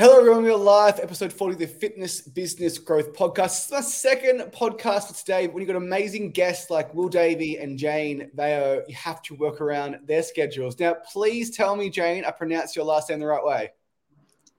Hello, 0.00 0.18
everyone. 0.18 0.44
We're 0.44 0.56
live, 0.56 0.98
episode 0.98 1.30
40 1.30 1.52
of 1.52 1.58
the 1.58 1.66
Fitness 1.66 2.22
Business 2.22 2.78
Growth 2.78 3.12
Podcast. 3.12 3.64
It's 3.64 3.70
my 3.70 3.82
second 3.82 4.40
podcast 4.50 5.08
for 5.08 5.12
today. 5.12 5.46
When 5.46 5.60
you've 5.60 5.68
got 5.68 5.76
amazing 5.76 6.30
guests 6.30 6.70
like 6.70 6.94
Will 6.94 7.10
Davey 7.10 7.58
and 7.58 7.78
Jayne, 7.78 8.30
they 8.32 8.82
you 8.88 8.94
have 8.94 9.20
to 9.24 9.34
work 9.34 9.60
around 9.60 9.98
their 10.06 10.22
schedules. 10.22 10.78
Now, 10.80 10.96
please 11.12 11.54
tell 11.54 11.76
me, 11.76 11.90
Jayne, 11.90 12.24
I 12.24 12.30
pronounced 12.30 12.76
your 12.76 12.86
last 12.86 13.10
name 13.10 13.20
the 13.20 13.26
right 13.26 13.44
way. 13.44 13.72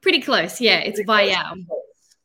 Pretty 0.02 0.22
close. 0.22 0.62
Yeah, 0.62 0.78
it's 0.78 1.00
Vaiao. 1.00 1.66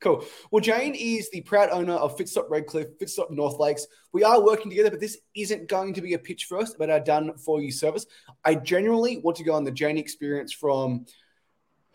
Cool. 0.01 0.23
Well, 0.51 0.61
Jayne 0.61 0.95
is 0.95 1.31
the 1.31 1.41
proud 1.41 1.71
owner 1.71 1.95
of 1.95 2.19
Fitstop 2.19 2.51
Redcliffe, 2.51 2.99
Fitstop 3.01 3.31
North 3.31 3.59
Lakes. 3.59 3.87
We 4.13 4.25
are 4.25 4.45
working 4.45 4.71
together, 4.71 4.91
but 4.91 5.01
this 5.01 5.17
isn't 5.35 5.69
going 5.69 5.95
to 5.95 6.03
be 6.03 6.13
a 6.13 6.19
pitch 6.19 6.45
for 6.45 6.59
us, 6.59 6.75
but 6.79 6.91
our 6.91 7.01
done 7.01 7.39
for 7.39 7.63
you 7.63 7.73
service. 7.73 8.05
I 8.45 8.57
genuinely 8.57 9.17
want 9.17 9.39
to 9.39 9.43
go 9.43 9.55
on 9.55 9.65
the 9.65 9.73
Jayne 9.73 9.97
experience 9.97 10.53
from 10.53 11.07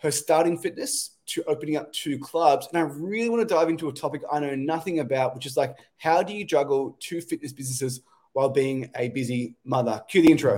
her 0.01 0.09
starting 0.09 0.57
fitness 0.57 1.11
to 1.27 1.43
opening 1.43 1.77
up 1.77 1.93
two 1.93 2.17
clubs. 2.17 2.67
And 2.73 2.77
I 2.79 2.81
really 2.81 3.29
want 3.29 3.47
to 3.47 3.53
dive 3.53 3.69
into 3.69 3.87
a 3.87 3.93
topic 3.93 4.23
I 4.31 4.39
know 4.39 4.55
nothing 4.55 4.97
about, 4.97 5.35
which 5.35 5.45
is 5.45 5.55
like, 5.55 5.77
how 5.97 6.23
do 6.23 6.33
you 6.33 6.43
juggle 6.43 6.97
two 6.99 7.21
fitness 7.21 7.53
businesses 7.53 8.01
while 8.33 8.49
being 8.49 8.89
a 8.95 9.09
busy 9.09 9.53
mother? 9.63 10.01
Cue 10.07 10.23
the 10.23 10.31
intro. 10.31 10.57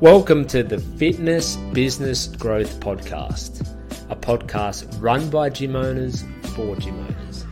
Welcome 0.00 0.46
to 0.48 0.62
the 0.62 0.78
Fitness 0.98 1.56
Business 1.72 2.28
Growth 2.28 2.78
Podcast, 2.78 3.68
a 4.08 4.14
podcast 4.14 4.86
run 5.02 5.28
by 5.30 5.50
gym 5.50 5.74
owners 5.74 6.22
for 6.54 6.76
gym 6.76 6.96
owners. 6.96 7.44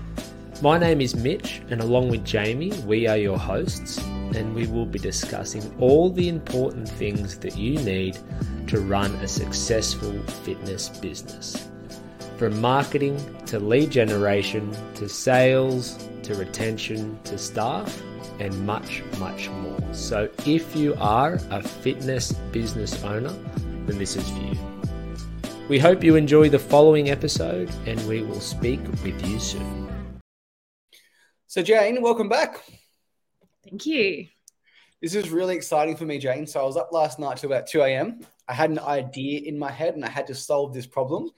My 0.62 0.78
name 0.78 1.00
is 1.00 1.16
Mitch, 1.16 1.62
and 1.70 1.80
along 1.80 2.10
with 2.10 2.24
Jamie, 2.24 2.70
we 2.86 3.08
are 3.08 3.16
your 3.16 3.38
hosts 3.38 3.98
and 4.34 4.54
we 4.54 4.66
will 4.66 4.86
be 4.86 4.98
discussing 4.98 5.62
all 5.80 6.10
the 6.10 6.28
important 6.28 6.88
things 6.88 7.38
that 7.38 7.56
you 7.56 7.78
need 7.80 8.18
to 8.66 8.80
run 8.80 9.10
a 9.16 9.28
successful 9.28 10.12
fitness 10.44 10.88
business. 10.88 11.68
From 12.36 12.60
marketing 12.60 13.16
to 13.46 13.60
lead 13.60 13.90
generation 13.90 14.74
to 14.94 15.08
sales 15.08 16.08
to 16.24 16.34
retention 16.34 17.18
to 17.24 17.38
staff 17.38 18.02
and 18.40 18.66
much, 18.66 19.02
much 19.18 19.48
more. 19.48 19.94
So, 19.94 20.28
if 20.44 20.74
you 20.74 20.94
are 20.98 21.38
a 21.50 21.62
fitness 21.62 22.32
business 22.32 23.02
owner, 23.04 23.32
then 23.86 23.98
this 23.98 24.16
is 24.16 24.28
for 24.28 24.40
you. 24.40 24.58
We 25.68 25.78
hope 25.78 26.02
you 26.02 26.16
enjoy 26.16 26.48
the 26.48 26.58
following 26.58 27.10
episode 27.10 27.70
and 27.86 28.04
we 28.08 28.22
will 28.22 28.40
speak 28.40 28.80
with 29.04 29.26
you 29.26 29.38
soon. 29.38 29.88
So, 31.46 31.62
Jayne, 31.62 32.02
welcome 32.02 32.28
back. 32.28 32.62
Thank 33.62 33.86
you. 33.86 34.26
This 35.04 35.14
is 35.14 35.28
really 35.28 35.54
exciting 35.54 35.98
for 35.98 36.06
me, 36.06 36.16
Jayne. 36.16 36.46
So 36.46 36.62
I 36.62 36.64
was 36.64 36.78
up 36.78 36.90
last 36.90 37.18
night 37.18 37.36
till 37.36 37.52
about 37.52 37.66
2 37.66 37.82
a.m. 37.82 38.20
I 38.48 38.54
had 38.54 38.70
an 38.70 38.78
idea 38.78 39.42
in 39.42 39.58
my 39.58 39.70
head 39.70 39.96
and 39.96 40.02
I 40.02 40.08
had 40.08 40.26
to 40.28 40.34
solve 40.34 40.72
this 40.72 40.86
problem. 40.86 41.28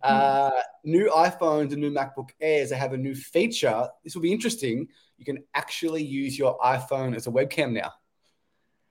Uh, 0.00 0.52
new 0.84 1.10
iPhones 1.10 1.72
and 1.72 1.78
new 1.78 1.90
MacBook 1.90 2.28
Airs, 2.40 2.70
they 2.70 2.76
have 2.76 2.92
a 2.92 2.96
new 2.96 3.16
feature. 3.16 3.88
This 4.04 4.14
will 4.14 4.22
be 4.22 4.30
interesting. 4.30 4.86
You 5.18 5.24
can 5.24 5.42
actually 5.54 6.04
use 6.04 6.38
your 6.38 6.56
iPhone 6.60 7.16
as 7.16 7.26
a 7.26 7.32
webcam 7.32 7.72
now. 7.72 7.94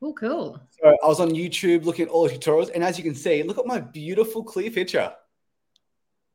Oh, 0.01 0.11
cool. 0.11 0.59
So 0.71 0.89
I 0.89 1.07
was 1.07 1.21
on 1.21 1.29
YouTube 1.29 1.85
looking 1.85 2.07
at 2.07 2.11
all 2.11 2.27
the 2.27 2.37
tutorials, 2.37 2.71
and 2.75 2.83
as 2.83 2.97
you 2.97 3.05
can 3.05 3.15
see, 3.15 3.41
look 3.41 3.57
at 3.57 3.65
my 3.65 3.79
beautiful 3.79 4.43
clear 4.43 4.69
picture. 4.69 5.13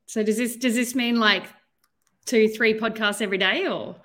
So 0.06 0.22
does 0.22 0.38
this 0.38 0.56
does 0.56 0.74
this 0.74 0.94
mean 0.94 1.20
like 1.20 1.44
two, 2.24 2.48
three 2.48 2.72
podcasts 2.80 3.20
every 3.20 3.36
day 3.36 3.66
or 3.68 3.96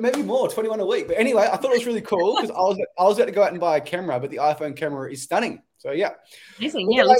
maybe 0.00 0.22
more, 0.22 0.48
21 0.48 0.80
a 0.80 0.86
week. 0.86 1.08
But 1.08 1.18
anyway, 1.18 1.48
I 1.50 1.56
thought 1.56 1.72
it 1.72 1.78
was 1.78 1.86
really 1.86 2.00
cool 2.00 2.36
because 2.36 2.50
I 2.50 2.60
was 2.60 2.78
I 2.98 3.04
was 3.04 3.18
about 3.18 3.26
to 3.26 3.32
go 3.32 3.42
out 3.42 3.50
and 3.50 3.60
buy 3.60 3.76
a 3.76 3.80
camera, 3.80 4.18
but 4.20 4.30
the 4.30 4.38
iPhone 4.38 4.76
camera 4.76 5.10
is 5.10 5.22
stunning. 5.22 5.62
So 5.78 5.92
yeah. 5.92 6.10
Amazing. 6.58 6.92
Yeah. 6.92 7.14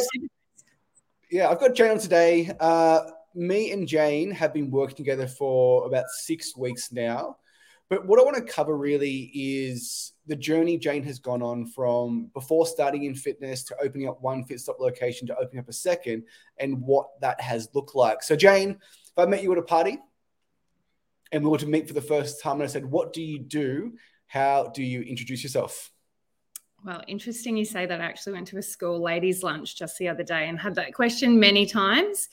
yeah, 1.30 1.48
I've 1.48 1.60
got 1.60 1.74
Jayne 1.74 1.92
on 1.92 1.98
today. 1.98 2.50
Uh, 2.60 3.00
me 3.34 3.72
and 3.72 3.86
Jayne 3.86 4.30
have 4.32 4.52
been 4.52 4.70
working 4.70 4.96
together 4.96 5.26
for 5.26 5.86
about 5.86 6.04
six 6.08 6.56
weeks 6.56 6.92
now. 6.92 7.36
But 7.88 8.06
what 8.06 8.20
I 8.20 8.22
want 8.22 8.36
to 8.36 8.42
cover 8.42 8.76
really 8.76 9.32
is 9.34 10.12
the 10.28 10.36
journey 10.36 10.78
Jayne 10.78 11.02
has 11.02 11.18
gone 11.18 11.42
on 11.42 11.66
from 11.66 12.30
before 12.34 12.64
starting 12.64 13.02
in 13.02 13.16
fitness 13.16 13.64
to 13.64 13.76
opening 13.82 14.08
up 14.08 14.22
one 14.22 14.44
Fitstop 14.44 14.78
location 14.78 15.26
to 15.26 15.36
opening 15.36 15.58
up 15.58 15.68
a 15.68 15.72
second 15.72 16.22
and 16.58 16.80
what 16.80 17.08
that 17.20 17.40
has 17.40 17.68
looked 17.74 17.96
like. 17.96 18.22
So, 18.22 18.36
Jayne, 18.36 18.70
if 18.70 19.18
I 19.18 19.26
met 19.26 19.42
you 19.42 19.50
at 19.50 19.58
a 19.58 19.62
party, 19.62 19.98
and 21.32 21.44
we 21.44 21.50
were 21.50 21.58
to 21.58 21.66
meet 21.66 21.86
for 21.86 21.94
the 21.94 22.00
first 22.00 22.42
time. 22.42 22.54
And 22.54 22.64
I 22.64 22.66
said, 22.66 22.84
What 22.84 23.12
do 23.12 23.22
you 23.22 23.38
do? 23.38 23.92
How 24.26 24.70
do 24.74 24.82
you 24.82 25.02
introduce 25.02 25.42
yourself? 25.42 25.90
Well, 26.84 27.02
interesting 27.06 27.56
you 27.56 27.64
say 27.64 27.84
that. 27.86 28.00
I 28.00 28.04
actually 28.04 28.32
went 28.34 28.46
to 28.48 28.58
a 28.58 28.62
school 28.62 29.02
ladies' 29.02 29.42
lunch 29.42 29.76
just 29.76 29.98
the 29.98 30.08
other 30.08 30.22
day 30.22 30.48
and 30.48 30.58
had 30.58 30.74
that 30.76 30.94
question 30.94 31.38
many 31.38 31.66
times 31.66 32.28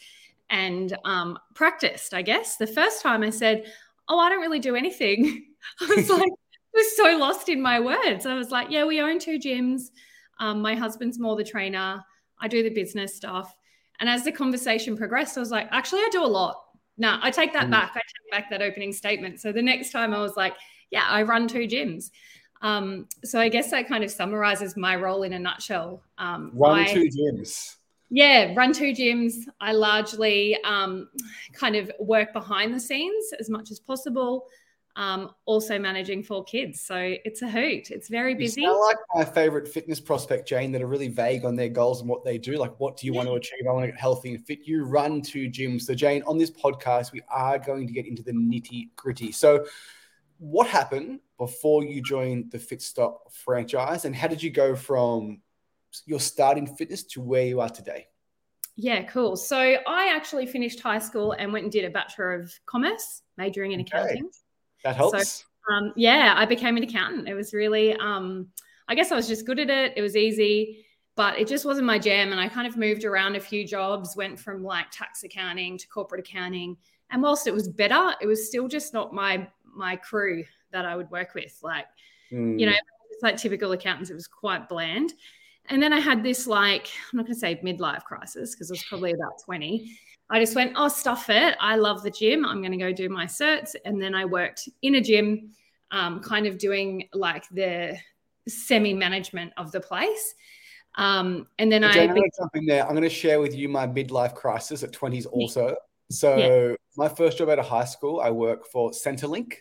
and 0.49 0.95
um, 1.03 1.37
practiced, 1.53 2.13
I 2.13 2.21
guess. 2.21 2.55
The 2.55 2.67
first 2.67 3.01
time 3.01 3.23
I 3.23 3.29
said, 3.29 3.65
Oh, 4.07 4.19
I 4.19 4.29
don't 4.29 4.39
really 4.39 4.59
do 4.59 4.75
anything. 4.75 5.45
I 5.81 5.95
was 5.95 6.09
like, 6.09 6.21
I 6.21 6.73
was 6.73 6.95
so 6.95 7.17
lost 7.17 7.49
in 7.49 7.61
my 7.61 7.79
words. 7.79 8.25
I 8.25 8.35
was 8.35 8.51
like, 8.51 8.69
Yeah, 8.69 8.85
we 8.85 9.01
own 9.01 9.19
two 9.19 9.37
gyms. 9.37 9.91
Um, 10.39 10.61
my 10.61 10.75
husband's 10.75 11.19
more 11.19 11.35
the 11.35 11.43
trainer. 11.43 12.03
I 12.39 12.47
do 12.47 12.63
the 12.63 12.69
business 12.69 13.15
stuff. 13.15 13.53
And 13.99 14.07
as 14.07 14.23
the 14.23 14.31
conversation 14.31 14.95
progressed, 14.95 15.37
I 15.37 15.41
was 15.41 15.51
like, 15.51 15.67
Actually, 15.71 16.01
I 16.01 16.09
do 16.11 16.23
a 16.23 16.25
lot 16.25 16.66
no, 16.97 17.19
I 17.21 17.31
take 17.31 17.53
that 17.53 17.67
mm. 17.67 17.71
back. 17.71 17.91
I 17.95 17.99
take 17.99 18.31
back 18.31 18.49
that 18.49 18.61
opening 18.61 18.91
statement. 18.91 19.39
So 19.39 19.51
the 19.51 19.61
next 19.61 19.91
time 19.91 20.13
I 20.13 20.19
was 20.19 20.35
like, 20.35 20.55
yeah, 20.91 21.05
I 21.07 21.23
run 21.23 21.47
two 21.47 21.67
gyms. 21.67 22.11
Um, 22.61 23.07
so 23.23 23.39
I 23.39 23.49
guess 23.49 23.69
that 23.71 23.87
kind 23.87 24.03
of 24.03 24.09
summarizes 24.09 24.75
my 24.75 24.95
role 24.95 25.23
in 25.23 25.33
a 25.33 25.39
nutshell. 25.39 26.01
Um, 26.17 26.51
run 26.53 26.79
I, 26.79 26.93
two 26.93 27.07
gyms. 27.09 27.75
Yeah, 28.09 28.53
run 28.55 28.73
two 28.73 28.93
gyms. 28.93 29.33
I 29.61 29.73
largely 29.73 30.57
um, 30.63 31.09
kind 31.53 31.75
of 31.75 31.91
work 31.99 32.33
behind 32.33 32.73
the 32.73 32.79
scenes 32.79 33.31
as 33.39 33.49
much 33.49 33.69
as 33.69 33.79
possible 33.79 34.45
um, 34.97 35.29
also 35.45 35.77
managing 35.77 36.23
four 36.23 36.43
kids. 36.43 36.81
So 36.81 36.95
it's 37.23 37.43
a 37.43 37.47
hoot. 37.47 37.91
It's 37.91 38.09
very 38.09 38.33
busy. 38.33 38.65
I 38.65 38.71
like 38.71 38.97
my 39.13 39.23
favorite 39.23 39.67
fitness 39.67 39.99
prospect, 39.99 40.49
Jayne, 40.49 40.71
that 40.71 40.81
are 40.81 40.87
really 40.87 41.07
vague 41.07 41.45
on 41.45 41.55
their 41.55 41.69
goals 41.69 42.01
and 42.01 42.09
what 42.09 42.25
they 42.25 42.39
do. 42.39 42.57
Like, 42.57 42.77
what 42.79 42.97
do 42.97 43.05
you 43.05 43.13
yeah. 43.13 43.17
want 43.17 43.29
to 43.29 43.35
achieve? 43.35 43.59
I 43.69 43.71
want 43.71 43.83
to 43.83 43.91
get 43.91 43.99
healthy 43.99 44.33
and 44.33 44.43
fit. 44.43 44.65
You 44.65 44.85
run 44.85 45.21
two 45.21 45.49
gyms. 45.49 45.83
So, 45.83 45.93
Jayne, 45.93 46.23
on 46.23 46.39
this 46.39 46.49
podcast, 46.49 47.11
we 47.11 47.21
are 47.29 47.59
going 47.59 47.85
to 47.85 47.93
get 47.93 48.07
into 48.07 48.23
the 48.23 48.31
nitty 48.31 48.89
gritty. 48.95 49.31
So, 49.31 49.67
what 50.39 50.67
happened 50.67 51.19
before 51.37 51.83
you 51.83 52.01
joined 52.01 52.49
the 52.51 52.57
Fitstop 52.57 53.31
franchise, 53.31 54.05
and 54.05 54.15
how 54.15 54.27
did 54.27 54.41
you 54.41 54.49
go 54.49 54.75
from 54.75 55.41
your 56.05 56.19
starting 56.19 56.65
fitness 56.65 57.03
to 57.03 57.21
where 57.21 57.45
you 57.45 57.61
are 57.61 57.69
today? 57.69 58.07
Yeah, 58.75 59.03
cool. 59.03 59.35
So 59.35 59.57
I 59.57 60.11
actually 60.15 60.45
finished 60.45 60.79
high 60.79 60.99
school 60.99 61.33
and 61.33 61.51
went 61.51 61.63
and 61.63 61.71
did 61.71 61.85
a 61.85 61.89
Bachelor 61.89 62.33
of 62.33 62.53
Commerce, 62.67 63.23
majoring 63.35 63.71
in 63.71 63.81
okay. 63.81 64.21
That 64.87 64.95
helps. 64.95 65.43
So, 65.67 65.73
um, 65.73 65.91
yeah, 65.97 66.33
I 66.37 66.45
became 66.45 66.77
an 66.77 66.83
accountant. 66.83 67.27
It 67.27 67.33
was 67.33 67.53
really, 67.53 67.93
um, 67.97 68.47
I 68.87 68.95
guess 68.95 69.11
I 69.11 69.17
was 69.17 69.27
just 69.27 69.45
good 69.45 69.59
at 69.59 69.69
it. 69.69 69.93
It 69.97 70.01
was 70.01 70.15
easy, 70.15 70.85
but 71.17 71.37
it 71.37 71.45
just 71.45 71.65
wasn't 71.65 71.87
my 71.87 71.99
jam. 71.99 72.31
And 72.31 72.39
I 72.39 72.47
kind 72.47 72.65
of 72.65 72.77
moved 72.77 73.03
around 73.03 73.35
a 73.35 73.39
few 73.41 73.67
jobs, 73.67 74.15
went 74.15 74.39
from 74.39 74.63
like 74.63 74.85
tax 74.91 75.23
accounting 75.23 75.77
to 75.77 75.87
corporate 75.89 76.25
accounting. 76.25 76.77
And 77.11 77.21
whilst 77.21 77.47
it 77.47 77.53
was 77.53 77.67
better, 77.67 78.13
it 78.21 78.27
was 78.27 78.47
still 78.47 78.69
just 78.69 78.93
not 78.93 79.13
my 79.13 79.49
my 79.75 79.97
crew 79.97 80.45
that 80.71 80.85
I 80.85 80.95
would 80.95 81.11
work 81.11 81.33
with. 81.35 81.59
Like, 81.61 81.85
mm. 82.31 82.57
you 82.57 82.65
know, 82.65 82.75
it's 83.11 83.21
like 83.23 83.35
typical 83.35 83.73
accountants, 83.73 84.09
it 84.09 84.13
was 84.13 84.27
quite 84.27 84.69
bland. 84.69 85.11
And 85.69 85.83
then 85.83 85.91
I 85.91 85.99
had 85.99 86.23
this 86.23 86.47
like, 86.47 86.87
I'm 87.11 87.17
not 87.17 87.25
going 87.25 87.33
to 87.33 87.39
say 87.39 87.59
midlife 87.61 88.05
crisis 88.05 88.55
because 88.55 88.69
it 88.69 88.73
was 88.73 88.85
probably 88.85 89.11
about 89.11 89.43
20. 89.43 89.99
I 90.29 90.39
just 90.39 90.55
went, 90.55 90.73
oh, 90.75 90.89
stuff 90.89 91.29
it. 91.29 91.55
I 91.59 91.77
love 91.77 92.03
the 92.03 92.11
gym. 92.11 92.45
I'm 92.45 92.59
going 92.59 92.71
to 92.71 92.77
go 92.77 92.91
do 92.91 93.07
my 93.09 93.25
certs. 93.25 93.75
And 93.85 94.01
then 94.01 94.13
I 94.13 94.25
worked 94.25 94.67
in 94.81 94.95
a 94.95 95.01
gym, 95.01 95.51
um, 95.91 96.19
kind 96.21 96.45
of 96.47 96.57
doing 96.57 97.07
like 97.13 97.47
the 97.49 97.97
semi 98.47 98.93
management 98.93 99.53
of 99.57 99.71
the 99.71 99.79
place. 99.79 100.35
Um, 100.95 101.47
and 101.59 101.71
then 101.71 101.83
Jayne, 101.93 102.09
I. 102.09 102.13
I'm 102.13 102.21
jump 102.37 102.55
in 102.55 102.65
there. 102.65 102.83
I'm 102.83 102.91
going 102.91 103.03
to 103.03 103.09
share 103.09 103.39
with 103.39 103.55
you 103.55 103.69
my 103.69 103.87
midlife 103.87 104.35
crisis 104.35 104.83
at 104.83 104.91
20s 104.91 105.27
also. 105.31 105.75
So, 106.09 106.35
yeah. 106.37 106.75
my 106.95 107.07
first 107.07 107.37
job 107.37 107.49
out 107.49 107.59
of 107.59 107.67
high 107.67 107.85
school, 107.85 108.19
I 108.19 108.31
work 108.31 108.65
for 108.67 108.91
Centrelink. 108.91 109.53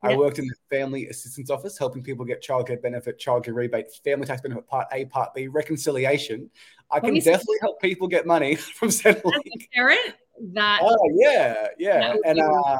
I 0.00 0.16
worked 0.16 0.38
in 0.38 0.46
the 0.46 0.54
family 0.70 1.08
assistance 1.08 1.50
office, 1.50 1.76
helping 1.76 2.02
people 2.02 2.24
get 2.24 2.42
childcare 2.42 2.80
benefit, 2.80 3.18
childcare 3.18 3.54
rebate, 3.54 3.86
family 4.04 4.26
tax 4.26 4.40
benefit, 4.40 4.66
part 4.68 4.86
A, 4.92 5.06
part 5.06 5.34
B, 5.34 5.48
reconciliation. 5.48 6.50
I 6.90 7.00
can 7.00 7.14
definitely 7.14 7.58
help 7.60 7.80
people 7.80 8.08
get 8.08 8.26
money 8.26 8.54
from 8.78 8.88
Centrelink. 8.88 9.70
Parent, 9.74 10.14
that. 10.52 10.80
Oh 10.82 10.96
yeah, 11.14 11.68
yeah, 11.78 12.14
and 12.24 12.40
uh, 12.40 12.78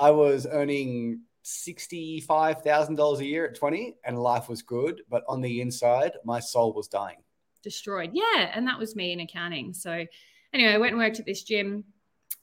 I 0.00 0.10
was 0.10 0.46
earning 0.50 1.20
sixty-five 1.42 2.62
thousand 2.62 2.96
dollars 2.96 3.20
a 3.20 3.24
year 3.24 3.46
at 3.46 3.54
twenty, 3.54 3.96
and 4.04 4.18
life 4.18 4.48
was 4.48 4.62
good, 4.62 5.02
but 5.08 5.24
on 5.28 5.40
the 5.40 5.60
inside, 5.60 6.12
my 6.24 6.40
soul 6.40 6.72
was 6.72 6.88
dying. 6.88 7.18
Destroyed. 7.62 8.10
Yeah, 8.12 8.50
and 8.54 8.66
that 8.66 8.78
was 8.78 8.94
me 8.94 9.12
in 9.12 9.20
accounting. 9.20 9.74
So, 9.74 10.04
anyway, 10.52 10.72
I 10.72 10.78
went 10.78 10.92
and 10.92 11.00
worked 11.00 11.18
at 11.18 11.26
this 11.26 11.42
gym. 11.42 11.84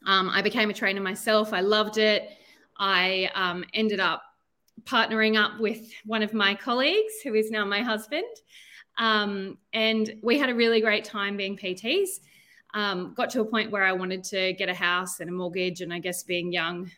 Um, 0.06 0.30
I 0.30 0.42
became 0.42 0.70
a 0.70 0.74
trainer 0.74 1.02
myself. 1.02 1.54
I 1.54 1.62
loved 1.62 1.98
it 1.98 2.30
I 2.78 3.30
um, 3.36 3.64
ended 3.74 4.00
up 4.00 4.24
partnering 4.84 5.42
up 5.42 5.60
with 5.60 5.90
one 6.06 6.22
of 6.22 6.34
my 6.34 6.56
colleagues, 6.56 7.14
who 7.24 7.34
is 7.34 7.52
now 7.52 7.66
my 7.66 7.82
husband. 7.82 8.26
Um, 8.98 9.58
and 9.74 10.16
we 10.22 10.38
had 10.38 10.50
a 10.50 10.56
really 10.56 10.82
great 10.82 11.04
time 11.04 11.38
being 11.38 11.58
PTs. 11.58 12.20
Um, 12.74 13.14
got 13.16 13.30
to 13.32 13.42
a 13.42 13.46
point 13.46 13.72
where 13.72 13.84
I 13.84 13.94
wanted 13.94 14.24
to 14.26 14.54
get 14.54 14.68
a 14.68 14.74
house 14.74 15.20
and 15.20 15.30
a 15.30 15.34
mortgage, 15.34 15.82
and 15.82 15.94
I 15.94 16.00
guess 16.00 16.24
being 16.24 16.52
young, 16.52 16.92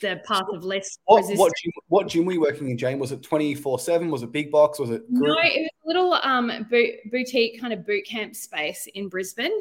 the 0.00 0.20
path 0.26 0.44
of 0.52 0.64
less 0.64 0.98
what, 1.04 1.18
resistance. 1.18 1.38
what, 1.38 1.52
gym, 1.62 1.72
what 1.88 2.08
gym 2.08 2.24
were 2.24 2.32
you 2.32 2.40
working 2.40 2.70
in, 2.70 2.78
Jayne? 2.78 2.98
Was 2.98 3.12
it 3.12 3.22
24 3.22 3.78
7? 3.78 4.10
Was 4.10 4.22
it 4.22 4.32
big 4.32 4.50
box? 4.50 4.78
Was 4.78 4.90
it 4.90 5.06
group? 5.12 5.28
No, 5.28 5.36
it 5.42 5.60
was 5.60 5.70
a 5.84 5.86
little 5.86 6.12
um, 6.14 6.66
boot, 6.70 6.94
boutique 7.10 7.60
kind 7.60 7.72
of 7.72 7.86
boot 7.86 8.06
camp 8.06 8.34
space 8.34 8.88
in 8.94 9.08
Brisbane. 9.08 9.52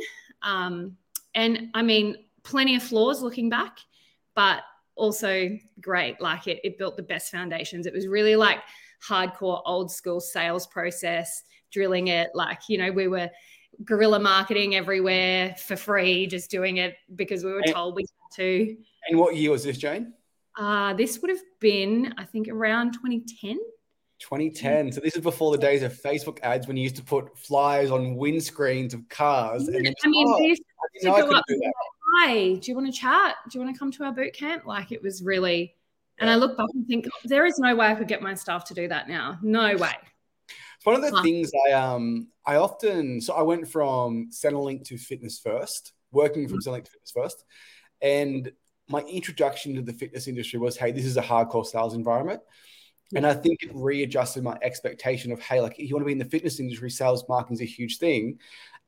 Um, 0.41 0.97
and 1.35 1.69
I 1.73 1.81
mean, 1.81 2.17
plenty 2.43 2.75
of 2.75 2.83
flaws 2.83 3.21
looking 3.21 3.49
back, 3.49 3.79
but 4.35 4.61
also 4.95 5.57
great. 5.81 6.21
Like 6.21 6.47
it, 6.47 6.59
it 6.63 6.77
built 6.77 6.97
the 6.97 7.03
best 7.03 7.31
foundations. 7.31 7.85
It 7.85 7.93
was 7.93 8.07
really 8.07 8.35
like 8.35 8.59
hardcore 9.07 9.61
old 9.65 9.91
school 9.91 10.19
sales 10.19 10.67
process, 10.67 11.43
drilling 11.71 12.07
it. 12.07 12.31
Like, 12.33 12.61
you 12.67 12.77
know, 12.77 12.91
we 12.91 13.07
were 13.07 13.29
guerrilla 13.83 14.19
marketing 14.19 14.75
everywhere 14.75 15.55
for 15.57 15.75
free, 15.75 16.27
just 16.27 16.49
doing 16.49 16.77
it 16.77 16.95
because 17.15 17.43
we 17.43 17.51
were 17.51 17.59
and, 17.59 17.73
told 17.73 17.95
we 17.95 18.03
had 18.03 18.35
to. 18.43 18.77
And 19.09 19.19
what 19.19 19.35
year 19.35 19.51
was 19.51 19.63
this, 19.63 19.77
Jayne? 19.77 20.13
Uh, 20.57 20.93
this 20.93 21.21
would 21.21 21.29
have 21.29 21.41
been, 21.59 22.13
I 22.17 22.25
think, 22.25 22.47
around 22.47 22.93
2010. 22.93 23.57
2010. 24.19 24.91
So 24.91 25.01
this 25.01 25.15
is 25.15 25.21
before 25.21 25.51
the 25.51 25.57
days 25.57 25.83
of 25.83 25.93
Facebook 25.93 26.39
ads 26.43 26.67
when 26.67 26.77
you 26.77 26.83
used 26.83 26.95
to 26.95 27.03
put 27.03 27.37
flyers 27.37 27.91
on 27.91 28.15
windscreens 28.15 28.93
of 28.93 29.07
cars. 29.09 29.67
And 29.67 29.85
then, 29.85 29.93
I 30.03 30.07
mean, 30.07 30.27
oh, 30.27 30.55
to 31.01 31.21
go 31.21 31.31
up 31.31 31.45
Hi, 32.15 32.53
do 32.53 32.71
you 32.71 32.75
want 32.75 32.93
to 32.93 32.93
chat? 32.93 33.35
Do 33.49 33.57
you 33.57 33.65
want 33.65 33.75
to 33.75 33.79
come 33.79 33.91
to 33.93 34.03
our 34.03 34.11
boot 34.11 34.33
camp? 34.33 34.65
Like 34.65 34.91
it 34.91 35.01
was 35.01 35.23
really, 35.23 35.73
and 36.23 36.31
I 36.31 36.35
look 36.35 36.57
back 36.57 36.67
and 36.73 36.87
think 36.87 37.05
there 37.25 37.45
is 37.45 37.59
no 37.59 37.75
way 37.75 37.87
I 37.87 37.95
could 37.95 38.07
get 38.07 38.21
my 38.21 38.33
staff 38.33 38.65
to 38.65 38.73
do 38.73 38.87
that 38.87 39.09
now. 39.09 39.37
No 39.41 39.75
way. 39.75 39.93
It's 40.77 40.85
one 40.85 40.95
of 40.95 41.01
the 41.01 41.21
things 41.21 41.51
I 41.67 41.73
um 41.73 42.27
I 42.45 42.55
often 42.55 43.21
so 43.21 43.33
I 43.33 43.41
went 43.41 43.67
from 43.67 44.29
Centrelink 44.31 44.85
to 44.85 44.97
Fitness 44.97 45.39
First, 45.39 45.93
working 46.11 46.47
from 46.47 46.59
mm-hmm. 46.59 46.69
Centrelink 46.69 46.85
to 46.85 46.91
Fitness 46.91 47.11
First, 47.11 47.45
and 48.01 48.51
my 48.89 49.01
introduction 49.01 49.75
to 49.75 49.81
the 49.81 49.93
fitness 49.93 50.27
industry 50.27 50.59
was, 50.59 50.75
hey, 50.77 50.91
this 50.91 51.05
is 51.05 51.17
a 51.17 51.21
hardcore 51.21 51.65
sales 51.65 51.93
environment. 51.93 52.41
And 53.15 53.27
I 53.27 53.33
think 53.33 53.61
it 53.61 53.69
readjusted 53.73 54.43
my 54.43 54.57
expectation 54.63 55.31
of, 55.31 55.39
hey, 55.39 55.61
like 55.61 55.77
you 55.77 55.93
want 55.93 56.01
to 56.01 56.07
be 56.07 56.13
in 56.13 56.17
the 56.17 56.25
fitness 56.25 56.59
industry, 56.59 56.89
sales 56.89 57.23
marketing 57.29 57.55
is 57.55 57.61
a 57.61 57.65
huge 57.65 57.99
thing. 57.99 58.39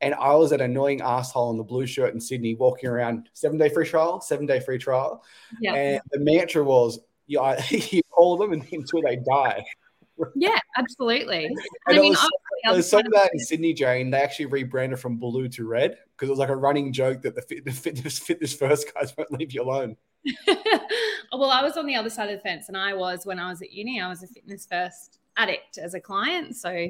And 0.02 0.16
I 0.16 0.34
was 0.34 0.50
that 0.50 0.62
annoying 0.62 1.02
asshole 1.02 1.52
in 1.52 1.58
the 1.58 1.64
blue 1.64 1.86
shirt 1.86 2.14
in 2.14 2.20
Sydney 2.20 2.56
walking 2.56 2.90
around 2.90 3.30
seven 3.34 3.58
day 3.58 3.70
free 3.70 3.86
trial, 3.86 4.20
seven 4.22 4.46
day 4.46 4.60
free 4.60 4.80
trial. 4.80 5.24
Yeah. 5.62 5.76
And 5.76 6.02
the 6.12 6.20
mantra 6.20 6.64
was, 6.64 7.00
you, 7.28 7.40
uh, 7.40 7.62
you 7.70 8.02
call 8.12 8.38
them 8.38 8.54
and 8.54 8.66
until 8.72 9.02
they 9.02 9.18
die. 9.18 9.66
Yeah, 10.36 10.58
absolutely. 10.78 11.50
I 11.88 11.94
mean, 11.94 12.14
was, 12.14 12.30
there's 12.64 12.90
some 12.90 13.06
of 13.06 13.12
that 13.12 13.32
in 13.34 13.40
Sydney, 13.40 13.74
Jayne. 13.74 14.12
They 14.12 14.22
actually 14.22 14.46
rebranded 14.46 15.00
from 15.00 15.18
blue 15.18 15.50
to 15.50 15.68
red 15.68 15.98
because 16.12 16.30
it 16.30 16.32
was 16.32 16.40
like 16.40 16.50
a 16.50 16.56
running 16.56 16.94
joke 16.94 17.22
that 17.24 17.36
the, 17.36 17.42
fit, 17.42 17.66
the 17.66 17.72
fitness, 17.72 18.20
fitness 18.20 18.54
first 18.54 18.94
guys 18.94 19.14
won't 19.18 19.32
leave 19.32 19.52
you 19.52 19.62
alone. 19.62 19.98
well, 21.34 21.52
I 21.52 21.62
was 21.62 21.78
on 21.78 21.86
the 21.86 21.96
other 21.96 22.10
side 22.10 22.30
of 22.30 22.38
the 22.38 22.42
fence, 22.42 22.68
and 22.70 22.78
I 22.78 22.94
was 22.94 23.26
when 23.26 23.40
I 23.40 23.50
was 23.50 23.62
at 23.62 23.72
uni. 23.72 24.02
I 24.02 24.08
was 24.08 24.24
a 24.24 24.28
fitness 24.28 24.66
first 24.66 25.20
addict 25.38 25.78
as 25.78 25.94
a 25.94 26.00
client, 26.00 26.56
so 26.56 26.90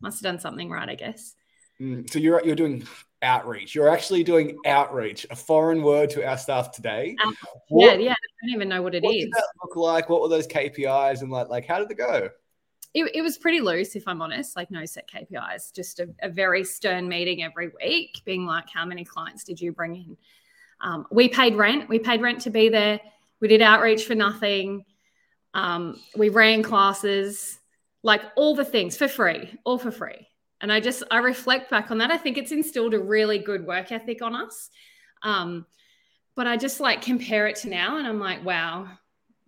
must 0.00 0.18
have 0.18 0.32
done 0.32 0.40
something 0.40 0.70
right, 0.70 0.88
I 0.88 0.94
guess. 0.94 1.34
Mm, 1.80 2.10
so 2.10 2.18
you're 2.18 2.44
you're 2.44 2.56
doing 2.56 2.86
outreach. 3.22 3.74
You're 3.74 3.88
actually 3.88 4.24
doing 4.24 4.58
outreach, 4.66 5.26
a 5.30 5.36
foreign 5.36 5.82
word 5.82 6.10
to 6.10 6.26
our 6.26 6.38
staff 6.38 6.72
today. 6.72 7.16
what, 7.68 7.98
yeah, 7.98 8.04
yeah. 8.04 8.12
I 8.12 8.46
don't 8.46 8.54
even 8.54 8.68
know 8.68 8.82
what 8.82 8.94
it 8.94 9.02
what 9.02 9.14
is. 9.14 9.24
Did 9.24 9.32
that 9.32 9.48
look 9.62 9.76
like? 9.76 10.08
What 10.08 10.22
were 10.22 10.28
those 10.28 10.46
KPIs 10.46 11.22
and 11.22 11.30
like 11.30 11.48
like 11.48 11.66
how 11.66 11.78
did 11.78 11.90
it 11.90 11.98
go? 11.98 12.30
It, 12.94 13.10
it 13.14 13.20
was 13.20 13.36
pretty 13.36 13.60
loose, 13.60 13.94
if 13.94 14.08
I'm 14.08 14.22
honest. 14.22 14.56
Like 14.56 14.70
no 14.70 14.86
set 14.86 15.08
KPIs, 15.10 15.74
just 15.74 16.00
a, 16.00 16.08
a, 16.22 16.30
very 16.30 16.64
stern 16.64 17.08
meeting 17.08 17.42
every 17.42 17.70
week, 17.82 18.22
being 18.24 18.46
like, 18.46 18.70
how 18.72 18.86
many 18.86 19.04
clients 19.04 19.44
did 19.44 19.60
you 19.60 19.70
bring 19.72 19.96
in? 19.96 20.16
Um, 20.80 21.06
we 21.10 21.28
paid 21.28 21.56
rent. 21.56 21.90
We 21.90 21.98
paid 21.98 22.22
rent 22.22 22.40
to 22.42 22.50
be 22.50 22.70
there. 22.70 23.00
We 23.40 23.48
did 23.48 23.60
outreach 23.60 24.06
for 24.06 24.14
nothing. 24.14 24.86
Um, 25.52 26.00
we 26.16 26.30
ran 26.30 26.62
classes, 26.62 27.58
like 28.02 28.22
all 28.34 28.54
the 28.54 28.64
things 28.64 28.96
for 28.96 29.08
free, 29.08 29.58
all 29.64 29.78
for 29.78 29.90
free. 29.90 30.26
And 30.60 30.72
I 30.72 30.80
just, 30.80 31.02
I 31.10 31.18
reflect 31.18 31.70
back 31.70 31.90
on 31.90 31.98
that. 31.98 32.10
I 32.10 32.16
think 32.16 32.38
it's 32.38 32.52
instilled 32.52 32.94
a 32.94 32.98
really 32.98 33.38
good 33.38 33.66
work 33.66 33.92
ethic 33.92 34.22
on 34.22 34.34
us. 34.34 34.70
Um, 35.22 35.66
but 36.34 36.46
I 36.46 36.56
just 36.56 36.80
like 36.80 37.02
compare 37.02 37.46
it 37.46 37.56
to 37.56 37.68
now 37.68 37.98
and 37.98 38.06
I'm 38.06 38.20
like, 38.20 38.44
wow, 38.44 38.88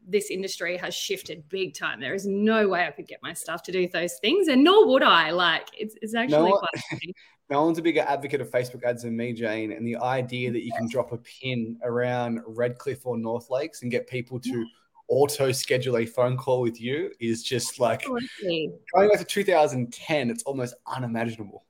this 0.08 0.30
industry 0.30 0.76
has 0.78 0.94
shifted 0.94 1.48
big 1.48 1.74
time. 1.74 2.00
There 2.00 2.14
is 2.14 2.26
no 2.26 2.66
way 2.68 2.86
I 2.86 2.90
could 2.90 3.06
get 3.06 3.22
my 3.22 3.34
staff 3.34 3.62
to 3.64 3.72
do 3.72 3.86
those 3.86 4.14
things, 4.20 4.48
and 4.48 4.64
nor 4.64 4.88
would 4.88 5.02
I. 5.02 5.30
Like, 5.30 5.68
it's, 5.76 5.94
it's 6.00 6.14
actually 6.14 6.50
no 6.50 6.58
quite. 6.58 7.14
no 7.50 7.64
one's 7.64 7.78
a 7.78 7.82
bigger 7.82 8.00
advocate 8.00 8.40
of 8.40 8.50
Facebook 8.50 8.82
ads 8.84 9.02
than 9.02 9.14
me, 9.14 9.34
Jayne. 9.34 9.72
And 9.72 9.86
the 9.86 9.96
idea 9.96 10.50
that 10.50 10.64
you 10.64 10.72
can 10.72 10.88
drop 10.88 11.12
a 11.12 11.18
pin 11.18 11.78
around 11.82 12.40
Redcliffe 12.46 13.04
or 13.04 13.18
North 13.18 13.50
Lakes 13.50 13.82
and 13.82 13.90
get 13.90 14.06
people 14.06 14.40
to 14.40 14.66
auto 15.08 15.52
schedule 15.52 15.96
a 15.98 16.06
phone 16.06 16.36
call 16.36 16.60
with 16.60 16.80
you 16.80 17.10
is 17.18 17.42
just 17.42 17.80
like 17.80 18.00
Absolutely. 18.02 18.72
going 18.94 19.08
back 19.08 19.18
to 19.18 19.24
2010, 19.24 20.30
it's 20.30 20.42
almost 20.44 20.74
unimaginable. 20.86 21.64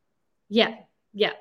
Yeah. 0.48 0.74
Yeah. 1.12 1.32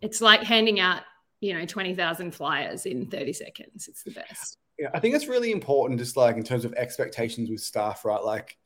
It's 0.00 0.20
like 0.20 0.42
handing 0.42 0.80
out, 0.80 1.02
you 1.40 1.54
know, 1.54 1.66
20,000 1.66 2.32
flyers 2.32 2.86
in 2.86 3.06
30 3.06 3.32
seconds. 3.32 3.88
It's 3.88 4.02
the 4.02 4.12
best. 4.12 4.58
Yeah. 4.78 4.88
I 4.94 5.00
think 5.00 5.14
it's 5.14 5.28
really 5.28 5.52
important, 5.52 6.00
just 6.00 6.16
like 6.16 6.36
in 6.36 6.42
terms 6.42 6.64
of 6.64 6.72
expectations 6.74 7.50
with 7.50 7.60
staff, 7.60 8.04
right? 8.04 8.22
Like 8.22 8.56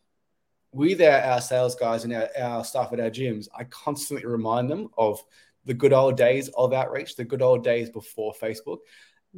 we 0.72 0.94
our, 1.04 1.20
our 1.20 1.40
sales 1.40 1.74
guys 1.74 2.04
and 2.04 2.12
our, 2.12 2.28
our 2.38 2.64
staff 2.64 2.92
at 2.92 3.00
our 3.00 3.10
gyms, 3.10 3.48
I 3.56 3.64
constantly 3.64 4.26
remind 4.26 4.70
them 4.70 4.88
of 4.96 5.22
the 5.64 5.74
good 5.74 5.92
old 5.92 6.16
days 6.16 6.48
of 6.56 6.72
outreach, 6.72 7.16
the 7.16 7.24
good 7.24 7.42
old 7.42 7.64
days 7.64 7.90
before 7.90 8.32
Facebook. 8.40 8.78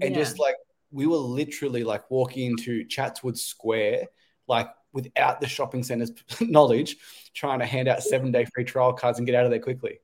And 0.00 0.14
yeah. 0.14 0.20
just 0.20 0.38
like 0.38 0.54
we 0.90 1.06
were 1.06 1.17
literally 1.17 1.85
like 1.85 2.11
walking 2.11 2.50
into 2.50 2.85
Chatswood 2.87 3.38
Square, 3.38 4.06
like 4.46 4.69
without 4.93 5.40
the 5.40 5.49
shopping 5.49 5.82
center's 5.82 6.12
knowledge, 6.40 6.96
trying 7.35 7.58
to 7.61 7.67
hand 7.67 7.88
out 7.88 8.02
seven 8.02 8.32
day 8.32 8.46
free 8.55 8.64
trial 8.64 8.93
cards 8.93 9.19
and 9.19 9.26
get 9.26 9.35
out 9.35 9.44
of 9.44 9.50
there 9.50 9.61
quickly. 9.61 10.00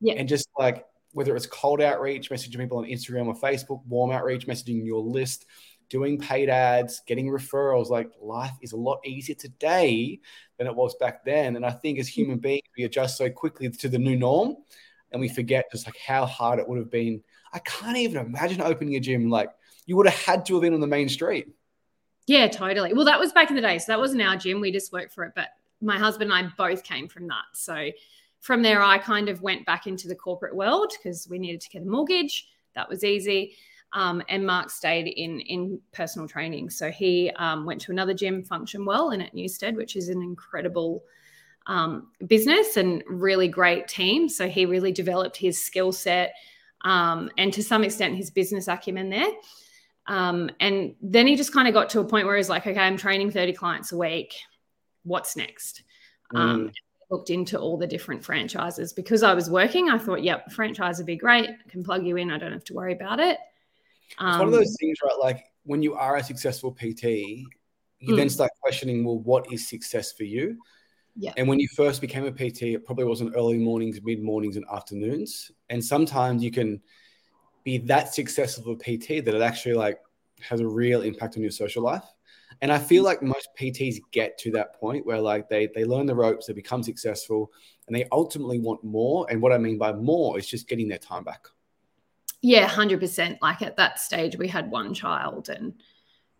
Yeah. 0.00 0.14
And 0.14 0.28
just 0.28 0.48
like 0.58 0.84
whether 1.12 1.30
it 1.30 1.34
was 1.34 1.46
cold 1.46 1.80
outreach, 1.80 2.30
messaging 2.30 2.58
people 2.58 2.78
on 2.78 2.84
Instagram 2.84 3.26
or 3.26 3.34
Facebook, 3.34 3.86
warm 3.86 4.10
outreach, 4.10 4.46
messaging 4.48 4.84
your 4.84 5.00
list, 5.00 5.46
doing 5.88 6.18
paid 6.18 6.48
ads, 6.48 7.02
getting 7.06 7.28
referrals, 7.28 7.88
like 7.88 8.10
life 8.20 8.52
is 8.60 8.72
a 8.72 8.76
lot 8.76 8.98
easier 9.04 9.36
today 9.36 10.18
than 10.58 10.66
it 10.66 10.74
was 10.74 10.96
back 10.96 11.24
then. 11.24 11.54
And 11.54 11.64
I 11.64 11.70
think 11.70 11.98
as 11.98 12.08
human 12.08 12.36
mm-hmm. 12.36 12.42
beings, 12.42 12.68
we 12.76 12.84
adjust 12.84 13.16
so 13.16 13.30
quickly 13.30 13.70
to 13.70 13.88
the 13.88 13.98
new 13.98 14.16
norm 14.16 14.56
and 15.12 15.20
we 15.20 15.28
forget 15.28 15.70
just 15.70 15.86
like 15.86 15.96
how 16.04 16.26
hard 16.26 16.58
it 16.58 16.68
would 16.68 16.78
have 16.78 16.90
been. 16.90 17.22
I 17.52 17.60
can't 17.60 17.96
even 17.96 18.26
imagine 18.26 18.60
opening 18.60 18.96
a 18.96 19.00
gym 19.00 19.30
like 19.30 19.50
you 19.86 19.96
would 19.96 20.06
have 20.06 20.22
had 20.22 20.46
to 20.46 20.54
have 20.54 20.62
been 20.62 20.74
on 20.74 20.80
the 20.80 20.86
main 20.86 21.08
street. 21.08 21.48
Yeah, 22.26 22.48
totally. 22.48 22.94
Well, 22.94 23.04
that 23.04 23.20
was 23.20 23.32
back 23.32 23.50
in 23.50 23.56
the 23.56 23.62
day. 23.62 23.78
So 23.78 23.92
that 23.92 23.98
wasn't 23.98 24.22
our 24.22 24.36
gym. 24.36 24.60
We 24.60 24.72
just 24.72 24.92
worked 24.92 25.12
for 25.12 25.24
it. 25.24 25.32
But 25.34 25.48
my 25.80 25.98
husband 25.98 26.32
and 26.32 26.46
I 26.46 26.50
both 26.56 26.82
came 26.82 27.08
from 27.08 27.26
that. 27.28 27.44
So 27.52 27.90
from 28.40 28.62
there, 28.62 28.82
I 28.82 28.98
kind 28.98 29.28
of 29.28 29.42
went 29.42 29.66
back 29.66 29.86
into 29.86 30.08
the 30.08 30.14
corporate 30.14 30.56
world 30.56 30.92
because 30.96 31.28
we 31.28 31.38
needed 31.38 31.60
to 31.62 31.68
get 31.68 31.82
a 31.82 31.86
mortgage. 31.86 32.48
That 32.74 32.88
was 32.88 33.04
easy. 33.04 33.56
Um, 33.92 34.22
and 34.28 34.44
Mark 34.44 34.70
stayed 34.70 35.06
in 35.06 35.40
in 35.40 35.80
personal 35.92 36.26
training. 36.26 36.70
So 36.70 36.90
he 36.90 37.30
um, 37.36 37.64
went 37.64 37.80
to 37.82 37.92
another 37.92 38.14
gym, 38.14 38.42
Function 38.42 38.84
Well, 38.84 39.10
in 39.10 39.20
at 39.20 39.34
Newstead, 39.34 39.76
which 39.76 39.94
is 39.94 40.08
an 40.08 40.20
incredible 40.20 41.04
um, 41.66 42.08
business 42.26 42.76
and 42.76 43.04
really 43.06 43.48
great 43.48 43.86
team. 43.86 44.28
So 44.28 44.48
he 44.48 44.66
really 44.66 44.92
developed 44.92 45.36
his 45.36 45.64
skill 45.64 45.92
set 45.92 46.34
um, 46.84 47.30
and 47.38 47.52
to 47.52 47.62
some 47.62 47.84
extent 47.84 48.16
his 48.16 48.30
business 48.30 48.68
acumen 48.68 49.10
there. 49.10 49.30
Um, 50.06 50.50
and 50.60 50.94
then 51.00 51.26
he 51.26 51.36
just 51.36 51.52
kind 51.52 51.66
of 51.66 51.74
got 51.74 51.90
to 51.90 52.00
a 52.00 52.04
point 52.04 52.26
where 52.26 52.36
he's 52.36 52.48
like, 52.48 52.66
okay, 52.66 52.78
I'm 52.78 52.96
training 52.96 53.30
30 53.30 53.52
clients 53.54 53.92
a 53.92 53.96
week. 53.96 54.34
What's 55.02 55.36
next? 55.36 55.82
Mm. 56.32 56.38
Um, 56.38 56.72
looked 57.10 57.30
into 57.30 57.58
all 57.58 57.76
the 57.76 57.86
different 57.86 58.24
franchises 58.24 58.92
because 58.92 59.22
I 59.22 59.34
was 59.34 59.50
working. 59.50 59.88
I 59.88 59.98
thought, 59.98 60.22
yep, 60.22 60.50
franchise 60.52 60.98
would 60.98 61.06
be 61.06 61.16
great. 61.16 61.48
I 61.48 61.70
can 61.70 61.84
plug 61.84 62.06
you 62.06 62.16
in. 62.16 62.30
I 62.30 62.38
don't 62.38 62.52
have 62.52 62.64
to 62.64 62.74
worry 62.74 62.92
about 62.92 63.20
it. 63.20 63.38
Um, 64.18 64.28
it's 64.28 64.38
one 64.38 64.48
of 64.48 64.54
um, 64.54 64.60
those 64.60 64.76
things, 64.80 64.98
right? 65.02 65.18
Like 65.20 65.44
when 65.64 65.82
you 65.82 65.94
are 65.94 66.16
a 66.16 66.22
successful 66.22 66.72
PT, 66.72 67.04
you 67.04 67.46
mm. 68.14 68.16
then 68.16 68.28
start 68.28 68.50
questioning, 68.60 69.04
well, 69.04 69.18
what 69.18 69.50
is 69.52 69.68
success 69.68 70.12
for 70.12 70.24
you? 70.24 70.58
Yeah. 71.16 71.32
And 71.36 71.48
when 71.48 71.60
you 71.60 71.68
first 71.76 72.00
became 72.00 72.24
a 72.24 72.32
PT, 72.32 72.62
it 72.62 72.84
probably 72.84 73.04
wasn't 73.04 73.34
early 73.36 73.58
mornings, 73.58 74.00
mid 74.02 74.22
mornings, 74.22 74.56
and 74.56 74.64
afternoons. 74.72 75.50
And 75.70 75.84
sometimes 75.84 76.42
you 76.42 76.50
can 76.50 76.80
be 77.64 77.78
that 77.78 78.14
successful 78.14 78.72
of 78.72 78.80
a 78.80 78.82
PT 78.82 79.24
that 79.24 79.34
it 79.34 79.42
actually 79.42 79.74
like 79.74 79.98
has 80.40 80.60
a 80.60 80.66
real 80.66 81.02
impact 81.02 81.36
on 81.36 81.42
your 81.42 81.50
social 81.50 81.82
life. 81.82 82.04
And 82.60 82.70
I 82.70 82.78
feel 82.78 83.02
like 83.02 83.22
most 83.22 83.48
PTs 83.58 83.96
get 84.12 84.38
to 84.38 84.52
that 84.52 84.78
point 84.78 85.04
where 85.04 85.20
like 85.20 85.48
they 85.48 85.68
they 85.74 85.84
learn 85.84 86.06
the 86.06 86.14
ropes, 86.14 86.46
they 86.46 86.52
become 86.52 86.82
successful, 86.82 87.50
and 87.86 87.96
they 87.96 88.06
ultimately 88.12 88.60
want 88.60 88.84
more. 88.84 89.26
And 89.28 89.42
what 89.42 89.52
I 89.52 89.58
mean 89.58 89.78
by 89.78 89.92
more 89.92 90.38
is 90.38 90.46
just 90.46 90.68
getting 90.68 90.88
their 90.88 90.98
time 90.98 91.24
back. 91.24 91.46
Yeah, 92.42 92.66
hundred 92.66 93.00
percent. 93.00 93.38
Like 93.42 93.62
at 93.62 93.76
that 93.76 93.98
stage, 93.98 94.36
we 94.36 94.46
had 94.46 94.70
one 94.70 94.94
child, 94.94 95.48
and 95.48 95.74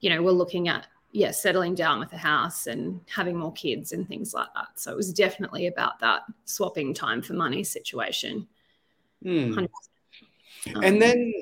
you 0.01 0.11
know 0.11 0.23
we're 0.23 0.31
looking 0.31 0.69
at 0.69 0.87
yeah, 1.15 1.31
settling 1.31 1.77
down 1.77 2.01
with 2.01 2.13
a 2.13 2.17
house 2.17 2.67
and 2.67 3.01
having 3.09 3.37
more 3.37 3.53
kids 3.53 3.93
and 3.93 4.07
things 4.07 4.35
like 4.35 4.49
that. 4.57 4.67
So 4.75 4.91
it 4.91 4.97
was 4.97 5.13
definitely 5.13 5.69
about 5.69 6.01
that 6.01 6.23
swapping 6.45 6.93
time 6.93 7.23
for 7.23 7.35
money 7.35 7.63
situation. 7.63 8.49
Hmm. 9.23 9.59
Um, 9.59 9.69
and 10.83 11.01
then 11.01 11.33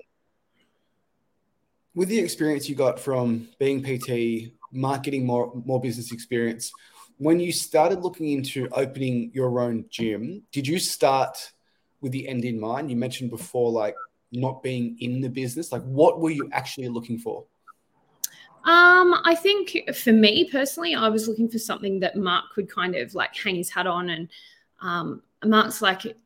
with 1.95 2.09
the 2.09 2.19
experience 2.19 2.69
you 2.69 2.75
got 2.75 2.99
from 2.99 3.49
being 3.59 3.83
PT, 3.83 4.53
marketing 4.73 5.27
more 5.27 5.53
more 5.65 5.81
business 5.81 6.13
experience, 6.13 6.73
when 7.19 7.39
you 7.39 7.53
started 7.53 8.01
looking 8.01 8.31
into 8.33 8.69
opening 8.73 9.31
your 9.35 9.61
own 9.61 9.85
gym, 9.91 10.43
did 10.53 10.67
you 10.67 10.79
start 10.79 11.53
with 12.01 12.13
the 12.13 12.29
end 12.29 12.45
in 12.45 12.59
mind? 12.59 12.91
You 12.91 12.97
mentioned 12.97 13.31
before, 13.31 13.71
like 13.71 13.95
not 14.33 14.63
being 14.63 14.97
in 15.01 15.21
the 15.21 15.29
business. 15.29 15.71
Like, 15.73 15.83
what 15.83 16.21
were 16.21 16.31
you 16.31 16.49
actually 16.53 16.89
looking 16.89 17.19
for? 17.19 17.45
Um, 18.65 19.21
I 19.25 19.35
think 19.35 19.95
for 19.95 20.13
me 20.13 20.49
personally, 20.51 20.95
I 20.95 21.09
was 21.09 21.29
looking 21.29 21.49
for 21.49 21.59
something 21.59 22.01
that 22.01 22.17
Mark 22.17 22.47
could 22.55 22.71
kind 22.71 22.95
of 22.95 23.15
like 23.15 23.37
hang 23.37 23.57
his 23.57 23.71
hat 23.71 23.87
on. 23.87 24.11
And 24.11 24.29
um, 24.81 25.23
Mark's 25.45 25.83
like 25.83 26.17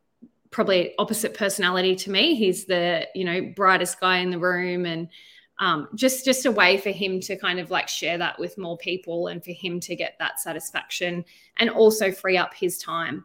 probably 0.51 0.95
opposite 0.99 1.35
personality 1.35 1.97
to 1.97 2.11
me. 2.11 2.35
He's 2.35 2.65
the 2.65 3.07
you 3.15 3.25
know 3.25 3.53
brightest 3.55 4.01
guy 4.01 4.19
in 4.19 4.31
the 4.31 4.39
room, 4.39 4.87
and 4.87 5.09
um, 5.59 5.89
just 5.95 6.25
just 6.25 6.47
a 6.47 6.53
way 6.53 6.79
for 6.79 6.91
him 6.91 7.21
to 7.21 7.37
kind 7.37 7.59
of 7.59 7.71
like 7.71 7.89
share 7.89 8.19
that 8.19 8.39
with 8.39 8.59
more 8.59 8.79
people, 8.79 9.29
and 9.29 9.45
for 9.45 9.53
him 9.53 9.81
to 9.81 9.97
get 9.97 10.17
that 10.19 10.41
satisfaction, 10.41 11.25
and 11.59 11.71
also 11.71 12.11
free 12.11 12.37
up 12.37 12.55
his 12.55 12.79
time. 12.79 13.25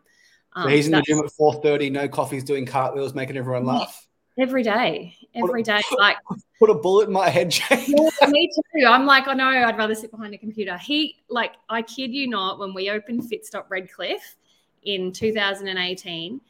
Um, 0.54 0.64
so 0.64 0.70
he's 0.70 0.88
in 0.88 0.94
the 0.94 1.02
gym 1.02 1.20
at 1.20 1.32
four 1.32 1.54
thirty, 1.62 1.90
no 1.90 2.08
coffees, 2.08 2.44
doing 2.44 2.66
cartwheels, 2.66 3.14
making 3.14 3.38
everyone 3.38 3.66
laugh 3.66 4.08
every 4.40 4.64
day, 4.64 5.16
every 5.36 5.64
day. 5.64 5.82
Put, 5.90 6.00
like 6.00 6.18
put 6.60 6.70
a 6.70 6.74
bullet 6.74 7.08
in 7.08 7.14
my 7.14 7.30
head, 7.30 7.52
Jayne. 7.52 7.80
Yeah, 7.88 8.28
me 8.28 8.50
too. 8.54 8.86
I'm 8.86 9.06
like, 9.06 9.28
I 9.28 9.32
oh, 9.32 9.36
know 9.36 9.46
I'd 9.46 9.78
rather 9.78 9.96
sit 9.96 10.12
behind 10.12 10.34
a 10.34 10.38
computer. 10.38 10.78
He 10.78 11.18
like, 11.30 11.54
I 11.70 11.82
kid 11.82 12.12
you 12.12 12.28
not, 12.28 12.60
when 12.60 12.74
we 12.74 12.90
opened 12.90 13.24
Fitstop 13.24 13.66
Redcliffe 13.70 14.36
in 14.84 15.12
2018, 15.12 16.42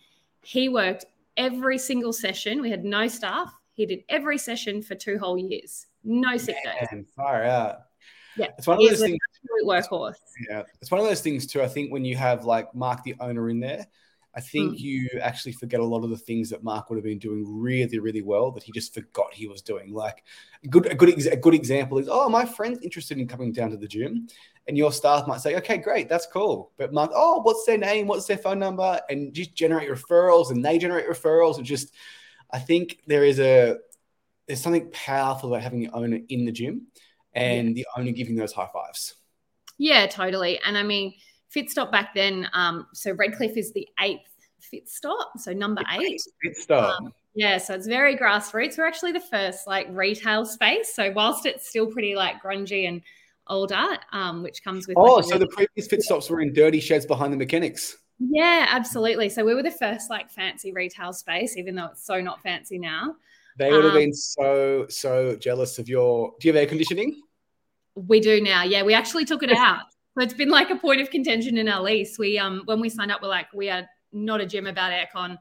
he 0.43 0.69
worked 0.69 1.05
every 1.37 1.77
single 1.77 2.13
session. 2.13 2.61
We 2.61 2.69
had 2.69 2.83
no 2.83 3.07
staff. 3.07 3.53
He 3.73 3.85
did 3.85 4.03
every 4.09 4.37
session 4.37 4.81
for 4.81 4.95
two 4.95 5.17
whole 5.17 5.37
years. 5.37 5.87
No 6.03 6.37
sick 6.37 6.55
Man, 6.65 6.87
days. 6.91 7.05
Far 7.15 7.43
out. 7.43 7.77
Yeah, 8.37 8.47
it's 8.57 8.67
one 8.67 8.81
of 8.81 8.89
those 8.89 8.99
things. 8.99 9.17
Workhorse. 9.65 10.15
Yeah, 10.49 10.63
it's 10.81 10.89
one 10.89 11.01
of 11.01 11.07
those 11.07 11.21
things 11.21 11.45
too. 11.45 11.61
I 11.61 11.67
think 11.67 11.91
when 11.91 12.05
you 12.05 12.15
have 12.15 12.45
like 12.45 12.73
Mark 12.73 13.03
the 13.03 13.15
owner 13.19 13.49
in 13.49 13.59
there, 13.59 13.85
I 14.33 14.39
think 14.39 14.73
mm. 14.73 14.79
you 14.79 15.09
actually 15.21 15.51
forget 15.51 15.81
a 15.81 15.85
lot 15.85 16.03
of 16.03 16.09
the 16.09 16.17
things 16.17 16.49
that 16.49 16.63
Mark 16.63 16.89
would 16.89 16.95
have 16.95 17.03
been 17.03 17.19
doing 17.19 17.43
really, 17.45 17.99
really 17.99 18.21
well 18.21 18.51
that 18.51 18.63
he 18.63 18.71
just 18.71 18.93
forgot 18.93 19.33
he 19.33 19.47
was 19.47 19.61
doing. 19.61 19.93
Like 19.93 20.23
a 20.63 20.67
good, 20.67 20.85
a 20.85 20.95
good, 20.95 21.27
a 21.27 21.35
good 21.35 21.53
example 21.53 21.97
is, 21.97 22.07
oh, 22.09 22.29
my 22.29 22.45
friend's 22.45 22.79
interested 22.81 23.17
in 23.17 23.27
coming 23.27 23.51
down 23.51 23.71
to 23.71 23.77
the 23.77 23.87
gym, 23.87 24.27
and 24.67 24.77
your 24.77 24.93
staff 24.93 25.27
might 25.27 25.41
say, 25.41 25.55
okay, 25.57 25.77
great, 25.77 26.07
that's 26.07 26.27
cool. 26.27 26.71
But 26.77 26.93
Mark, 26.93 27.11
oh, 27.13 27.41
what's 27.41 27.65
their 27.65 27.77
name? 27.77 28.07
What's 28.07 28.25
their 28.25 28.37
phone 28.37 28.59
number? 28.59 29.01
And 29.09 29.33
just 29.33 29.53
generate 29.53 29.89
referrals, 29.89 30.51
and 30.51 30.63
they 30.63 30.77
generate 30.77 31.09
referrals, 31.09 31.57
and 31.57 31.65
just, 31.65 31.93
I 32.51 32.59
think 32.59 32.99
there 33.07 33.25
is 33.25 33.39
a, 33.39 33.77
there's 34.47 34.61
something 34.61 34.89
powerful 34.91 35.49
about 35.49 35.63
having 35.63 35.81
the 35.81 35.89
owner 35.89 36.19
in 36.29 36.45
the 36.45 36.51
gym, 36.51 36.87
and 37.33 37.69
yeah. 37.77 37.83
the 37.83 37.99
owner 37.99 38.11
giving 38.11 38.35
those 38.35 38.53
high 38.53 38.69
fives. 38.71 39.15
Yeah, 39.77 40.05
totally. 40.07 40.59
And 40.65 40.77
I 40.77 40.83
mean 40.83 41.15
Fitstop 41.55 41.91
back 41.91 42.13
then, 42.13 42.47
um, 42.53 42.87
so 42.93 43.11
Redcliffe 43.11 43.57
is 43.57 43.73
the 43.73 43.87
eighth 43.99 44.29
Fitstop, 44.73 45.37
so 45.37 45.51
number 45.53 45.81
eight. 45.99 46.21
Fitstop. 46.45 46.99
Um, 46.99 47.13
yeah, 47.33 47.57
so 47.57 47.73
it's 47.73 47.87
very 47.87 48.15
grassroots. 48.15 48.77
We're 48.77 48.85
actually 48.85 49.11
the 49.13 49.19
first 49.19 49.67
like 49.67 49.87
retail 49.89 50.45
space. 50.45 50.93
So 50.93 51.11
whilst 51.11 51.45
it's 51.45 51.67
still 51.67 51.87
pretty 51.87 52.15
like 52.15 52.41
grungy 52.41 52.87
and 52.87 53.01
older, 53.47 53.97
um, 54.11 54.43
which 54.43 54.63
comes 54.63 54.87
with. 54.87 54.97
Oh, 54.97 55.15
like, 55.15 55.25
so 55.25 55.37
the 55.37 55.47
previous 55.47 55.87
Fitstops 55.87 56.29
were 56.29 56.41
in 56.41 56.53
dirty 56.53 56.79
sheds 56.79 57.05
behind 57.05 57.33
the 57.33 57.37
mechanics. 57.37 57.97
Yeah, 58.19 58.67
absolutely. 58.69 59.29
So 59.29 59.43
we 59.43 59.55
were 59.55 59.63
the 59.63 59.71
first 59.71 60.09
like 60.09 60.29
fancy 60.29 60.71
retail 60.71 61.13
space, 61.13 61.57
even 61.57 61.75
though 61.75 61.87
it's 61.87 62.05
so 62.05 62.21
not 62.21 62.41
fancy 62.41 62.77
now. 62.77 63.15
They 63.57 63.71
would 63.71 63.83
have 63.83 63.93
um, 63.93 63.99
been 63.99 64.13
so 64.13 64.85
so 64.89 65.35
jealous 65.35 65.79
of 65.79 65.89
your. 65.89 66.33
Do 66.39 66.47
you 66.47 66.53
have 66.53 66.61
air 66.61 66.67
conditioning? 66.67 67.21
We 67.95 68.19
do 68.19 68.41
now. 68.41 68.63
Yeah, 68.63 68.83
we 68.83 68.93
actually 68.93 69.25
took 69.25 69.43
it 69.43 69.51
out. 69.51 69.83
So 70.17 70.23
it's 70.23 70.33
been 70.33 70.49
like 70.49 70.69
a 70.69 70.75
point 70.75 71.01
of 71.01 71.09
contention 71.09 71.57
in 71.57 71.69
our 71.69 71.81
lease. 71.81 72.19
We 72.19 72.37
um 72.37 72.63
when 72.65 72.79
we 72.79 72.89
signed 72.89 73.11
up, 73.11 73.21
we're 73.21 73.29
like, 73.29 73.47
we 73.53 73.69
are 73.69 73.87
not 74.11 74.41
a 74.41 74.45
gym 74.45 74.67
about 74.67 74.91
aircon. 74.91 75.37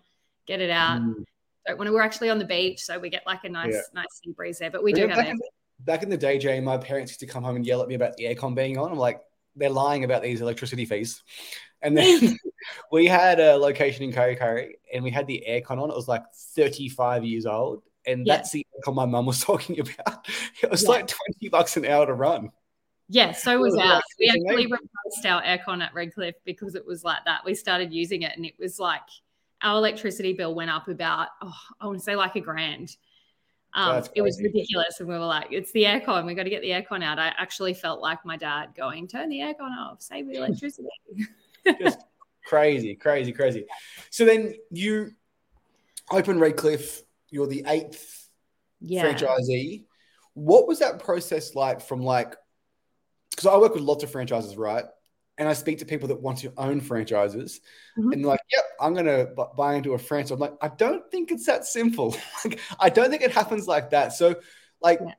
Get 0.46 0.60
it 0.60 0.70
out. 0.70 1.00
Mm. 1.00 1.24
So 1.66 1.76
when 1.76 1.92
we're 1.92 2.02
actually 2.02 2.30
on 2.30 2.38
the 2.38 2.44
beach, 2.44 2.82
so 2.82 2.98
we 2.98 3.10
get 3.10 3.22
like 3.26 3.44
a 3.44 3.48
nice, 3.48 3.74
yeah. 3.74 3.80
nice 3.94 4.06
sea 4.22 4.32
breeze 4.32 4.58
there. 4.58 4.70
But 4.70 4.82
we 4.82 4.92
do 4.92 5.06
have 5.06 5.16
back 5.16 5.28
in, 5.28 5.36
the, 5.36 5.48
back 5.80 6.02
in 6.02 6.08
the 6.08 6.16
day, 6.16 6.38
Jay, 6.38 6.60
my 6.60 6.78
parents 6.78 7.12
used 7.12 7.20
to 7.20 7.26
come 7.26 7.42
home 7.42 7.56
and 7.56 7.66
yell 7.66 7.82
at 7.82 7.88
me 7.88 7.94
about 7.94 8.16
the 8.16 8.24
aircon 8.24 8.54
being 8.54 8.78
on. 8.78 8.90
I'm 8.90 8.98
like, 8.98 9.20
they're 9.56 9.70
lying 9.70 10.04
about 10.04 10.22
these 10.22 10.40
electricity 10.40 10.86
fees. 10.86 11.22
And 11.82 11.96
then 11.96 12.38
we 12.92 13.06
had 13.06 13.40
a 13.40 13.56
location 13.56 14.04
in 14.04 14.12
Kurri 14.12 14.38
Kurri 14.38 14.72
and 14.92 15.04
we 15.04 15.10
had 15.10 15.26
the 15.26 15.44
aircon 15.48 15.82
on. 15.82 15.90
It 15.90 15.96
was 15.96 16.08
like 16.08 16.24
35 16.32 17.24
years 17.24 17.46
old. 17.46 17.82
And 18.06 18.26
yeah. 18.26 18.36
that's 18.36 18.52
the 18.52 18.66
aircon 18.78 18.94
my 18.94 19.06
mum 19.06 19.26
was 19.26 19.40
talking 19.44 19.80
about. 19.80 20.26
It 20.62 20.70
was 20.70 20.84
yeah. 20.84 20.90
like 20.90 21.06
20 21.06 21.48
bucks 21.50 21.76
an 21.76 21.84
hour 21.84 22.06
to 22.06 22.14
run. 22.14 22.50
Yeah, 23.12 23.32
so 23.32 23.58
was 23.58 23.76
ours. 23.76 24.02
We 24.20 24.28
actually 24.28 24.66
replaced 24.66 25.26
our 25.26 25.42
aircon 25.42 25.82
at 25.82 25.92
Redcliffe 25.92 26.36
because 26.44 26.76
it 26.76 26.86
was 26.86 27.02
like 27.02 27.24
that. 27.24 27.44
We 27.44 27.56
started 27.56 27.92
using 27.92 28.22
it 28.22 28.36
and 28.36 28.46
it 28.46 28.54
was 28.56 28.78
like 28.78 29.02
our 29.62 29.78
electricity 29.78 30.32
bill 30.32 30.54
went 30.54 30.70
up 30.70 30.86
about, 30.86 31.26
oh, 31.42 31.52
I 31.80 31.86
want 31.86 31.98
to 31.98 32.04
say 32.04 32.14
like 32.14 32.36
a 32.36 32.40
grand. 32.40 32.96
Um, 33.74 34.04
it 34.14 34.22
was 34.22 34.40
ridiculous. 34.40 35.00
And 35.00 35.08
we 35.08 35.14
were 35.14 35.24
like, 35.24 35.48
it's 35.50 35.72
the 35.72 35.84
aircon. 35.84 36.24
We 36.24 36.34
got 36.34 36.44
to 36.44 36.50
get 36.50 36.62
the 36.62 36.70
aircon 36.70 37.02
out. 37.02 37.18
I 37.18 37.32
actually 37.36 37.74
felt 37.74 38.00
like 38.00 38.24
my 38.24 38.36
dad 38.36 38.74
going, 38.76 39.08
turn 39.08 39.28
the 39.28 39.40
aircon 39.40 39.76
off, 39.76 40.02
save 40.02 40.28
the 40.28 40.34
electricity. 40.34 40.88
Just 41.80 41.98
crazy, 42.46 42.94
crazy, 42.94 43.32
crazy. 43.32 43.66
So 44.10 44.24
then 44.24 44.54
you 44.70 45.10
open 46.12 46.38
Redcliffe, 46.38 47.02
you're 47.28 47.48
the 47.48 47.64
eighth 47.66 48.28
yeah. 48.80 49.12
franchisee. 49.12 49.86
What 50.34 50.68
was 50.68 50.78
that 50.78 51.02
process 51.02 51.56
like 51.56 51.80
from 51.80 52.02
like 52.02 52.36
because 53.40 53.54
I 53.54 53.58
work 53.58 53.74
with 53.74 53.82
lots 53.82 54.04
of 54.04 54.10
franchises, 54.10 54.56
right? 54.56 54.84
And 55.38 55.48
I 55.48 55.54
speak 55.54 55.78
to 55.78 55.86
people 55.86 56.08
that 56.08 56.20
want 56.20 56.38
to 56.38 56.52
own 56.58 56.82
franchises, 56.82 57.60
mm-hmm. 57.98 58.12
and 58.12 58.26
like, 58.26 58.40
"Yep, 58.52 58.64
I'm 58.78 58.92
going 58.92 59.06
to 59.06 59.32
b- 59.34 59.42
buy 59.56 59.74
into 59.76 59.94
a 59.94 59.98
franchise." 59.98 60.32
I'm 60.32 60.38
like, 60.38 60.52
I 60.60 60.68
don't 60.68 61.10
think 61.10 61.30
it's 61.30 61.46
that 61.46 61.64
simple. 61.64 62.14
like, 62.44 62.60
I 62.78 62.90
don't 62.90 63.08
think 63.08 63.22
it 63.22 63.32
happens 63.32 63.66
like 63.66 63.90
that. 63.90 64.12
So, 64.12 64.36
like, 64.82 65.00
yeah. 65.02 65.14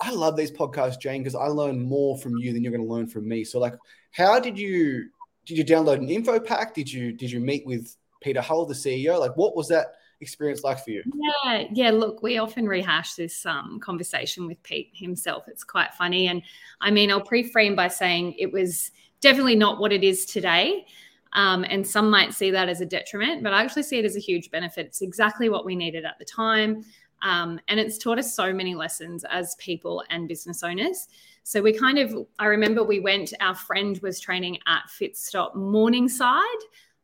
I 0.00 0.12
love 0.12 0.36
these 0.36 0.50
podcasts, 0.50 0.98
Jayne, 0.98 1.22
because 1.22 1.34
I 1.34 1.48
learn 1.48 1.82
more 1.82 2.16
from 2.16 2.38
you 2.38 2.54
than 2.54 2.62
you're 2.62 2.72
going 2.72 2.86
to 2.86 2.92
learn 2.92 3.06
from 3.06 3.28
me. 3.28 3.44
So, 3.44 3.58
like, 3.58 3.74
how 4.12 4.40
did 4.40 4.58
you 4.58 5.10
did 5.44 5.58
you 5.58 5.64
download 5.64 5.98
an 5.98 6.08
info 6.08 6.40
pack? 6.40 6.72
Did 6.72 6.90
you 6.90 7.12
did 7.12 7.30
you 7.30 7.40
meet 7.40 7.66
with 7.66 7.94
Peter 8.22 8.40
Hull, 8.40 8.64
the 8.64 8.72
CEO? 8.72 9.20
Like, 9.20 9.36
what 9.36 9.54
was 9.54 9.68
that? 9.68 9.88
Experience 10.20 10.64
like 10.64 10.82
for 10.82 10.90
you? 10.90 11.02
Yeah, 11.44 11.64
yeah. 11.72 11.90
Look, 11.90 12.22
we 12.22 12.38
often 12.38 12.66
rehash 12.66 13.14
this 13.14 13.44
um, 13.46 13.80
conversation 13.80 14.46
with 14.46 14.62
Pete 14.62 14.90
himself. 14.92 15.44
It's 15.48 15.64
quite 15.64 15.94
funny, 15.94 16.28
and 16.28 16.42
I 16.80 16.90
mean, 16.90 17.10
I'll 17.10 17.20
pre-frame 17.20 17.76
by 17.76 17.88
saying 17.88 18.34
it 18.38 18.52
was 18.52 18.90
definitely 19.20 19.56
not 19.56 19.80
what 19.80 19.92
it 19.92 20.04
is 20.04 20.26
today. 20.26 20.86
Um, 21.32 21.64
and 21.68 21.86
some 21.86 22.08
might 22.08 22.32
see 22.32 22.50
that 22.50 22.68
as 22.68 22.80
a 22.80 22.86
detriment, 22.86 23.42
but 23.42 23.52
I 23.52 23.62
actually 23.62 23.82
see 23.82 23.98
it 23.98 24.04
as 24.06 24.16
a 24.16 24.20
huge 24.20 24.50
benefit. 24.50 24.86
It's 24.86 25.02
exactly 25.02 25.48
what 25.50 25.66
we 25.66 25.76
needed 25.76 26.04
at 26.04 26.18
the 26.18 26.24
time. 26.24 26.82
Um, 27.22 27.60
and 27.68 27.78
it's 27.80 27.98
taught 27.98 28.18
us 28.18 28.34
so 28.34 28.52
many 28.52 28.74
lessons 28.74 29.24
as 29.28 29.54
people 29.56 30.02
and 30.10 30.28
business 30.28 30.62
owners. 30.62 31.08
So 31.42 31.60
we 31.60 31.72
kind 31.72 31.98
of, 31.98 32.26
I 32.38 32.46
remember 32.46 32.82
we 32.84 33.00
went, 33.00 33.32
our 33.40 33.54
friend 33.54 33.98
was 34.02 34.18
training 34.18 34.58
at 34.66 34.84
Fitstop 34.88 35.54
Morningside, 35.54 36.42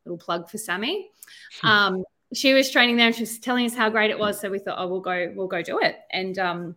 little 0.04 0.18
plug 0.18 0.48
for 0.48 0.58
Sammy. 0.58 1.10
Hmm. 1.60 1.66
Um, 1.66 2.04
she 2.34 2.54
was 2.54 2.70
training 2.70 2.96
there 2.96 3.06
and 3.06 3.14
she 3.14 3.22
was 3.22 3.38
telling 3.38 3.66
us 3.66 3.74
how 3.74 3.90
great 3.90 4.10
it 4.10 4.18
was. 4.18 4.40
So 4.40 4.50
we 4.50 4.58
thought, 4.58 4.76
oh, 4.78 4.86
we'll 4.88 5.00
go, 5.00 5.32
we'll 5.34 5.48
go 5.48 5.62
do 5.62 5.80
it. 5.80 5.96
And 6.10 6.38
um, 6.38 6.76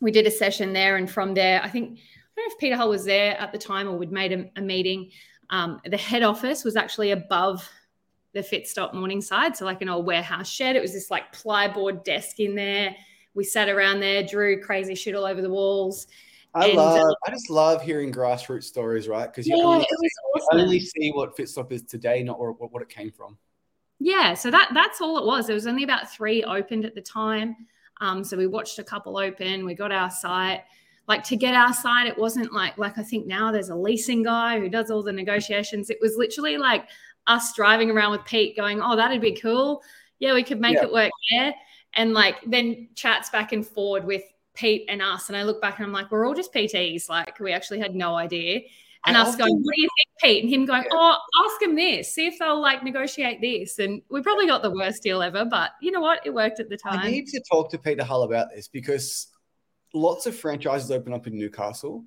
we 0.00 0.10
did 0.10 0.26
a 0.26 0.30
session 0.30 0.72
there. 0.72 0.96
And 0.96 1.10
from 1.10 1.34
there, 1.34 1.62
I 1.62 1.68
think, 1.68 1.98
I 1.98 2.40
don't 2.40 2.48
know 2.48 2.54
if 2.54 2.58
Peter 2.58 2.76
Hull 2.76 2.90
was 2.90 3.04
there 3.04 3.38
at 3.38 3.52
the 3.52 3.58
time 3.58 3.88
or 3.88 3.96
we'd 3.96 4.12
made 4.12 4.32
a, 4.32 4.50
a 4.56 4.62
meeting. 4.62 5.10
Um, 5.50 5.80
the 5.84 5.96
head 5.96 6.22
office 6.22 6.64
was 6.64 6.76
actually 6.76 7.10
above 7.10 7.68
the 8.32 8.40
Fitstop 8.40 8.94
Morningside. 8.94 9.56
So 9.56 9.64
like 9.64 9.82
an 9.82 9.88
old 9.88 10.06
warehouse 10.06 10.48
shed. 10.48 10.74
It 10.76 10.82
was 10.82 10.92
this 10.92 11.10
like 11.10 11.34
plyboard 11.34 12.04
desk 12.04 12.40
in 12.40 12.54
there. 12.54 12.96
We 13.34 13.44
sat 13.44 13.68
around 13.68 14.00
there, 14.00 14.22
drew 14.22 14.60
crazy 14.60 14.94
shit 14.94 15.14
all 15.14 15.24
over 15.26 15.42
the 15.42 15.50
walls. 15.50 16.06
I 16.54 16.68
and, 16.68 16.76
love. 16.76 17.00
Uh, 17.00 17.14
I 17.26 17.30
just 17.30 17.50
love 17.50 17.82
hearing 17.82 18.12
grassroots 18.12 18.64
stories, 18.64 19.08
right? 19.08 19.26
Because 19.26 19.46
you, 19.46 19.56
yeah, 19.56 19.64
only, 19.64 19.86
awesome. 20.36 20.60
only 20.60 20.80
see 20.80 21.10
what 21.10 21.36
Fitstop 21.36 21.72
is 21.72 21.82
today, 21.82 22.22
not 22.22 22.38
what, 22.38 22.72
what 22.72 22.80
it 22.80 22.88
came 22.88 23.10
from. 23.10 23.36
Yeah, 24.00 24.34
so 24.34 24.50
that 24.50 24.70
that's 24.74 25.00
all 25.00 25.18
it 25.18 25.26
was. 25.26 25.46
There 25.46 25.54
was 25.54 25.66
only 25.66 25.84
about 25.84 26.10
three 26.10 26.42
opened 26.44 26.84
at 26.84 26.94
the 26.94 27.00
time. 27.00 27.56
Um, 28.00 28.24
so 28.24 28.36
we 28.36 28.46
watched 28.46 28.78
a 28.78 28.84
couple 28.84 29.16
open. 29.16 29.64
We 29.64 29.74
got 29.74 29.92
our 29.92 30.10
site. 30.10 30.62
Like 31.06 31.22
to 31.24 31.36
get 31.36 31.54
our 31.54 31.72
site, 31.72 32.06
it 32.06 32.18
wasn't 32.18 32.52
like 32.52 32.76
like 32.78 32.98
I 32.98 33.02
think 33.02 33.26
now 33.26 33.52
there's 33.52 33.68
a 33.68 33.76
leasing 33.76 34.22
guy 34.22 34.58
who 34.58 34.68
does 34.68 34.90
all 34.90 35.02
the 35.02 35.12
negotiations. 35.12 35.90
It 35.90 35.98
was 36.00 36.16
literally 36.16 36.56
like 36.56 36.88
us 37.26 37.54
driving 37.54 37.90
around 37.90 38.12
with 38.12 38.24
Pete, 38.24 38.56
going, 38.56 38.80
"Oh, 38.82 38.96
that'd 38.96 39.20
be 39.20 39.34
cool. 39.34 39.82
Yeah, 40.18 40.34
we 40.34 40.42
could 40.42 40.60
make 40.60 40.76
yeah. 40.76 40.84
it 40.84 40.92
work 40.92 41.12
there." 41.30 41.54
And 41.94 42.12
like 42.12 42.36
then 42.46 42.88
chats 42.94 43.30
back 43.30 43.52
and 43.52 43.66
forward 43.66 44.04
with 44.04 44.22
Pete 44.54 44.84
and 44.88 45.02
us. 45.02 45.28
And 45.28 45.36
I 45.36 45.42
look 45.42 45.60
back 45.60 45.78
and 45.78 45.86
I'm 45.86 45.92
like, 45.92 46.10
we're 46.10 46.26
all 46.26 46.34
just 46.34 46.54
PTs. 46.54 47.08
Like 47.08 47.38
we 47.40 47.52
actually 47.52 47.80
had 47.80 47.94
no 47.94 48.14
idea. 48.14 48.60
And 49.06 49.16
I 49.16 49.22
us 49.22 49.28
often- 49.28 49.38
going, 49.40 49.54
what 49.62 49.74
do 49.74 49.82
you 49.82 49.88
think, 49.88 50.08
Pete? 50.22 50.44
And 50.44 50.52
him 50.52 50.64
going, 50.64 50.84
oh, 50.90 51.16
ask 51.46 51.60
them 51.60 51.74
this, 51.74 52.14
see 52.14 52.26
if 52.26 52.38
they'll 52.38 52.60
like 52.60 52.82
negotiate 52.82 53.40
this. 53.40 53.78
And 53.78 54.02
we 54.10 54.22
probably 54.22 54.46
got 54.46 54.62
the 54.62 54.70
worst 54.70 55.02
deal 55.02 55.22
ever, 55.22 55.44
but 55.44 55.72
you 55.80 55.90
know 55.90 56.00
what? 56.00 56.20
It 56.24 56.32
worked 56.32 56.60
at 56.60 56.68
the 56.70 56.76
time. 56.76 56.98
I 57.00 57.10
need 57.10 57.26
to 57.28 57.42
talk 57.50 57.70
to 57.70 57.78
Peter 57.78 58.04
Hull 58.04 58.22
about 58.22 58.48
this 58.54 58.68
because 58.68 59.28
lots 59.92 60.26
of 60.26 60.34
franchises 60.34 60.90
open 60.90 61.12
up 61.12 61.26
in 61.26 61.36
Newcastle 61.36 62.04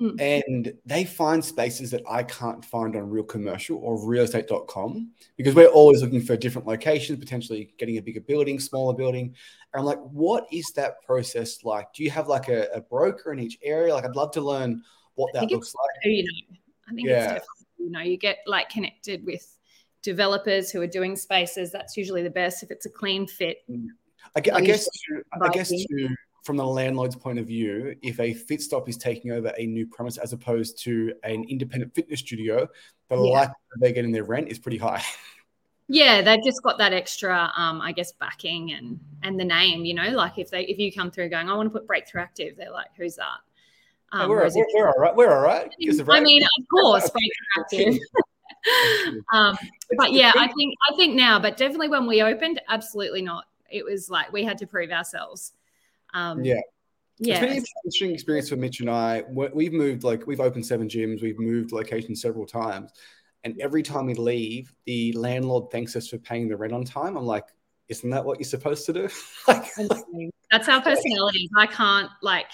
Mm. 0.00 0.18
and 0.18 0.72
they 0.86 1.04
find 1.04 1.44
spaces 1.44 1.90
that 1.90 2.02
I 2.08 2.22
can't 2.22 2.64
find 2.64 2.96
on 2.96 3.10
real 3.10 3.22
commercial 3.22 3.76
or 3.78 3.98
realestate.com 3.98 5.10
because 5.36 5.54
we're 5.54 5.66
always 5.66 6.00
looking 6.00 6.22
for 6.22 6.38
different 6.38 6.66
locations, 6.66 7.18
potentially 7.18 7.74
getting 7.76 7.98
a 7.98 8.00
bigger 8.00 8.22
building, 8.22 8.58
smaller 8.58 8.94
building. 8.94 9.34
And 9.74 9.80
I'm 9.80 9.84
like, 9.84 9.98
what 9.98 10.46
is 10.50 10.72
that 10.72 11.02
process 11.04 11.64
like? 11.64 11.92
Do 11.92 12.02
you 12.02 12.10
have 12.12 12.28
like 12.28 12.48
a, 12.48 12.68
a 12.74 12.80
broker 12.80 13.30
in 13.34 13.40
each 13.40 13.58
area? 13.62 13.92
Like, 13.94 14.06
I'd 14.06 14.16
love 14.16 14.30
to 14.32 14.40
learn 14.40 14.82
what 15.20 15.32
that 15.34 15.50
looks 15.50 15.74
like. 15.74 15.90
who 16.04 16.10
you 16.10 16.24
know. 16.24 16.56
I 16.88 16.94
think 16.94 17.08
Yeah. 17.08 17.16
it's 17.16 17.24
definitely, 17.26 17.66
you 17.78 17.90
know, 17.90 18.00
you 18.00 18.16
get 18.16 18.38
like 18.46 18.68
connected 18.68 19.24
with 19.24 19.56
developers 20.02 20.70
who 20.70 20.80
are 20.80 20.86
doing 20.86 21.16
spaces. 21.16 21.70
That's 21.70 21.96
usually 21.96 22.22
the 22.22 22.30
best 22.30 22.62
if 22.62 22.70
it's 22.70 22.86
a 22.86 22.90
clean 22.90 23.26
fit. 23.26 23.58
I, 23.68 24.38
I 24.54 24.60
guess, 24.60 24.84
to, 24.84 25.22
I 25.40 25.48
guess 25.50 25.68
to, 25.70 26.08
from 26.44 26.56
the 26.56 26.64
landlord's 26.64 27.16
point 27.16 27.38
of 27.38 27.46
view, 27.46 27.94
if 28.02 28.18
a 28.18 28.34
Fitstop 28.34 28.88
is 28.88 28.96
taking 28.96 29.30
over 29.32 29.52
a 29.58 29.66
new 29.66 29.86
premise 29.86 30.16
as 30.18 30.32
opposed 30.32 30.78
to 30.84 31.12
an 31.22 31.44
independent 31.48 31.94
fitness 31.94 32.20
studio, 32.20 32.66
the 33.08 33.16
Yeah. 33.16 33.20
likelihood 33.22 33.54
they're 33.80 33.92
getting 33.92 34.12
their 34.12 34.24
rent 34.24 34.48
is 34.48 34.58
pretty 34.58 34.78
high. 34.78 35.02
Yeah, 35.92 36.22
they've 36.22 36.44
just 36.44 36.62
got 36.62 36.78
that 36.78 36.92
extra, 36.92 37.50
um, 37.56 37.80
I 37.80 37.90
guess, 37.90 38.12
backing 38.12 38.74
and 38.74 39.00
and 39.24 39.40
the 39.40 39.44
name. 39.44 39.84
You 39.84 39.94
know, 39.94 40.10
like 40.10 40.38
if 40.38 40.48
they 40.48 40.62
if 40.66 40.78
you 40.78 40.92
come 40.92 41.10
through 41.10 41.30
going, 41.30 41.48
I 41.48 41.56
want 41.56 41.66
to 41.66 41.70
put 41.76 41.84
Breakthrough 41.88 42.22
Active, 42.22 42.56
they're 42.56 42.70
like, 42.70 42.90
who's 42.96 43.16
that? 43.16 43.38
Um, 44.12 44.28
we're, 44.28 44.42
we're, 44.54 44.66
we're 44.74 44.88
all 44.88 44.98
right. 44.98 45.14
We're 45.14 45.32
all 45.32 45.42
right. 45.42 45.72
Give 45.78 45.90
us 45.94 46.00
a 46.00 46.12
I 46.12 46.20
mean, 46.20 46.42
of 46.42 46.48
course, 46.70 47.10
um, 49.32 49.56
but 49.96 50.12
yeah, 50.12 50.32
I 50.36 50.48
think 50.48 50.74
I 50.90 50.96
think 50.96 51.14
now, 51.14 51.38
but 51.38 51.56
definitely 51.56 51.88
when 51.88 52.06
we 52.06 52.22
opened, 52.22 52.60
absolutely 52.68 53.22
not. 53.22 53.44
It 53.70 53.84
was 53.84 54.10
like 54.10 54.32
we 54.32 54.44
had 54.44 54.58
to 54.58 54.66
prove 54.66 54.90
ourselves. 54.90 55.52
Um, 56.12 56.44
Yeah. 56.44 56.54
yeah, 57.18 57.34
It's 57.34 57.40
been 57.40 57.50
an 57.58 57.64
interesting 57.84 58.10
experience 58.10 58.48
for 58.48 58.56
Mitch 58.56 58.80
and 58.80 58.90
I. 58.90 59.22
We- 59.28 59.48
We've 59.54 59.72
moved 59.72 60.02
like 60.02 60.26
we've 60.26 60.40
opened 60.40 60.66
seven 60.66 60.88
gyms. 60.88 61.22
We've 61.22 61.38
moved 61.38 61.70
locations 61.72 62.20
several 62.20 62.46
times, 62.46 62.90
and 63.44 63.58
every 63.60 63.82
time 63.82 64.06
we 64.06 64.14
leave, 64.14 64.72
the 64.86 65.12
landlord 65.12 65.70
thanks 65.70 65.94
us 65.94 66.08
for 66.08 66.18
paying 66.18 66.48
the 66.48 66.56
rent 66.56 66.72
on 66.72 66.84
time. 66.84 67.16
I'm 67.16 67.26
like, 67.26 67.44
isn't 67.88 68.10
that 68.10 68.24
what 68.24 68.38
you're 68.40 68.44
supposed 68.44 68.86
to 68.86 68.92
do? 68.92 69.08
like, 69.48 69.70
That's 70.50 70.68
our 70.68 70.82
personalities. 70.82 71.48
I 71.56 71.66
can't 71.66 72.10
like 72.22 72.46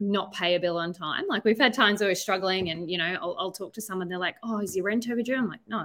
not 0.00 0.32
pay 0.32 0.54
a 0.54 0.60
bill 0.60 0.76
on 0.76 0.92
time. 0.92 1.24
Like 1.28 1.44
we've 1.44 1.58
had 1.58 1.72
times 1.72 2.00
where 2.00 2.10
we're 2.10 2.14
struggling, 2.14 2.70
and 2.70 2.90
you 2.90 2.98
know, 2.98 3.16
I'll, 3.20 3.36
I'll 3.38 3.52
talk 3.52 3.72
to 3.74 3.80
someone. 3.80 4.08
They're 4.08 4.18
like, 4.18 4.36
"Oh, 4.42 4.58
is 4.58 4.76
your 4.76 4.84
rent 4.84 5.08
overdue?" 5.10 5.36
I'm 5.36 5.48
like, 5.48 5.60
"No." 5.66 5.84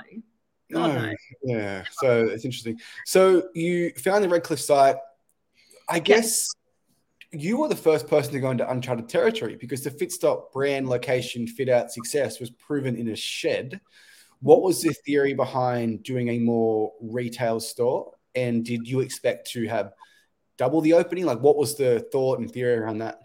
No, 0.70 0.88
God, 0.88 0.96
no. 0.96 1.14
yeah. 1.44 1.84
So 1.92 2.26
it's 2.26 2.46
interesting. 2.46 2.80
So 3.06 3.50
you 3.54 3.92
found 3.92 4.24
the 4.24 4.30
Redcliffe 4.30 4.60
site. 4.62 4.96
I 5.88 6.00
guess 6.00 6.48
you 7.32 7.58
were 7.58 7.68
the 7.68 7.76
first 7.76 8.08
person 8.08 8.32
to 8.34 8.40
go 8.40 8.52
into 8.52 8.70
uncharted 8.70 9.10
territory 9.10 9.56
because 9.56 9.84
the 9.84 9.92
Fitstop 9.92 10.52
brand, 10.52 10.88
location, 10.88 11.48
fit 11.48 11.68
out 11.68 11.92
success 11.92 12.40
was 12.40 12.50
proven 12.52 12.96
in 12.96 13.10
a 13.10 13.16
shed. 13.16 13.82
What 14.40 14.62
was 14.62 14.82
the 14.82 14.94
theory 14.94 15.34
behind 15.34 16.04
doing 16.04 16.30
a 16.30 16.40
more 16.40 16.94
retail 17.02 17.60
store? 17.60 18.14
And 18.36 18.64
did 18.64 18.88
you 18.88 19.00
expect 19.02 19.52
to 19.52 19.68
have 19.68 19.94
double 20.58 20.82
the 20.82 20.94
opening? 20.94 21.26
Like, 21.26 21.40
what 21.40 21.58
was 21.58 21.76
the 21.76 22.06
thought 22.12 22.40
and 22.40 22.52
theory 22.52 22.76
around 22.76 23.00
that? 23.00 23.20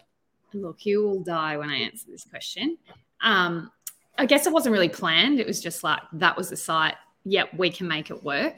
Look, 0.53 0.85
you 0.85 1.03
will 1.03 1.23
die 1.23 1.57
when 1.57 1.69
I 1.69 1.77
answer 1.77 2.05
this 2.09 2.23
question. 2.23 2.77
Um, 3.21 3.71
I 4.17 4.25
guess 4.25 4.45
it 4.47 4.53
wasn't 4.53 4.73
really 4.73 4.89
planned. 4.89 5.39
It 5.39 5.47
was 5.47 5.61
just 5.61 5.83
like 5.83 6.01
that 6.13 6.35
was 6.35 6.49
the 6.49 6.57
site. 6.57 6.95
Yep, 7.25 7.53
we 7.55 7.69
can 7.69 7.87
make 7.87 8.09
it 8.09 8.23
work. 8.23 8.57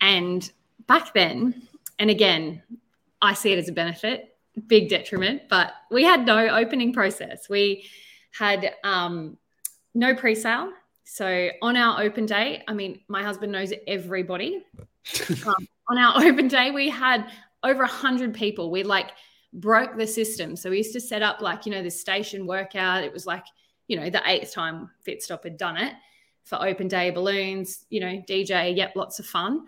And 0.00 0.50
back 0.86 1.14
then, 1.14 1.62
and 1.98 2.10
again, 2.10 2.62
I 3.20 3.34
see 3.34 3.52
it 3.52 3.58
as 3.58 3.68
a 3.68 3.72
benefit, 3.72 4.36
big 4.66 4.88
detriment, 4.88 5.42
but 5.48 5.72
we 5.90 6.04
had 6.04 6.24
no 6.24 6.48
opening 6.48 6.92
process. 6.92 7.48
We 7.48 7.88
had 8.32 8.74
um, 8.84 9.36
no 9.94 10.14
pre-sale. 10.14 10.70
So 11.04 11.48
on 11.62 11.76
our 11.76 12.02
open 12.02 12.26
day, 12.26 12.62
I 12.68 12.74
mean, 12.74 13.00
my 13.08 13.22
husband 13.22 13.50
knows 13.50 13.72
everybody. 13.86 14.62
um, 15.46 15.66
on 15.88 15.98
our 15.98 16.22
open 16.24 16.48
day, 16.48 16.70
we 16.70 16.88
had 16.88 17.30
over 17.64 17.82
a 17.82 17.88
hundred 17.88 18.34
people. 18.34 18.70
We 18.70 18.82
like 18.82 19.10
broke 19.52 19.96
the 19.96 20.06
system. 20.06 20.56
So 20.56 20.70
we 20.70 20.78
used 20.78 20.92
to 20.92 21.00
set 21.00 21.22
up 21.22 21.40
like, 21.40 21.66
you 21.66 21.72
know, 21.72 21.82
the 21.82 21.90
station 21.90 22.46
workout. 22.46 23.04
It 23.04 23.12
was 23.12 23.26
like, 23.26 23.44
you 23.86 23.98
know, 23.98 24.10
the 24.10 24.22
eighth 24.26 24.52
time 24.52 24.90
Fitstop 25.06 25.44
had 25.44 25.56
done 25.56 25.76
it 25.76 25.94
for 26.44 26.62
open 26.62 26.88
day 26.88 27.10
balloons, 27.10 27.84
you 27.90 28.00
know, 28.00 28.22
DJ, 28.28 28.76
yep, 28.76 28.92
lots 28.96 29.18
of 29.18 29.26
fun. 29.26 29.66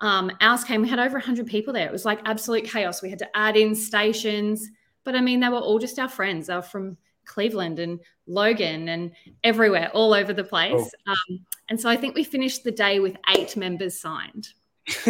Um, 0.00 0.30
ours 0.40 0.64
came, 0.64 0.82
we 0.82 0.88
had 0.88 0.98
over 0.98 1.14
100 1.14 1.46
people 1.46 1.72
there. 1.72 1.86
It 1.86 1.92
was 1.92 2.04
like 2.04 2.20
absolute 2.24 2.64
chaos. 2.64 3.02
We 3.02 3.10
had 3.10 3.18
to 3.20 3.36
add 3.36 3.56
in 3.56 3.74
stations, 3.74 4.68
but 5.04 5.14
I 5.14 5.20
mean, 5.20 5.40
they 5.40 5.48
were 5.48 5.58
all 5.58 5.78
just 5.78 5.98
our 5.98 6.08
friends. 6.08 6.46
They 6.46 6.54
were 6.54 6.62
from 6.62 6.96
Cleveland 7.24 7.78
and 7.78 8.00
Logan 8.26 8.88
and 8.88 9.12
everywhere, 9.44 9.90
all 9.92 10.14
over 10.14 10.32
the 10.32 10.44
place. 10.44 10.90
Um, 11.06 11.40
and 11.68 11.80
so 11.80 11.88
I 11.88 11.96
think 11.96 12.14
we 12.14 12.24
finished 12.24 12.64
the 12.64 12.70
day 12.70 13.00
with 13.00 13.16
eight 13.36 13.56
members 13.56 13.98
signed. 13.98 14.48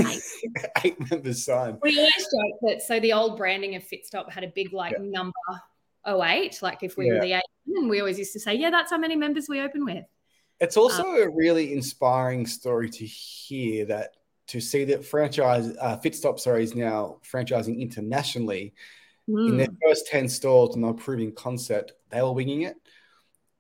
Eight. 0.85 1.11
Members 1.11 1.45
signed. 1.45 1.79
We 1.83 1.99
always 1.99 2.15
joke 2.15 2.59
that 2.63 2.83
so 2.83 2.99
the 3.01 3.13
old 3.13 3.37
branding 3.37 3.75
of 3.75 3.83
Fitstop 3.83 4.31
had 4.31 4.45
a 4.45 4.49
big 4.49 4.73
like 4.73 4.93
Yeah. 4.93 5.05
number 5.05 5.33
08, 6.07 6.63
like 6.63 6.83
if 6.83 6.97
we 6.97 7.11
were 7.11 7.21
the 7.21 7.33
eight, 7.35 7.43
and 7.67 7.91
we 7.91 8.01
always 8.01 8.19
used 8.19 8.33
to 8.33 8.41
say, 8.41 8.55
yeah, 8.55 8.71
that's 8.71 8.91
how 8.91 8.99
many 8.99 9.17
members 9.17 9.49
we 9.49 9.61
open 9.61 9.85
with. 9.85 10.05
It's 10.61 10.77
also 10.77 11.03
a 11.05 11.29
really 11.29 11.75
inspiring 11.75 12.47
story 12.47 12.89
to 12.91 13.05
hear 13.05 13.85
that 13.87 14.17
to 14.49 14.61
see 14.61 14.85
that 14.85 15.05
franchise 15.05 15.77
uh, 15.81 15.99
Fitstop 15.99 16.39
sorry 16.39 16.63
is 16.63 16.75
now 16.75 17.19
franchising 17.31 17.79
internationally 17.81 18.73
in 19.29 19.57
their 19.57 19.67
Mm. 19.67 19.77
first 19.83 20.07
10 20.07 20.29
stores 20.29 20.77
and 20.77 20.85
they're 20.85 20.93
proving 20.95 21.33
concept 21.33 21.95
they 22.11 22.23
were 22.23 22.33
winging 22.33 22.63
it 22.63 22.77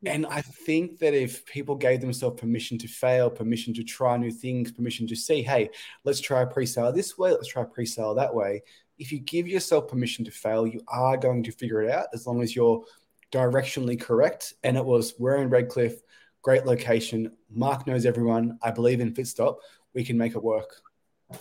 and 0.04 0.26
i 0.26 0.40
think 0.40 0.98
that 0.98 1.14
if 1.14 1.44
people 1.46 1.74
gave 1.74 2.00
themselves 2.00 2.38
permission 2.38 2.76
to 2.76 2.86
fail 2.86 3.30
permission 3.30 3.72
to 3.72 3.82
try 3.82 4.16
new 4.16 4.30
things 4.30 4.70
permission 4.70 5.06
to 5.06 5.16
see 5.16 5.42
hey 5.42 5.68
let's 6.04 6.20
try 6.20 6.42
a 6.42 6.46
pre-sale 6.46 6.92
this 6.92 7.16
way 7.16 7.30
let's 7.30 7.48
try 7.48 7.62
a 7.62 7.66
pre-sale 7.66 8.14
that 8.14 8.34
way 8.34 8.62
if 8.98 9.10
you 9.10 9.18
give 9.18 9.48
yourself 9.48 9.88
permission 9.88 10.24
to 10.24 10.30
fail 10.30 10.66
you 10.66 10.80
are 10.88 11.16
going 11.16 11.42
to 11.42 11.50
figure 11.50 11.82
it 11.82 11.90
out 11.90 12.06
as 12.12 12.26
long 12.26 12.42
as 12.42 12.54
you're 12.54 12.84
directionally 13.32 14.00
correct. 14.00 14.54
And 14.62 14.76
it 14.76 14.84
was 14.84 15.14
we're 15.18 15.36
in 15.36 15.50
redcliffe 15.50 16.00
great 16.42 16.64
location. 16.64 17.32
Mark 17.50 17.86
knows 17.86 18.06
everyone. 18.06 18.58
I 18.62 18.70
believe 18.70 19.00
in 19.00 19.12
fitstop 19.12 19.56
we 19.94 20.04
can 20.04 20.18
make 20.18 20.34
it 20.34 20.42
work. 20.42 20.82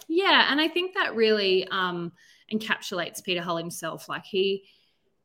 Yeah, 0.07 0.47
and 0.49 0.59
I 0.59 0.67
think 0.67 0.95
that 0.95 1.15
really 1.15 1.67
um, 1.67 2.11
encapsulates 2.51 3.23
Peter 3.23 3.41
Hull 3.41 3.57
himself. 3.57 4.09
Like 4.09 4.25
he 4.25 4.63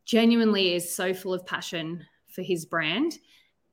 genuinely 0.04 0.74
is 0.74 0.94
so 0.94 1.14
full 1.14 1.32
of 1.32 1.46
passion 1.46 2.04
for 2.40 2.44
his 2.44 2.64
brand 2.64 3.18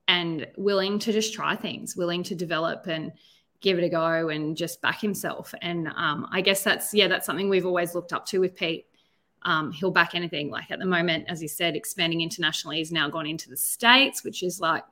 and 0.09 0.45
willing 0.57 0.99
to 0.99 1.13
just 1.13 1.33
try 1.33 1.55
things, 1.55 1.95
willing 1.95 2.23
to 2.23 2.35
develop 2.35 2.87
and 2.87 3.13
give 3.61 3.77
it 3.77 3.83
a 3.83 3.89
go 3.89 4.29
and 4.29 4.57
just 4.57 4.81
back 4.81 4.99
himself. 4.99 5.53
And 5.61 5.87
um, 5.95 6.27
I 6.31 6.41
guess 6.41 6.63
that's 6.63 6.93
yeah, 6.93 7.07
that's 7.07 7.25
something 7.25 7.49
we've 7.49 7.65
always 7.65 7.95
looked 7.95 8.13
up 8.13 8.25
to 8.27 8.39
with 8.39 8.55
Pete. 8.55 8.85
Um, 9.43 9.71
he'll 9.71 9.91
back 9.91 10.15
anything. 10.15 10.49
Like 10.49 10.69
at 10.69 10.79
the 10.79 10.85
moment, 10.85 11.25
as 11.29 11.39
he 11.39 11.47
said, 11.47 11.75
expanding 11.75 12.21
internationally, 12.21 12.77
he's 12.77 12.91
now 12.91 13.09
gone 13.09 13.25
into 13.25 13.49
the 13.49 13.57
states, 13.57 14.23
which 14.23 14.43
is 14.43 14.59
like 14.59 14.83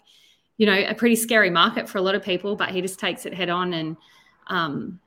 you 0.57 0.65
know 0.65 0.85
a 0.87 0.95
pretty 0.95 1.17
scary 1.17 1.49
market 1.49 1.89
for 1.89 1.97
a 1.97 2.01
lot 2.01 2.15
of 2.15 2.23
people. 2.23 2.55
But 2.55 2.69
he 2.69 2.81
just 2.81 2.99
takes 2.99 3.25
it 3.25 3.33
head 3.33 3.49
on 3.49 3.73
and 3.73 3.97
um, 4.47 4.99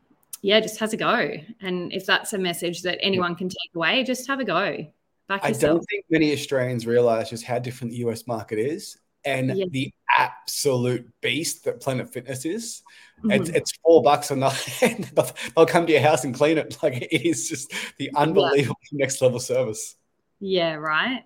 yeah, 0.42 0.61
just 0.61 0.78
has 0.81 0.92
a 0.92 0.98
go. 0.98 1.33
And 1.62 1.92
if 1.92 2.04
that's 2.04 2.35
a 2.35 2.38
message 2.38 2.83
that 2.83 2.98
anyone 3.00 3.35
can 3.35 3.48
take 3.48 3.74
away, 3.74 4.04
just 4.04 4.26
have 4.26 4.40
a 4.40 4.44
go. 4.44 4.87
Back 5.29 5.45
I 5.45 5.49
yourself. 5.49 5.79
don't 5.81 5.85
think 5.91 6.05
many 6.11 6.33
Australians 6.33 6.87
realize 6.87 7.31
just 7.31 7.45
how 7.45 7.59
different 7.59 7.93
the 7.93 7.99
US 7.99 8.27
market 8.27 8.59
is 8.59 8.97
and 9.25 9.55
Yeah. 9.57 9.67
the 9.71 9.93
absolute 10.17 11.07
beast 11.21 11.64
that 11.64 11.81
Planet 11.81 12.11
Fitness 12.12 12.45
is. 12.45 12.83
It's, 13.25 13.51
Mhm. 13.51 13.55
it's 13.57 13.73
four 13.85 14.03
bucks 14.03 14.31
a 14.31 14.37
night. 14.37 14.55
They'll- 15.14 15.31
They'll 15.55 15.67
come 15.67 15.87
to 15.87 15.93
your 15.93 16.01
house 16.03 16.25
and 16.25 16.35
clean 16.35 16.57
it. 16.57 16.79
Like 16.83 17.03
it 17.03 17.27
is 17.27 17.49
just 17.49 17.73
the 17.99 18.11
unbelievable 18.17 18.79
next 18.93 19.21
level 19.21 19.41
service. 19.41 19.97
Yeah, 20.41 20.75
right. 20.75 21.25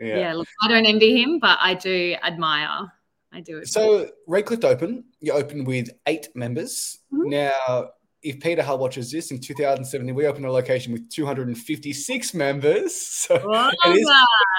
Yeah. 0.00 0.18
Yeah. 0.18 0.32
look, 0.34 0.48
I 0.62 0.68
don't 0.68 0.86
envy 0.86 1.22
him, 1.22 1.38
but 1.38 1.58
I 1.60 1.74
do 1.74 2.16
admire. 2.22 2.90
I 3.32 3.40
do. 3.40 3.52
admire. 3.58 3.64
So 3.66 4.10
Redcliffe 4.26 4.64
Open, 4.64 5.04
you 5.20 5.32
open 5.32 5.64
with 5.64 5.90
eight 6.06 6.28
members. 6.34 6.98
Mhm. 7.12 7.26
Now, 7.30 7.90
if 8.24 8.40
Peter 8.40 8.62
Hull 8.62 8.78
watches 8.78 9.12
this 9.12 9.30
in 9.30 9.38
2017, 9.38 10.14
we 10.14 10.26
opened 10.26 10.46
a 10.46 10.50
location 10.50 10.92
with 10.92 11.08
256 11.10 12.34
members. 12.34 12.94
So 13.24 13.38
Wowza. 13.38 13.72
it 13.84 13.98
is 13.98 14.10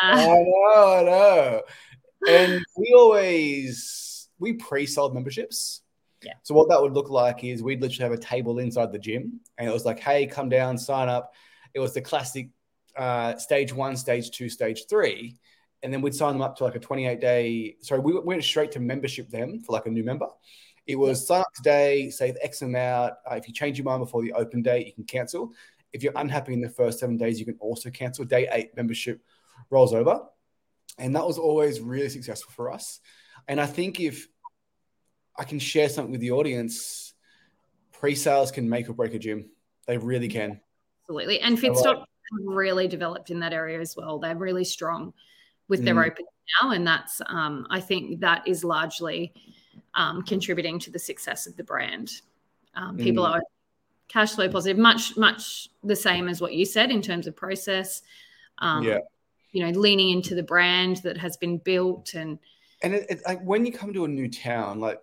I 0.01 0.15
know, 0.15 0.93
I 0.93 1.03
know. 1.03 1.61
And 2.27 2.65
we 2.77 2.93
always 2.95 4.27
we 4.39 4.53
pre-sold 4.53 5.13
memberships. 5.13 5.81
Yeah. 6.23 6.33
So 6.43 6.53
what 6.55 6.69
that 6.69 6.81
would 6.81 6.93
look 6.93 7.09
like 7.09 7.43
is 7.43 7.61
we'd 7.61 7.81
literally 7.81 8.09
have 8.09 8.19
a 8.19 8.21
table 8.21 8.59
inside 8.59 8.91
the 8.91 8.99
gym, 8.99 9.39
and 9.57 9.69
it 9.69 9.71
was 9.71 9.85
like, 9.85 9.99
"Hey, 9.99 10.25
come 10.25 10.49
down, 10.49 10.77
sign 10.77 11.09
up." 11.09 11.33
It 11.73 11.79
was 11.79 11.93
the 11.93 12.01
classic 12.01 12.49
uh, 12.95 13.35
stage 13.37 13.73
one, 13.73 13.95
stage 13.95 14.31
two, 14.31 14.49
stage 14.49 14.85
three, 14.89 15.37
and 15.83 15.93
then 15.93 16.01
we'd 16.01 16.15
sign 16.15 16.33
them 16.33 16.41
up 16.41 16.55
to 16.57 16.63
like 16.63 16.75
a 16.75 16.79
28 16.79 17.21
day. 17.21 17.75
Sorry, 17.81 17.99
we 17.99 18.19
went 18.19 18.43
straight 18.43 18.71
to 18.71 18.79
membership 18.79 19.29
them 19.29 19.59
for 19.59 19.73
like 19.73 19.85
a 19.85 19.91
new 19.91 20.03
member. 20.03 20.27
It 20.87 20.95
was 20.95 21.25
sign 21.25 21.41
up 21.41 21.53
today, 21.55 22.09
save 22.09 22.37
X 22.41 22.61
amount. 22.61 23.13
Uh, 23.29 23.35
if 23.35 23.47
you 23.47 23.53
change 23.53 23.77
your 23.77 23.85
mind 23.85 24.01
before 24.01 24.21
the 24.21 24.33
open 24.33 24.61
date, 24.61 24.85
you 24.85 24.93
can 24.93 25.03
cancel. 25.03 25.53
If 25.93 26.03
you're 26.03 26.13
unhappy 26.15 26.53
in 26.53 26.61
the 26.61 26.69
first 26.69 26.99
seven 26.99 27.17
days, 27.17 27.39
you 27.39 27.45
can 27.45 27.57
also 27.59 27.89
cancel. 27.89 28.25
Day 28.25 28.47
eight 28.51 28.75
membership 28.75 29.21
rolls 29.69 29.93
over. 29.93 30.21
And 30.97 31.15
that 31.15 31.25
was 31.25 31.37
always 31.37 31.81
really 31.81 32.09
successful 32.09 32.51
for 32.55 32.71
us. 32.71 32.99
And 33.47 33.59
I 33.59 33.65
think 33.65 33.99
if 33.99 34.27
I 35.37 35.43
can 35.43 35.59
share 35.59 35.89
something 35.89 36.11
with 36.11 36.21
the 36.21 36.31
audience, 36.31 37.13
pre 37.91 38.15
sales 38.15 38.51
can 38.51 38.69
make 38.69 38.89
or 38.89 38.93
break 38.93 39.13
a 39.13 39.19
gym. 39.19 39.49
They 39.87 39.97
really 39.97 40.27
can. 40.27 40.61
Absolutely. 41.03 41.39
And 41.41 41.57
Fitstop 41.57 42.05
really 42.43 42.87
developed 42.87 43.29
in 43.29 43.39
that 43.39 43.53
area 43.53 43.79
as 43.79 43.95
well. 43.95 44.19
They're 44.19 44.35
really 44.35 44.63
strong 44.63 45.13
with 45.67 45.83
their 45.83 45.95
mm. 45.95 46.07
open 46.07 46.25
now. 46.61 46.71
And 46.71 46.87
that's, 46.87 47.21
um, 47.27 47.67
I 47.69 47.79
think 47.79 48.21
that 48.21 48.47
is 48.47 48.63
largely 48.63 49.33
um, 49.95 50.21
contributing 50.23 50.79
to 50.79 50.91
the 50.91 50.99
success 50.99 51.47
of 51.47 51.55
the 51.57 51.63
brand. 51.63 52.11
Um, 52.75 52.97
people 52.97 53.23
mm. 53.23 53.31
are 53.31 53.41
cash 54.07 54.33
flow 54.33 54.49
positive, 54.49 54.77
much, 54.77 55.17
much 55.17 55.69
the 55.83 55.95
same 55.95 56.27
as 56.27 56.41
what 56.41 56.53
you 56.53 56.65
said 56.65 56.91
in 56.91 57.01
terms 57.01 57.27
of 57.27 57.35
process. 57.35 58.01
Um, 58.59 58.83
yeah. 58.83 58.99
You 59.51 59.65
know, 59.65 59.79
leaning 59.79 60.09
into 60.09 60.35
the 60.35 60.43
brand 60.43 60.97
that 60.97 61.17
has 61.17 61.37
been 61.37 61.57
built 61.57 62.13
and, 62.13 62.37
and 62.83 62.93
it, 62.93 63.05
it, 63.09 63.21
like 63.25 63.41
when 63.41 63.65
you 63.65 63.71
come 63.71 63.93
to 63.93 64.03
a 64.03 64.07
new 64.07 64.29
town, 64.29 64.81
like 64.81 64.99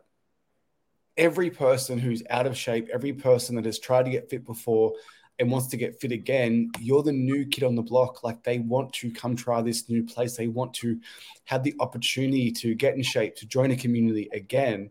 every 1.16 1.50
person 1.50 1.98
who's 1.98 2.22
out 2.31 2.46
of 2.46 2.57
shape, 2.57 2.88
every 2.92 3.12
person 3.12 3.57
that 3.57 3.64
has 3.64 3.78
tried 3.78 4.05
to 4.05 4.11
get 4.11 4.28
fit 4.28 4.44
before 4.44 4.92
and 5.38 5.51
wants 5.51 5.68
to 5.68 5.77
get 5.77 6.01
fit 6.01 6.12
again, 6.12 6.71
you're 6.79 7.03
the 7.03 7.12
new 7.12 7.47
kid 7.47 7.64
on 7.64 7.75
the 7.75 7.83
block. 7.83 8.23
Like 8.23 8.42
they 8.42 8.59
want 8.59 8.92
to 8.95 9.11
come 9.11 9.35
try 9.35 9.62
this 9.62 9.88
new 9.88 10.05
place. 10.05 10.37
They 10.37 10.49
want 10.49 10.75
to 10.75 11.01
have 11.45 11.62
the 11.62 11.75
opportunity 11.81 12.53
to 12.53 12.75
get 12.75 12.95
in 12.95 13.03
shape, 13.03 13.37
to 13.37 13.47
join 13.47 13.71
a 13.71 13.77
community 13.77 14.29
again, 14.33 14.90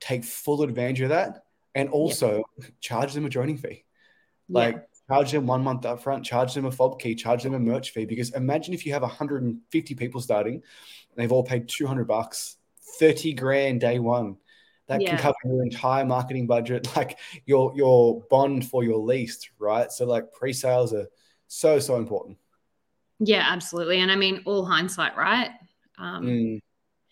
take 0.00 0.24
full 0.24 0.62
advantage 0.62 1.02
of 1.02 1.10
that, 1.10 1.44
and 1.74 1.88
also 1.90 2.42
yeah. 2.58 2.66
charge 2.80 3.12
them 3.12 3.26
a 3.26 3.28
joining 3.28 3.56
fee. 3.56 3.84
Like 4.48 4.74
yeah. 4.74 5.14
charge 5.16 5.32
them 5.32 5.46
one 5.46 5.62
month 5.62 5.82
upfront, 5.82 6.24
charge 6.24 6.54
them 6.54 6.64
a 6.64 6.72
fob 6.72 6.98
key, 7.00 7.14
charge 7.14 7.42
them 7.42 7.54
a 7.54 7.58
merch 7.58 7.90
fee. 7.90 8.06
Because 8.06 8.30
imagine 8.30 8.74
if 8.74 8.84
you 8.86 8.92
have 8.92 9.02
150 9.02 9.94
people 9.94 10.20
starting, 10.20 10.54
and 10.54 10.62
they've 11.16 11.32
all 11.32 11.44
paid 11.44 11.68
200 11.68 12.06
bucks, 12.06 12.56
30 12.98 13.34
grand 13.34 13.80
day 13.80 13.98
one 13.98 14.36
that 14.92 15.00
yeah. 15.00 15.10
can 15.10 15.18
cover 15.18 15.36
your 15.44 15.62
entire 15.62 16.04
marketing 16.04 16.46
budget, 16.46 16.88
like 16.96 17.18
your 17.46 17.72
your 17.74 18.22
bond 18.30 18.68
for 18.68 18.84
your 18.84 18.98
lease, 18.98 19.48
right? 19.58 19.90
So 19.90 20.06
like 20.06 20.32
pre-sales 20.32 20.92
are 20.92 21.08
so 21.48 21.78
so 21.78 21.96
important. 21.96 22.38
Yeah, 23.18 23.46
absolutely. 23.48 24.00
And 24.00 24.10
I 24.10 24.16
mean, 24.16 24.42
all 24.46 24.64
hindsight, 24.64 25.16
right? 25.16 25.50
Um, 25.98 26.24
mm. 26.24 26.60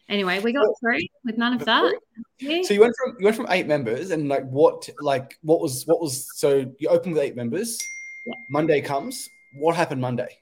Anyway, 0.09 0.41
we 0.41 0.53
got 0.53 0.67
through 0.81 0.99
with 1.25 1.39
none 1.39 1.55
of 1.55 1.65
that. 1.65 1.95
So 2.41 2.75
you 2.75 2.81
went 2.81 2.95
from 3.03 3.17
you 3.19 3.25
went 3.25 3.37
from 3.37 3.47
eight 3.51 3.67
members, 3.67 4.11
and 4.11 4.29
like 4.29 4.45
what 4.45 4.89
like 5.01 5.39
what 5.43 5.61
was 5.61 5.85
what 5.85 6.01
was 6.01 6.27
so 6.37 6.67
you 6.79 6.89
opened 6.89 7.15
with 7.15 7.23
eight 7.23 7.37
members. 7.37 7.79
Yeah. 8.27 8.35
Monday 8.51 8.81
comes. 8.81 9.29
What 9.59 9.77
happened 9.77 10.01
Monday? 10.01 10.39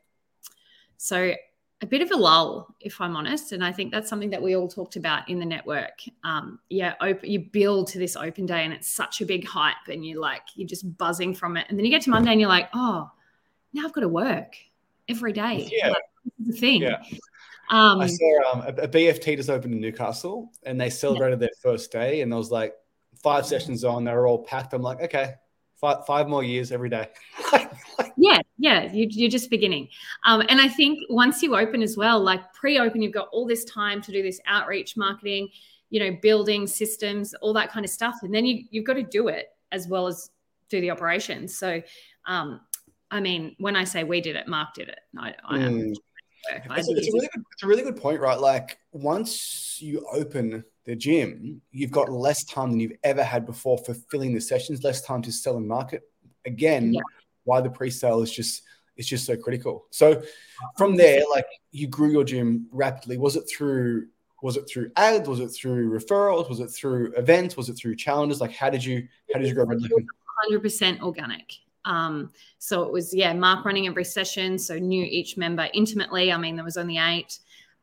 So 0.97 1.35
a 1.81 1.87
bit 1.87 2.03
of 2.03 2.11
a 2.11 2.17
lull, 2.17 2.75
if 2.81 3.01
I'm 3.01 3.15
honest. 3.15 3.53
And 3.53 3.65
I 3.65 3.73
think 3.73 3.93
that's 3.93 4.09
something 4.09 4.31
that 4.31 4.43
we 4.43 4.57
all 4.57 4.69
talked 4.69 4.97
about 4.97 5.29
in 5.29 5.39
the 5.39 5.45
network. 5.45 6.01
Um, 6.25 6.59
yeah, 6.69 6.95
open, 7.01 7.31
you 7.31 7.41
build 7.41 7.87
to 7.89 7.99
this 7.99 8.17
open 8.17 8.47
day 8.47 8.65
and 8.65 8.73
it's 8.73 8.89
such 8.89 9.21
a 9.21 9.27
big 9.27 9.47
hype 9.47 9.77
and 9.89 10.05
you're 10.05 10.21
like, 10.21 10.43
you're 10.57 10.69
just 10.69 10.97
buzzing 10.99 11.35
from 11.35 11.57
it. 11.57 11.67
And 11.69 11.79
then 11.79 11.85
you 11.85 11.91
get 11.91 12.03
to 12.03 12.11
Monday 12.11 12.33
and 12.33 12.41
you're 12.41 12.49
like, 12.49 12.69
oh, 12.75 13.11
now 13.73 13.85
I've 13.85 13.93
got 13.93 14.01
to 14.01 14.09
work 14.09 14.57
every 15.09 15.33
day. 15.33 15.69
Yeah. 15.71 15.91
Like, 15.91 16.03
the 16.41 16.53
thing. 16.53 16.83
Yeah. 16.83 17.03
Um, 17.71 18.01
I 18.01 18.07
saw 18.07 18.53
um, 18.53 18.61
a, 18.63 18.83
a, 18.83 18.89
BFT 18.89 19.37
just 19.37 19.51
opened 19.51 19.75
in 19.75 19.81
Newcastle 19.81 20.51
and 20.65 20.81
they 20.81 20.91
celebrated 20.91 21.41
yeah. 21.41 21.49
their 21.49 21.73
first 21.73 21.93
day 21.93 22.23
and 22.23 22.33
there 22.33 22.39
was 22.39 22.51
like 22.51 22.75
five 23.23 23.47
sessions 23.47 23.85
on, 23.85 24.05
they 24.05 24.13
were 24.13 24.27
all 24.27 24.43
packed. 24.45 24.73
I'm 24.73 24.83
like, 24.83 25.01
okay, 25.03 25.35
five, 25.81 26.05
five 26.07 26.29
more 26.29 26.43
years 26.43 26.73
every 26.73 26.89
day. 26.89 27.09
yeah, 28.17 28.41
yeah, 28.59 28.93
you, 28.93 29.27
are 29.27 29.31
just 29.31 29.51
beginning. 29.51 29.89
Um, 30.25 30.43
and 30.49 30.61
I 30.61 30.69
think 30.69 31.01
once 31.09 31.43
you 31.43 31.57
open 31.57 31.83
as 31.83 31.97
well, 31.97 32.21
like 32.21 32.53
pre-open, 32.53 33.03
you've 33.03 33.13
got 33.13 33.29
all 33.33 33.47
this 33.47 33.65
time 33.65 34.03
to 34.03 34.13
do 34.13 34.23
this 34.23 34.41
outreach 34.47 34.97
marketing, 34.97 35.49
you 35.91 36.01
know, 36.01 36.17
building 36.21 36.67
systems, 36.67 37.35
all 37.35 37.53
that 37.55 37.71
kind 37.71 37.85
of 37.85 37.91
stuff, 37.91 38.17
and 38.23 38.35
then 38.35 38.45
you, 38.45 38.65
you've 38.71 38.85
got 38.85 38.95
to 38.95 39.03
do 39.03 39.29
it 39.29 39.49
as 39.73 39.89
well 39.89 40.07
as 40.07 40.31
do 40.69 40.81
the 40.81 40.91
operations. 40.91 41.57
So, 41.57 41.83
um, 42.27 42.61
I 43.11 43.21
mean, 43.21 43.57
when 43.59 43.77
I 43.77 43.85
say 43.85 44.05
we 44.05 44.21
did 44.21 44.37
it, 44.37 44.49
Mark 44.49 44.75
did 44.75 44.89
it. 44.89 45.01
I, 45.17 45.35
I 45.45 45.59
mm. 45.59 45.95
It's, 46.51 46.89
it's, 46.89 47.09
a 47.09 47.13
really 47.13 47.29
good, 47.35 47.45
it's 47.53 47.63
a 47.63 47.67
really 47.67 47.83
good 47.83 47.97
point, 47.97 48.21
right? 48.21 48.39
Like 48.39 48.79
once 48.93 49.81
you 49.81 50.07
open 50.13 50.65
the 50.89 50.97
gym, 50.97 51.63
you've 51.71 51.93
got 51.93 52.11
less 52.11 52.45
time 52.45 52.71
than 52.71 52.81
you've 52.81 52.99
ever 53.05 53.23
had 53.23 53.47
before 53.47 53.79
for 53.79 53.95
filling 53.95 54.35
the 54.35 54.41
sessions, 54.41 54.83
less 54.83 55.03
time 55.03 55.23
to 55.23 55.31
sell 55.31 55.57
and 55.57 55.69
market. 55.69 56.03
Again, 56.45 56.95
yeah 56.95 57.03
why 57.49 57.63
the 57.63 57.71
pre-sale 57.71 58.21
is 58.21 58.31
just 58.31 58.63
it's 58.97 59.09
just 59.09 59.25
so 59.25 59.37
critical. 59.37 59.87
So 59.91 60.23
from 60.77 60.97
there, 60.97 61.23
like 61.31 61.47
you 61.71 61.87
grew 61.87 62.11
your 62.11 62.25
gym 62.25 62.67
rapidly. 62.71 63.17
Was 63.17 63.37
it 63.37 63.45
through 63.49 64.09
was 64.43 64.57
it 64.57 64.69
through 64.71 64.91
ads? 64.97 65.29
Was 65.29 65.41
it 65.41 65.49
through 65.49 65.91
referrals? 65.91 66.49
Was 66.49 66.61
it 66.61 66.69
through 66.69 67.13
events? 67.15 67.57
Was 67.57 67.69
it 67.69 67.75
through 67.75 67.97
challenges? 67.97 68.41
Like 68.41 68.53
how 68.53 68.71
did 68.71 68.85
you 68.85 69.09
how 69.33 69.41
did 69.41 69.49
you 69.49 69.55
grow 69.55 69.65
Red 69.65 69.81
Hundred 70.43 70.61
percent 70.61 71.03
organic. 71.03 71.55
Um, 71.85 72.31
so 72.59 72.83
it 72.83 72.93
was 72.93 73.15
yeah, 73.15 73.33
Mark 73.33 73.65
running 73.65 73.87
every 73.87 74.05
session, 74.05 74.59
so 74.59 74.79
knew 74.79 75.05
each 75.05 75.37
member 75.37 75.69
intimately. 75.73 76.31
I 76.31 76.37
mean, 76.37 76.55
there 76.55 76.65
was 76.65 76.77
only 76.77 76.99
eight. 76.99 77.39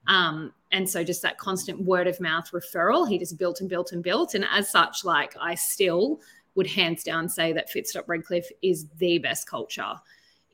Um, 0.07 0.53
and 0.71 0.89
so 0.89 1.03
just 1.03 1.21
that 1.21 1.37
constant 1.37 1.81
word 1.81 2.07
of 2.07 2.19
mouth 2.19 2.51
referral, 2.51 3.07
he 3.07 3.17
just 3.17 3.37
built 3.37 3.61
and 3.61 3.69
built 3.69 3.91
and 3.91 4.03
built. 4.03 4.35
And 4.35 4.45
as 4.51 4.69
such, 4.69 5.05
like 5.05 5.35
I 5.39 5.55
still 5.55 6.21
would 6.55 6.67
hands 6.67 7.03
down 7.03 7.29
say 7.29 7.53
that 7.53 7.69
Fitstop 7.71 8.03
Redcliffe 8.07 8.49
is 8.61 8.87
the 8.97 9.17
best 9.19 9.47
culture 9.47 9.93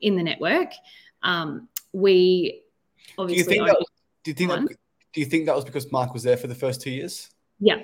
in 0.00 0.16
the 0.16 0.22
network. 0.22 0.72
Um, 1.22 1.68
we 1.92 2.62
obviously. 3.18 3.44
Do 3.44 3.50
you 3.50 3.56
think, 3.56 3.66
that 3.68 3.78
was, 3.78 3.88
do, 4.24 4.30
you 4.30 4.34
think 4.34 4.50
that, 4.50 4.76
do 5.12 5.20
you 5.20 5.26
think 5.26 5.46
that 5.46 5.56
was 5.56 5.64
because 5.64 5.90
Mark 5.90 6.12
was 6.12 6.22
there 6.22 6.36
for 6.36 6.46
the 6.46 6.54
first 6.54 6.80
two 6.80 6.90
years? 6.90 7.30
Yeah, 7.60 7.76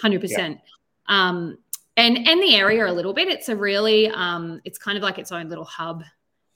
hundred 0.00 0.22
yeah. 0.22 0.28
percent. 0.28 0.60
Um, 1.06 1.58
and 1.96 2.16
and 2.26 2.42
the 2.42 2.56
area 2.56 2.86
a 2.86 2.92
little 2.92 3.12
bit. 3.12 3.28
It's 3.28 3.48
a 3.48 3.56
really 3.56 4.08
um, 4.08 4.60
it's 4.64 4.78
kind 4.78 4.96
of 4.96 5.02
like 5.02 5.18
its 5.18 5.32
own 5.32 5.48
little 5.48 5.64
hub 5.64 6.04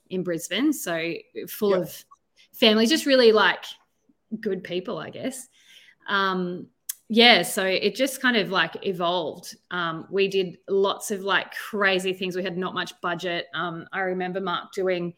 in 0.09 0.23
Brisbane. 0.23 0.73
So 0.73 1.15
full 1.49 1.75
of 1.75 2.05
families, 2.53 2.89
just 2.89 3.07
really 3.07 3.33
like 3.33 3.65
good 4.41 4.65
people, 4.65 4.99
I 4.99 5.11
guess. 5.11 5.49
Um, 6.09 6.69
yeah, 7.09 7.43
so 7.43 7.65
it 7.65 7.95
just 7.95 8.21
kind 8.21 8.37
of 8.37 8.51
like 8.51 8.85
evolved. 8.85 9.57
Um, 9.71 10.07
we 10.11 10.27
did 10.27 10.59
lots 10.69 11.11
of 11.11 11.21
like 11.21 11.53
crazy 11.55 12.13
things. 12.13 12.37
We 12.37 12.43
had 12.43 12.59
not 12.59 12.75
much 12.75 13.01
budget. 13.01 13.47
Um, 13.55 13.87
I 13.93 14.01
remember 14.01 14.41
Mark 14.41 14.73
doing 14.73 15.15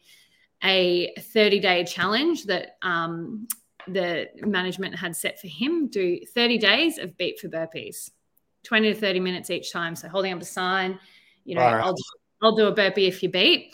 a 0.63 1.13
30 1.19 1.59
day 1.59 1.83
challenge 1.83 2.45
that 2.45 2.77
um, 2.83 3.47
the 3.87 4.27
management 4.41 4.95
had 4.95 5.15
set 5.15 5.39
for 5.39 5.47
him 5.47 5.87
do 5.87 6.19
30 6.33 6.57
days 6.59 6.97
of 6.99 7.17
beat 7.17 7.39
for 7.39 7.47
burpees, 7.47 8.11
20 8.63 8.93
to 8.93 8.99
30 8.99 9.19
minutes 9.19 9.49
each 9.49 9.71
time. 9.71 9.95
So 9.95 10.09
holding 10.09 10.33
up 10.33 10.41
a 10.41 10.45
sign, 10.45 10.99
you 11.43 11.55
know, 11.55 11.61
right. 11.61 11.83
I'll, 11.83 11.95
I'll 12.41 12.55
do 12.55 12.67
a 12.67 12.71
burpee 12.71 13.07
if 13.07 13.23
you 13.23 13.29
beat 13.29 13.73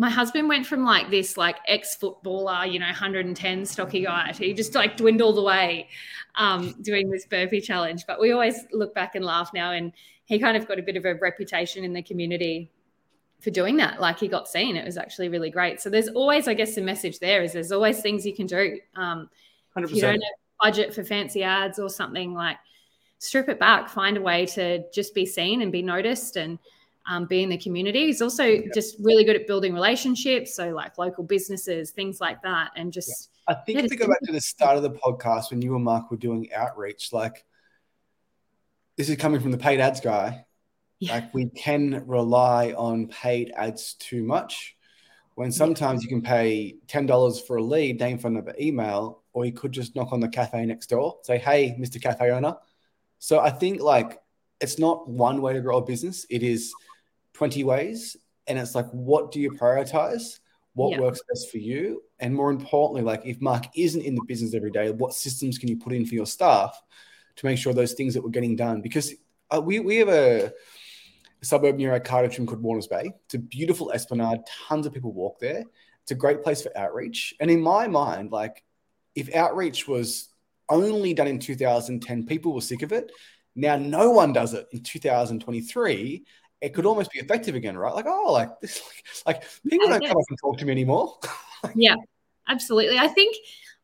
my 0.00 0.08
husband 0.08 0.48
went 0.48 0.64
from 0.64 0.82
like 0.82 1.10
this 1.10 1.36
like 1.36 1.58
ex 1.68 1.94
footballer, 1.94 2.64
you 2.64 2.78
know, 2.78 2.86
110 2.86 3.66
stocky 3.66 4.00
guy 4.00 4.32
to 4.32 4.46
he 4.46 4.54
just 4.54 4.74
like 4.74 4.96
dwindled 4.96 5.36
away 5.36 5.88
um, 6.36 6.74
doing 6.80 7.10
this 7.10 7.26
burpee 7.26 7.60
challenge. 7.60 8.04
But 8.06 8.18
we 8.18 8.32
always 8.32 8.64
look 8.72 8.94
back 8.94 9.14
and 9.14 9.22
laugh 9.22 9.50
now, 9.52 9.72
and 9.72 9.92
he 10.24 10.38
kind 10.38 10.56
of 10.56 10.66
got 10.66 10.78
a 10.78 10.82
bit 10.82 10.96
of 10.96 11.04
a 11.04 11.16
reputation 11.16 11.84
in 11.84 11.92
the 11.92 12.02
community 12.02 12.70
for 13.40 13.50
doing 13.50 13.76
that. 13.76 14.00
Like 14.00 14.18
he 14.18 14.26
got 14.26 14.48
seen. 14.48 14.74
It 14.74 14.86
was 14.86 14.96
actually 14.96 15.28
really 15.28 15.50
great. 15.50 15.82
So 15.82 15.90
there's 15.90 16.08
always, 16.08 16.48
I 16.48 16.54
guess, 16.54 16.74
the 16.74 16.80
message 16.80 17.18
there 17.18 17.42
is 17.42 17.52
there's 17.52 17.70
always 17.70 18.00
things 18.00 18.24
you 18.24 18.34
can 18.34 18.46
do. 18.46 18.78
Um, 18.96 19.28
100%. 19.76 19.84
If 19.84 19.94
you 19.96 20.00
don't 20.00 20.22
budget 20.62 20.94
for 20.94 21.04
fancy 21.04 21.42
ads 21.42 21.78
or 21.78 21.90
something 21.90 22.32
like 22.32 22.56
strip 23.18 23.50
it 23.50 23.60
back, 23.60 23.90
find 23.90 24.16
a 24.16 24.22
way 24.22 24.46
to 24.46 24.82
just 24.94 25.14
be 25.14 25.26
seen 25.26 25.60
and 25.60 25.70
be 25.70 25.82
noticed 25.82 26.36
and 26.36 26.58
um, 27.10 27.26
be 27.26 27.42
in 27.42 27.48
the 27.48 27.58
community. 27.58 28.06
He's 28.06 28.22
also 28.22 28.44
yeah. 28.44 28.68
just 28.72 28.96
really 29.00 29.24
good 29.24 29.34
at 29.34 29.46
building 29.46 29.74
relationships, 29.74 30.54
so 30.54 30.70
like 30.70 30.96
local 30.96 31.24
businesses, 31.24 31.90
things 31.90 32.20
like 32.20 32.40
that, 32.42 32.70
and 32.76 32.92
just. 32.92 33.08
Yeah. 33.08 33.54
I 33.54 33.54
think 33.54 33.78
yeah, 33.78 33.84
if 33.84 33.90
we 33.90 33.96
go 33.96 34.06
back 34.06 34.20
to 34.24 34.32
the 34.32 34.40
start 34.40 34.76
of 34.76 34.84
the 34.84 34.92
podcast 34.92 35.50
when 35.50 35.60
you 35.60 35.74
and 35.74 35.82
Mark 35.82 36.08
were 36.10 36.16
doing 36.16 36.52
outreach, 36.54 37.12
like 37.12 37.44
this 38.96 39.08
is 39.08 39.16
coming 39.16 39.40
from 39.40 39.50
the 39.50 39.58
paid 39.58 39.80
ads 39.80 40.00
guy. 40.00 40.44
Like 41.00 41.32
we 41.32 41.46
can 41.46 42.04
rely 42.06 42.72
on 42.72 43.08
paid 43.08 43.52
ads 43.56 43.94
too 43.94 44.22
much. 44.22 44.76
When 45.34 45.50
sometimes 45.50 46.02
you 46.02 46.08
can 46.08 46.20
pay 46.20 46.76
ten 46.86 47.06
dollars 47.06 47.40
for 47.40 47.56
a 47.56 47.62
lead, 47.62 47.98
name, 47.98 48.18
phone 48.18 48.34
number, 48.34 48.54
email, 48.60 49.22
or 49.32 49.46
you 49.46 49.52
could 49.52 49.72
just 49.72 49.96
knock 49.96 50.12
on 50.12 50.20
the 50.20 50.28
cafe 50.28 50.64
next 50.66 50.88
door, 50.88 51.18
say, 51.22 51.38
"Hey, 51.38 51.74
Mr. 51.80 52.00
Cafe 52.00 52.30
owner." 52.30 52.56
So 53.18 53.40
I 53.40 53.50
think 53.50 53.80
like 53.80 54.20
it's 54.60 54.78
not 54.78 55.08
one 55.08 55.40
way 55.40 55.54
to 55.54 55.60
grow 55.60 55.78
a 55.78 55.84
business. 55.84 56.26
It 56.28 56.42
is 56.42 56.72
20 57.40 57.64
ways. 57.64 58.16
And 58.46 58.58
it's 58.58 58.74
like, 58.74 58.88
what 58.90 59.32
do 59.32 59.40
you 59.40 59.50
prioritize? 59.52 60.40
what 60.74 60.92
yeah. 60.92 61.00
works 61.00 61.20
best 61.28 61.50
for 61.50 61.58
you, 61.58 62.02
and 62.20 62.34
more 62.34 62.50
importantly, 62.50 63.02
like 63.02 63.22
if 63.24 63.40
Mark 63.40 63.64
isn't 63.74 64.02
in 64.02 64.14
the 64.14 64.22
business 64.26 64.54
every 64.54 64.70
day, 64.70 64.90
what 64.90 65.14
systems 65.14 65.58
can 65.58 65.68
you 65.68 65.76
put 65.76 65.92
in 65.92 66.06
for 66.06 66.14
your 66.14 66.26
staff 66.26 66.80
to 67.36 67.46
make 67.46 67.58
sure 67.58 67.72
those 67.72 67.94
things 67.94 68.14
that 68.14 68.22
we're 68.22 68.30
getting 68.30 68.56
done? 68.56 68.80
Because 68.80 69.12
uh, 69.50 69.60
we 69.60 69.80
we 69.80 69.96
have 69.96 70.08
a, 70.08 70.46
a 71.42 71.44
suburb 71.44 71.76
near 71.76 71.92
our 71.92 72.00
Cardiff 72.00 72.36
called 72.36 72.62
Warners 72.62 72.86
Bay. 72.86 73.12
It's 73.24 73.34
a 73.34 73.38
beautiful 73.38 73.90
esplanade. 73.92 74.40
Tons 74.68 74.86
of 74.86 74.94
people 74.94 75.12
walk 75.12 75.40
there. 75.40 75.64
It's 76.02 76.12
a 76.12 76.14
great 76.14 76.42
place 76.42 76.62
for 76.62 76.76
outreach. 76.78 77.34
And 77.40 77.50
in 77.50 77.60
my 77.60 77.88
mind, 77.88 78.30
like 78.30 78.62
if 79.14 79.34
outreach 79.34 79.88
was 79.88 80.28
only 80.68 81.14
done 81.14 81.26
in 81.26 81.40
2010, 81.40 82.26
people 82.26 82.54
were 82.54 82.60
sick 82.60 82.82
of 82.82 82.92
it. 82.92 83.10
Now 83.56 83.76
no 83.76 84.10
one 84.10 84.32
does 84.32 84.54
it 84.54 84.68
in 84.70 84.82
2023. 84.84 86.24
It 86.60 86.74
could 86.74 86.86
almost 86.86 87.10
be 87.10 87.20
effective 87.20 87.54
again, 87.54 87.76
right? 87.76 87.94
Like, 87.94 88.06
oh, 88.06 88.32
like 88.32 88.60
this, 88.60 88.82
like, 89.26 89.36
like 89.42 89.48
people 89.68 89.88
don't 89.88 90.02
come 90.04 90.16
up 90.16 90.24
and 90.28 90.38
talk 90.40 90.58
to 90.58 90.64
me 90.64 90.72
anymore. 90.72 91.18
yeah, 91.74 91.96
absolutely. 92.48 92.98
I 92.98 93.08
think, 93.08 93.36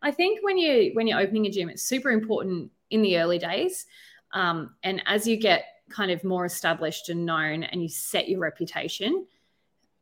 I 0.03 0.11
think 0.11 0.41
when 0.43 0.59
you 0.59 0.91
when 0.95 1.07
you're 1.07 1.21
opening 1.21 1.47
a 1.47 1.51
gym, 1.51 1.69
it's 1.69 1.83
super 1.83 2.11
important 2.11 2.71
in 2.91 3.03
the 3.03 3.19
early 3.19 3.39
days, 3.39 3.87
um, 4.33 4.75
and 4.83 5.03
as 5.07 5.27
you 5.27 5.37
get 5.37 5.65
kind 5.89 6.11
of 6.11 6.23
more 6.25 6.45
established 6.45 7.09
and 7.09 7.25
known, 7.25 7.63
and 7.63 7.83
you 7.83 7.89
set 7.89 8.29
your 8.29 8.41
reputation, 8.41 9.27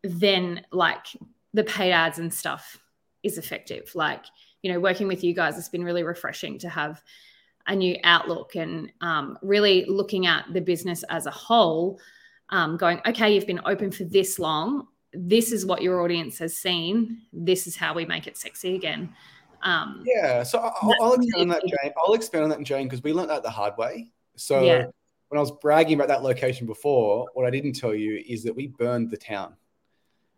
then 0.03 0.63
like 0.73 1.07
the 1.53 1.65
paid 1.65 1.93
ads 1.93 2.19
and 2.19 2.33
stuff 2.33 2.79
is 3.23 3.39
effective. 3.39 3.91
Like, 3.95 4.25
you 4.63 4.73
know, 4.73 4.81
working 4.81 5.09
with 5.09 5.25
you 5.25 5.35
guys, 5.35 5.59
it's 5.59 5.69
been 5.69 5.85
really 5.85 6.03
refreshing 6.03 6.59
to 6.59 6.69
have 6.69 7.03
a 7.67 7.75
new 7.75 7.97
outlook 8.05 8.57
and 8.57 8.93
um, 9.01 9.39
really 9.43 9.85
looking 9.87 10.27
at 10.27 10.45
the 10.53 10.61
business 10.61 11.03
as 11.05 11.27
a 11.27 11.31
whole, 11.31 11.99
um, 12.51 12.77
going, 12.77 13.01
okay, 13.07 13.35
you've 13.35 13.47
been 13.47 13.61
open 13.65 13.91
for 13.91 14.05
this 14.05 14.39
long. 14.39 14.89
This 15.13 15.53
is 15.53 15.65
what 15.65 15.83
your 15.83 16.03
audience 16.03 16.39
has 16.39 16.57
seen. 16.57 17.23
This 17.33 17.67
is 17.67 17.77
how 17.77 17.95
we 17.95 18.05
make 18.05 18.27
it 18.27 18.37
sexy 18.37 18.75
again. 18.75 19.15
Um, 19.63 20.05
yeah, 20.05 20.43
so 20.43 20.59
I'll, 20.59 20.95
I'll 21.01 21.15
expand 21.15 21.43
on 21.43 21.49
that, 21.49 21.63
Jayne. 21.63 21.93
I'll 22.05 22.15
expand 22.15 22.45
on 22.45 22.51
that, 22.51 22.63
Jayne, 22.63 22.85
because 22.87 23.03
we 23.03 23.13
learned 23.13 23.31
that 23.31 23.43
the 23.43 23.51
hard 23.51 23.77
way. 23.79 24.11
So 24.37 24.63
yeah. 24.63 24.87
when 25.29 25.39
I 25.39 25.41
was 25.41 25.53
bragging 25.53 25.95
about 25.95 26.09
that 26.09 26.23
location 26.23 26.67
before, 26.67 27.29
what 27.35 27.47
I 27.47 27.51
didn't 27.51 27.73
tell 27.73 27.95
you 27.95 28.23
is 28.29 28.43
that 28.45 28.55
we 28.55 28.67
burned 28.67 29.11
the 29.11 29.17
town. 29.17 29.55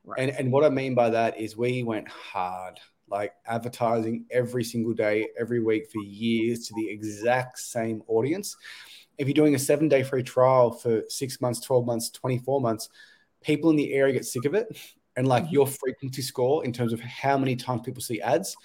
Right. 0.05 0.21
And, 0.21 0.31
and 0.31 0.53
what 0.53 0.65
I 0.65 0.69
mean 0.69 0.95
by 0.95 1.11
that 1.11 1.41
is 1.41 1.57
we 1.57 1.83
went 1.83 2.09
hard 2.09 2.79
like 3.09 3.33
advertising 3.47 4.27
every 4.31 4.65
single 4.65 4.93
day, 4.93 5.29
every 5.39 5.63
week 5.63 5.91
for 5.91 6.03
years 6.03 6.67
to 6.69 6.75
the 6.75 6.89
exact 6.89 7.59
same 7.59 8.03
audience. 8.09 8.57
If 9.19 9.27
you're 9.27 9.35
doing 9.35 9.55
a 9.55 9.59
seven 9.59 9.89
day 9.89 10.03
free 10.03 10.23
trial 10.23 10.71
for 10.73 11.03
six 11.09 11.41
months, 11.41 11.61
12 11.61 11.87
months, 11.87 12.11
24 12.11 12.61
months, 12.61 12.89
people 13.43 13.71
in 13.71 13.77
the 13.77 13.93
area 13.93 14.15
get 14.15 14.25
sick 14.25 14.45
of 14.45 14.55
it. 14.55 14.77
And 15.17 15.27
like 15.27 15.45
mm-hmm. 15.45 15.55
your 15.55 15.67
frequency 15.67 16.23
score 16.23 16.65
in 16.65 16.73
terms 16.73 16.93
of 16.93 17.01
how 17.01 17.39
many 17.39 17.57
times 17.57 17.83
people 17.85 18.03
see 18.03 18.21
ads 18.21 18.57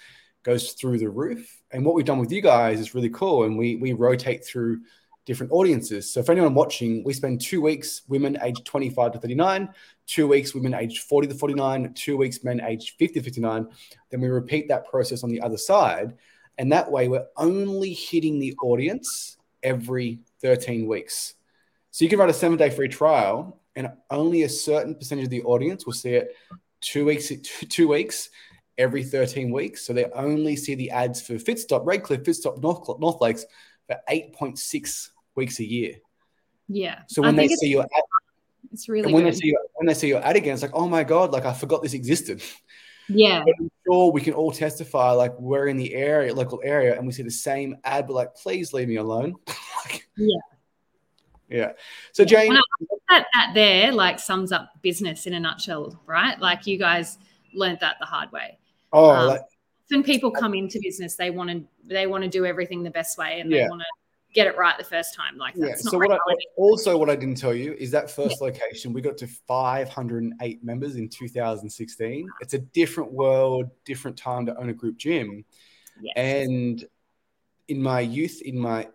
goes 0.42 0.72
through 0.72 0.98
the 0.98 1.08
roof. 1.08 1.62
And 1.70 1.84
what 1.84 1.94
we've 1.94 2.04
done 2.04 2.18
with 2.18 2.32
you 2.32 2.42
guys 2.42 2.80
is 2.80 2.94
really 2.94 3.08
cool. 3.08 3.44
And 3.44 3.56
we, 3.56 3.76
we 3.76 3.92
rotate 3.92 4.44
through 4.44 4.80
different 5.24 5.52
audiences. 5.52 6.12
So 6.12 6.22
for 6.22 6.32
anyone 6.32 6.54
watching, 6.54 7.04
we 7.04 7.12
spend 7.12 7.40
two 7.40 7.60
weeks 7.62 8.02
women 8.08 8.36
aged 8.42 8.64
25 8.64 9.12
to 9.12 9.18
39, 9.18 9.68
two 10.06 10.26
weeks 10.26 10.54
women 10.54 10.74
aged 10.74 11.04
40 11.04 11.28
to 11.28 11.34
49, 11.34 11.94
two 11.94 12.16
weeks 12.16 12.42
men 12.42 12.60
aged 12.60 12.96
50 12.98 13.20
to 13.20 13.22
59. 13.22 13.68
Then 14.10 14.20
we 14.20 14.28
repeat 14.28 14.68
that 14.68 14.88
process 14.88 15.22
on 15.22 15.30
the 15.30 15.40
other 15.40 15.56
side. 15.56 16.14
And 16.58 16.72
that 16.72 16.90
way 16.90 17.08
we're 17.08 17.26
only 17.36 17.92
hitting 17.92 18.38
the 18.38 18.54
audience 18.62 19.36
every 19.62 20.20
13 20.42 20.86
weeks. 20.86 21.34
So 21.90 22.04
you 22.04 22.08
can 22.08 22.18
run 22.18 22.30
a 22.30 22.34
seven 22.34 22.58
day 22.58 22.70
free 22.70 22.88
trial 22.88 23.60
and 23.76 23.92
only 24.10 24.42
a 24.42 24.48
certain 24.48 24.94
percentage 24.94 25.24
of 25.24 25.30
the 25.30 25.42
audience 25.42 25.86
will 25.86 25.92
see 25.92 26.14
it 26.14 26.36
two 26.80 27.04
weeks, 27.04 27.32
two 27.68 27.88
weeks 27.88 28.30
every 28.78 29.04
13 29.04 29.50
weeks. 29.50 29.86
So 29.86 29.92
they 29.92 30.06
only 30.06 30.56
see 30.56 30.74
the 30.74 30.90
ads 30.90 31.20
for 31.20 31.34
Fitstop, 31.34 31.86
Redcliffe, 31.86 32.22
Fitstop, 32.22 32.62
North, 32.62 32.88
North 32.98 33.20
Lakes 33.20 33.44
for 33.86 33.96
8.6 34.10 35.08
weeks 35.34 35.60
a 35.60 35.64
year. 35.64 35.94
Yeah. 36.68 37.00
So 37.08 37.22
when 37.22 37.36
they 37.36 37.48
see 37.48 37.68
your 37.68 37.82
ad, 37.82 37.88
it's 38.72 38.88
really 38.88 39.12
when 39.12 39.24
good. 39.24 39.34
they 39.34 39.38
see 39.38 39.48
your, 39.48 39.60
when 39.74 39.86
they 39.86 39.94
see 39.94 40.08
your 40.08 40.24
ad 40.24 40.36
again, 40.36 40.54
it's 40.54 40.62
like, 40.62 40.74
oh 40.74 40.88
my 40.88 41.04
god, 41.04 41.32
like 41.32 41.44
I 41.44 41.52
forgot 41.52 41.82
this 41.82 41.94
existed. 41.94 42.42
Yeah. 43.14 43.42
But 43.44 43.54
I'm 43.58 43.70
sure 43.86 44.12
we 44.12 44.20
can 44.20 44.34
all 44.34 44.52
testify, 44.52 45.12
like 45.12 45.38
we're 45.38 45.68
in 45.68 45.76
the 45.76 45.94
area, 45.94 46.34
local 46.34 46.60
area, 46.64 46.96
and 46.96 47.06
we 47.06 47.12
see 47.12 47.22
the 47.22 47.30
same 47.30 47.76
ad, 47.84 48.06
but 48.06 48.14
like, 48.14 48.34
please 48.34 48.72
leave 48.72 48.88
me 48.88 48.96
alone. 48.96 49.34
like, 49.84 50.08
yeah. 50.16 50.36
Yeah. 51.48 51.72
So 52.12 52.24
Jayne, 52.24 52.54
that, 53.10 53.26
that 53.34 53.50
there 53.54 53.92
like 53.92 54.18
sums 54.18 54.52
up 54.52 54.70
business 54.80 55.26
in 55.26 55.34
a 55.34 55.40
nutshell, 55.40 56.00
right? 56.06 56.38
Like 56.40 56.66
you 56.66 56.78
guys 56.78 57.18
learned 57.52 57.78
that 57.80 57.96
the 58.00 58.06
hard 58.06 58.32
way. 58.32 58.58
Oh, 58.92 59.10
um, 59.10 59.26
like, 59.28 59.42
when 59.90 60.02
people 60.02 60.30
come 60.30 60.54
into 60.54 60.80
business, 60.82 61.16
they 61.16 61.30
want 61.30 61.50
to 61.50 61.64
they 61.84 62.06
want 62.06 62.24
to 62.24 62.30
do 62.30 62.46
everything 62.46 62.82
the 62.82 62.90
best 62.90 63.18
way, 63.18 63.40
and 63.40 63.50
yeah. 63.50 63.64
they 63.64 63.68
want 63.68 63.82
to 63.82 63.86
get 64.32 64.46
it 64.46 64.56
right 64.56 64.76
the 64.78 64.84
first 64.84 65.14
time. 65.14 65.36
Like 65.36 65.54
yeah. 65.56 65.74
So 65.76 65.98
what 65.98 66.10
I, 66.10 66.18
also 66.56 66.96
what 66.96 67.10
I 67.10 67.16
didn't 67.16 67.36
tell 67.36 67.54
you 67.54 67.74
is 67.74 67.90
that 67.90 68.10
first 68.10 68.36
yeah. 68.40 68.46
location 68.46 68.92
we 68.92 69.00
got 69.00 69.16
to 69.18 69.26
508 69.26 70.64
members 70.64 70.96
in 70.96 71.08
2016. 71.08 72.28
It's 72.40 72.54
a 72.54 72.58
different 72.58 73.12
world, 73.12 73.70
different 73.84 74.16
time 74.16 74.46
to 74.46 74.56
own 74.56 74.68
a 74.68 74.74
group 74.74 74.96
gym, 74.96 75.44
yes. 76.00 76.12
and 76.16 76.84
in 77.68 77.82
my 77.82 78.00
youth, 78.00 78.40
in 78.42 78.58
my 78.58 78.88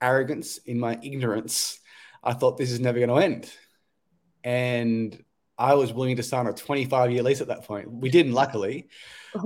arrogance, 0.00 0.58
in 0.58 0.78
my 0.78 0.98
ignorance, 1.02 1.78
I 2.22 2.32
thought 2.32 2.56
this 2.56 2.72
is 2.72 2.80
never 2.80 2.98
going 2.98 3.10
to 3.10 3.16
end, 3.16 3.50
and 4.42 5.23
I 5.56 5.74
was 5.74 5.92
willing 5.92 6.16
to 6.16 6.22
sign 6.22 6.46
a 6.46 6.52
25 6.52 7.12
year 7.12 7.22
lease 7.22 7.40
at 7.40 7.48
that 7.48 7.64
point. 7.64 7.90
We 7.90 8.10
didn't, 8.10 8.32
luckily. 8.32 8.88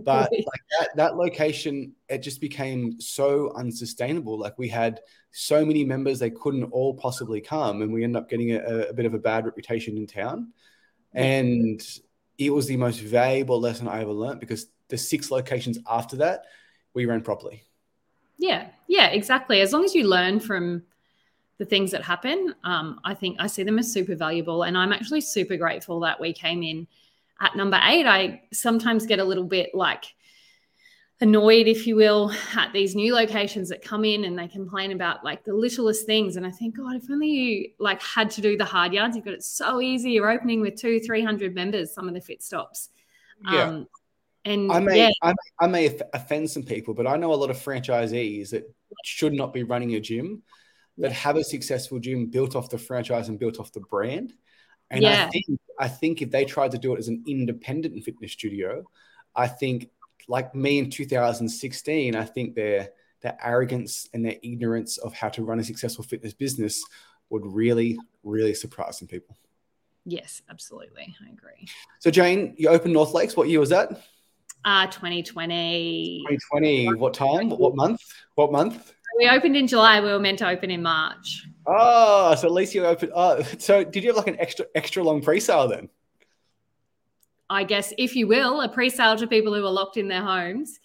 But 0.05 0.31
like 0.31 0.45
that, 0.79 0.97
that 0.97 1.17
location, 1.17 1.95
it 2.11 2.19
just 2.19 2.43
became 2.43 3.01
so 3.01 3.55
unsustainable. 3.57 4.39
Like 4.39 4.59
we 4.59 4.69
had 4.69 5.01
so 5.31 5.65
many 5.65 5.83
members, 5.83 6.19
they 6.19 6.29
couldn't 6.29 6.65
all 6.65 6.93
possibly 6.93 7.41
come. 7.41 7.81
And 7.81 7.91
we 7.91 8.05
ended 8.05 8.23
up 8.23 8.29
getting 8.29 8.53
a, 8.53 8.89
a 8.91 8.93
bit 8.93 9.07
of 9.07 9.15
a 9.15 9.19
bad 9.19 9.47
reputation 9.47 9.97
in 9.97 10.07
town. 10.07 10.53
And 11.15 11.81
it 12.37 12.51
was 12.51 12.67
the 12.67 12.77
most 12.77 13.01
valuable 13.01 13.59
lesson 13.61 13.89
I 13.89 14.03
ever 14.03 14.13
learned 14.13 14.41
because 14.41 14.67
the 14.89 14.99
six 14.99 15.31
locations 15.31 15.79
after 15.89 16.17
that, 16.17 16.45
we 16.93 17.07
ran 17.07 17.23
properly. 17.23 17.63
Yeah, 18.39 18.69
yeah, 18.87 19.07
exactly. 19.07 19.61
As 19.63 19.73
long 19.73 19.85
as 19.85 19.95
you 19.95 20.07
learn 20.07 20.39
from 20.39 20.83
the 21.59 21.65
things 21.65 21.91
that 21.91 22.03
happen, 22.03 22.55
um, 22.65 23.01
I 23.05 23.15
think 23.15 23.37
I 23.41 23.49
see 23.49 23.65
them 23.65 23.79
as 23.79 23.93
super 23.93 24.15
valuable. 24.15 24.63
And 24.63 24.79
I'm 24.79 24.93
actually 24.93 25.21
super 25.21 25.57
grateful 25.57 26.01
that 26.01 26.21
we 26.21 26.33
came 26.33 26.63
in 26.63 26.87
at 27.41 27.57
number 27.57 27.81
eight. 27.85 28.07
I 28.07 28.43
sometimes 28.53 29.07
get 29.07 29.19
a 29.19 29.25
little 29.25 29.45
bit 29.45 29.75
like 29.75 30.05
annoyed, 31.21 31.67
if 31.67 31.85
you 31.85 31.97
will, 31.97 32.33
at 32.55 32.73
these 32.73 32.95
new 32.95 33.13
locations 33.13 33.69
that 33.71 33.83
come 33.83 34.05
in 34.05 34.25
and 34.25 34.39
they 34.39 34.47
complain 34.47 34.93
about 34.93 35.25
like 35.25 35.45
the 35.45 35.53
littlest 35.53 36.07
things. 36.07 36.37
And 36.37 36.47
I 36.47 36.51
think, 36.53 36.77
God, 36.77 36.95
if 36.95 37.11
only 37.11 37.29
you 37.29 37.71
like 37.81 38.01
had 38.03 38.31
to 38.33 38.41
do 38.41 38.57
the 38.57 38.65
hard 38.65 38.93
yards, 38.93 39.17
you've 39.17 39.25
got 39.25 39.35
it 39.35 39.43
so 39.43 39.81
easy. 39.81 40.13
You're 40.13 40.31
opening 40.31 40.61
with 40.61 40.77
two, 40.77 41.01
300 41.01 41.57
members, 41.57 41.93
some 41.93 42.07
of 42.07 42.15
the 42.15 42.21
Fitstops. 42.21 42.91
Yeah. 43.51 43.65
Um, 43.65 43.89
and 44.45 44.71
I 44.71 44.79
may, 44.79 44.97
yeah. 44.97 45.11
I 45.23 45.29
may, 45.31 45.35
I 45.61 45.67
may 45.67 45.99
offend 46.15 46.49
some 46.51 46.63
people, 46.63 46.95
but 46.95 47.09
I 47.09 47.17
know 47.17 47.33
a 47.33 47.35
lot 47.35 47.51
of 47.51 47.57
franchisees 47.57 48.51
that 48.51 48.73
should 49.05 49.33
not 49.33 49.53
be 49.53 49.65
running 49.65 49.95
a 49.97 50.01
gym 50.01 50.43
that 50.99 51.13
have 51.13 51.37
a 51.37 51.45
successful 51.45 51.99
gym 51.99 52.27
built 52.27 52.57
off 52.57 52.69
the 52.69 52.79
franchise 52.79 53.29
and 53.29 53.39
built 53.39 53.59
off 53.59 53.73
the 53.73 53.81
brand. 53.81 54.35
And 54.91 55.03
yeah. 55.03 55.27
I 55.27 55.31
think 55.31 55.47
I 55.79 55.89
think 55.89 56.23
if 56.23 56.31
they 56.31 56.45
tried 56.45 56.73
to 56.73 56.79
do 56.79 56.95
it 56.95 56.99
as 56.99 57.09
an 57.09 57.23
independent 57.27 58.03
fitness 58.05 58.33
studio, 58.33 58.85
I 59.35 59.47
think 59.47 59.91
like 60.29 60.55
me 60.55 60.79
in 60.79 60.91
2016, 60.91 62.17
I 62.17 62.25
think 62.25 62.55
their 62.55 62.91
their 63.21 63.37
arrogance 63.43 64.09
and 64.13 64.25
their 64.25 64.37
ignorance 64.43 64.99
of 64.99 65.13
how 65.13 65.29
to 65.31 65.43
run 65.43 65.59
a 65.59 65.65
successful 65.65 66.05
fitness 66.05 66.33
business 66.33 66.85
would 67.31 67.45
really, 67.45 67.99
really 68.23 68.55
surprise 68.55 68.99
some 68.99 69.09
people. 69.09 69.37
Yes, 70.05 70.41
absolutely. 70.49 71.15
I 71.21 71.33
agree. 71.33 71.69
So 71.99 72.11
Jayne, 72.11 72.55
you 72.57 72.69
opened 72.69 72.95
North 72.95 73.13
Lakes. 73.13 73.37
What 73.37 73.49
year 73.49 73.61
was 73.61 73.71
that? 73.71 73.91
Uh 74.65 74.87
2020. 74.87 76.25
2020. 76.29 76.95
What 76.95 77.15
time? 77.15 77.51
What 77.51 77.77
month? 77.77 78.01
What 78.35 78.53
month? 78.53 78.95
We 79.17 79.29
opened 79.29 79.57
in 79.57 79.67
July. 79.67 80.01
We 80.01 80.09
were 80.09 80.19
meant 80.19 80.39
to 80.41 80.49
open 80.49 80.71
in 80.71 80.83
March. 80.83 81.47
Oh, 81.67 82.35
so 82.35 82.47
at 82.47 82.53
least 82.53 82.75
you 82.75 82.85
opened. 82.85 83.13
Oh, 83.15 83.43
so 83.59 83.85
did 83.85 84.03
you 84.03 84.11
have 84.11 84.17
like 84.17 84.29
an 84.29 84.41
extra 84.41 84.67
extra 84.75 85.03
long 85.03 85.21
pre-sale 85.21 85.69
then? 85.69 85.89
I 87.51 87.65
guess, 87.65 87.93
if 87.97 88.15
you 88.15 88.27
will, 88.27 88.61
a 88.61 88.69
pre-sale 88.69 89.17
to 89.17 89.27
people 89.27 89.55
who 89.55 89.65
are 89.65 89.71
locked 89.71 89.97
in 89.97 90.09
their 90.09 90.23
homes. 90.23 90.81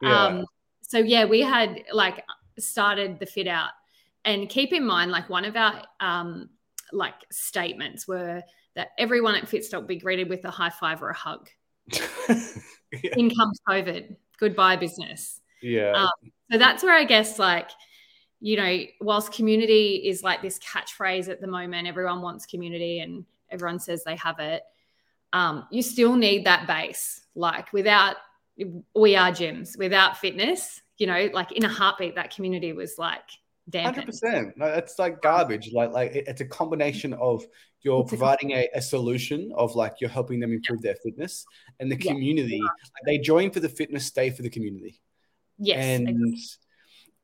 Yeah. 0.00 0.24
Um, 0.24 0.46
so 0.82 0.98
yeah, 0.98 1.24
we 1.24 1.40
had 1.40 1.82
like 1.92 2.24
started 2.58 3.18
the 3.18 3.26
fit 3.26 3.46
out, 3.46 3.70
and 4.24 4.48
keep 4.48 4.72
in 4.72 4.84
mind, 4.84 5.10
like 5.10 5.28
one 5.28 5.44
of 5.44 5.56
our 5.56 5.82
um, 6.00 6.50
like 6.92 7.14
statements 7.30 8.06
were 8.08 8.42
that 8.74 8.90
everyone 8.98 9.34
at 9.34 9.44
Fitstop 9.44 9.86
be 9.86 9.96
greeted 9.96 10.28
with 10.28 10.44
a 10.44 10.50
high 10.50 10.70
five 10.70 11.02
or 11.02 11.10
a 11.10 11.14
hug. 11.14 11.48
yeah. 11.92 13.14
In 13.16 13.30
comes 13.30 13.60
COVID. 13.68 14.16
Goodbye, 14.38 14.76
business. 14.76 15.40
Yeah. 15.62 15.92
Um, 15.92 16.30
so 16.50 16.58
that's 16.58 16.82
where 16.82 16.94
I 16.94 17.04
guess 17.04 17.38
like, 17.38 17.70
you 18.40 18.56
know, 18.56 18.80
whilst 19.00 19.32
community 19.32 20.02
is 20.06 20.22
like 20.22 20.42
this 20.42 20.58
catchphrase 20.58 21.28
at 21.28 21.40
the 21.40 21.46
moment, 21.46 21.88
everyone 21.88 22.22
wants 22.22 22.46
community 22.46 23.00
and 23.00 23.24
everyone 23.50 23.78
says 23.78 24.04
they 24.04 24.16
have 24.16 24.38
it. 24.38 24.62
um, 25.32 25.66
you 25.70 25.82
still 25.82 26.16
need 26.16 26.46
that 26.46 26.66
base. 26.66 27.22
Like 27.34 27.72
without 27.72 28.16
we 28.94 29.16
are 29.16 29.30
gyms, 29.30 29.78
without 29.78 30.16
fitness, 30.18 30.80
you 30.98 31.06
know, 31.06 31.28
like 31.32 31.52
in 31.52 31.64
a 31.64 31.68
heartbeat, 31.68 32.14
that 32.14 32.34
community 32.34 32.72
was 32.72 32.96
like 32.98 33.22
Hundred 33.74 34.06
percent. 34.06 34.56
No, 34.56 34.66
it's 34.66 34.98
like 34.98 35.20
garbage. 35.22 35.72
Like 35.72 35.90
like 35.90 36.12
it's 36.14 36.40
a 36.40 36.44
combination 36.44 37.12
of 37.14 37.44
you're 37.82 38.02
it's 38.02 38.08
providing 38.08 38.52
a, 38.52 38.68
a, 38.74 38.80
solution 38.80 39.52
of 39.56 39.74
like 39.74 39.94
you're 40.00 40.10
helping 40.10 40.38
them 40.38 40.52
improve 40.52 40.82
their 40.82 40.94
fitness, 40.94 41.44
and 41.80 41.90
the 41.90 41.96
community 41.96 42.60
yeah. 42.62 42.68
they 43.04 43.18
join 43.18 43.50
for 43.50 43.58
the 43.58 43.68
fitness, 43.68 44.06
stay 44.06 44.30
for 44.30 44.42
the 44.42 44.50
community. 44.50 45.00
Yes. 45.58 45.84
And 45.84 46.08
exactly. 46.08 46.38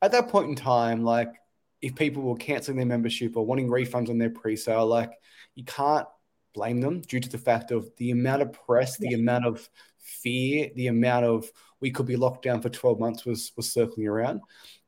at 0.02 0.12
that 0.12 0.28
point 0.28 0.48
in 0.48 0.54
time, 0.54 1.02
like 1.02 1.32
if 1.80 1.94
people 1.94 2.22
were 2.22 2.36
canceling 2.36 2.76
their 2.76 2.86
membership 2.86 3.36
or 3.36 3.44
wanting 3.44 3.68
refunds 3.68 4.08
on 4.08 4.18
their 4.18 4.30
pre-sale, 4.30 4.86
like 4.86 5.12
you 5.54 5.64
can't 5.64 6.06
blame 6.54 6.80
them 6.80 7.00
due 7.00 7.20
to 7.20 7.28
the 7.28 7.38
fact 7.38 7.70
of 7.70 7.90
the 7.96 8.10
amount 8.10 8.42
of 8.42 8.52
press, 8.52 8.96
the 8.98 9.14
amount 9.14 9.46
of 9.46 9.68
fear, 9.98 10.70
the 10.76 10.88
amount 10.88 11.24
of 11.24 11.50
we 11.80 11.90
could 11.90 12.06
be 12.06 12.16
locked 12.16 12.44
down 12.44 12.60
for 12.60 12.68
12 12.68 13.00
months 13.00 13.24
was 13.24 13.52
was 13.56 13.72
circling 13.72 14.06
around. 14.06 14.40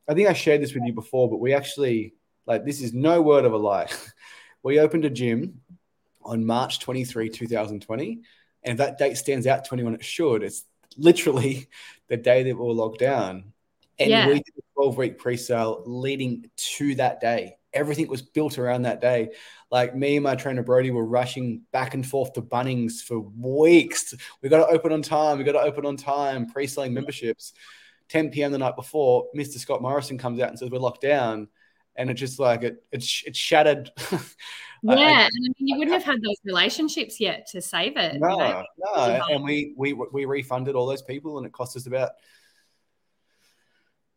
I 0.09 0.15
think 0.15 0.29
I 0.29 0.33
shared 0.33 0.63
this 0.63 0.75
with 0.75 0.85
you 0.85 0.93
before, 0.93 1.29
but 1.29 1.41
we 1.41 1.55
actually 1.55 2.15
like 2.47 2.65
this 2.65 2.81
is 2.81 2.93
no 2.93 3.23
word 3.23 3.45
of 3.45 3.53
a 3.53 3.57
lie. 3.57 3.89
we 4.63 4.79
opened 4.79 5.05
a 5.05 5.11
gym 5.11 5.61
on 6.23 6.45
March 6.45 6.81
23, 6.81 7.29
2020. 7.29 8.21
And 8.63 8.73
if 8.73 8.79
that 8.79 8.99
date 8.99 9.17
stands 9.19 9.47
out 9.47 9.65
to 9.67 9.75
anyone, 9.75 9.95
it 9.95 10.05
should. 10.05 10.43
It's 10.43 10.65
literally 10.97 11.69
the 12.09 12.17
day 12.17 12.43
that 12.43 12.57
we 12.57 12.67
were 12.67 12.73
locked 12.73 13.01
down. 13.01 13.53
And 13.99 14.11
yeah. 14.11 14.27
we 14.27 14.35
did 14.35 14.55
a 14.59 14.75
12 14.75 14.97
week 14.97 15.19
pre 15.19 15.37
sale 15.37 15.83
leading 15.87 16.51
to 16.57 16.95
that 16.97 17.21
day. 17.21 17.57
Everything 17.73 18.09
was 18.09 18.23
built 18.23 18.59
around 18.59 18.83
that 18.83 19.01
day. 19.01 19.31
Like 19.71 19.97
me 19.97 20.17
and 20.17 20.25
my 20.25 20.37
trainer 20.37 20.63
Brody 20.63 20.91
were 20.91 21.05
rushing 21.05 21.63
back 21.73 21.95
and 21.95 22.07
forth 22.07 22.33
to 22.35 22.43
Bunnings 22.43 23.03
for 23.03 23.21
weeks. 23.21 24.15
We 24.43 24.49
got 24.49 24.59
to 24.59 24.73
open 24.73 24.93
on 24.93 25.03
time. 25.03 25.39
We 25.39 25.45
got 25.45 25.53
to 25.53 25.61
open 25.61 25.87
on 25.87 25.97
time, 25.97 26.47
pre 26.47 26.67
selling 26.67 26.95
memberships. 26.95 27.53
10 28.09 28.31
p.m. 28.31 28.53
the 28.53 28.59
night 28.59 28.77
before, 28.77 29.27
Mr. 29.37 29.59
Scott 29.59 29.83
Morrison 29.83 30.19
comes 30.19 30.41
out 30.41 30.51
and 30.51 30.59
says 30.59 30.71
we're 30.71 30.79
locked 30.79 31.01
down, 31.01 31.49
and 31.97 32.11
it 32.11 32.15
just 32.15 32.39
like 32.39 32.63
it 32.63 32.85
it, 32.93 33.05
it 33.27 33.37
shattered. 33.37 33.91
yeah, 34.85 34.95
I, 34.95 35.25
I 35.25 35.29
mean, 35.33 35.55
you 35.59 35.79
wouldn't 35.79 35.95
have 35.95 36.05
had 36.05 36.23
those 36.23 36.37
relationships 36.45 37.21
yet 37.21 37.47
to 37.49 37.61
save 37.61 37.97
it. 37.97 38.21
No, 38.21 38.31
you 38.31 38.39
know? 38.39 38.65
no, 38.95 39.25
and 39.31 39.45
we 39.45 39.75
we 39.77 39.93
we 39.93 40.25
refunded 40.25 40.75
all 40.75 40.87
those 40.87 41.03
people, 41.03 41.39
and 41.39 41.47
it 41.47 41.53
cost 41.53 41.77
us 41.77 41.87
about 41.87 42.13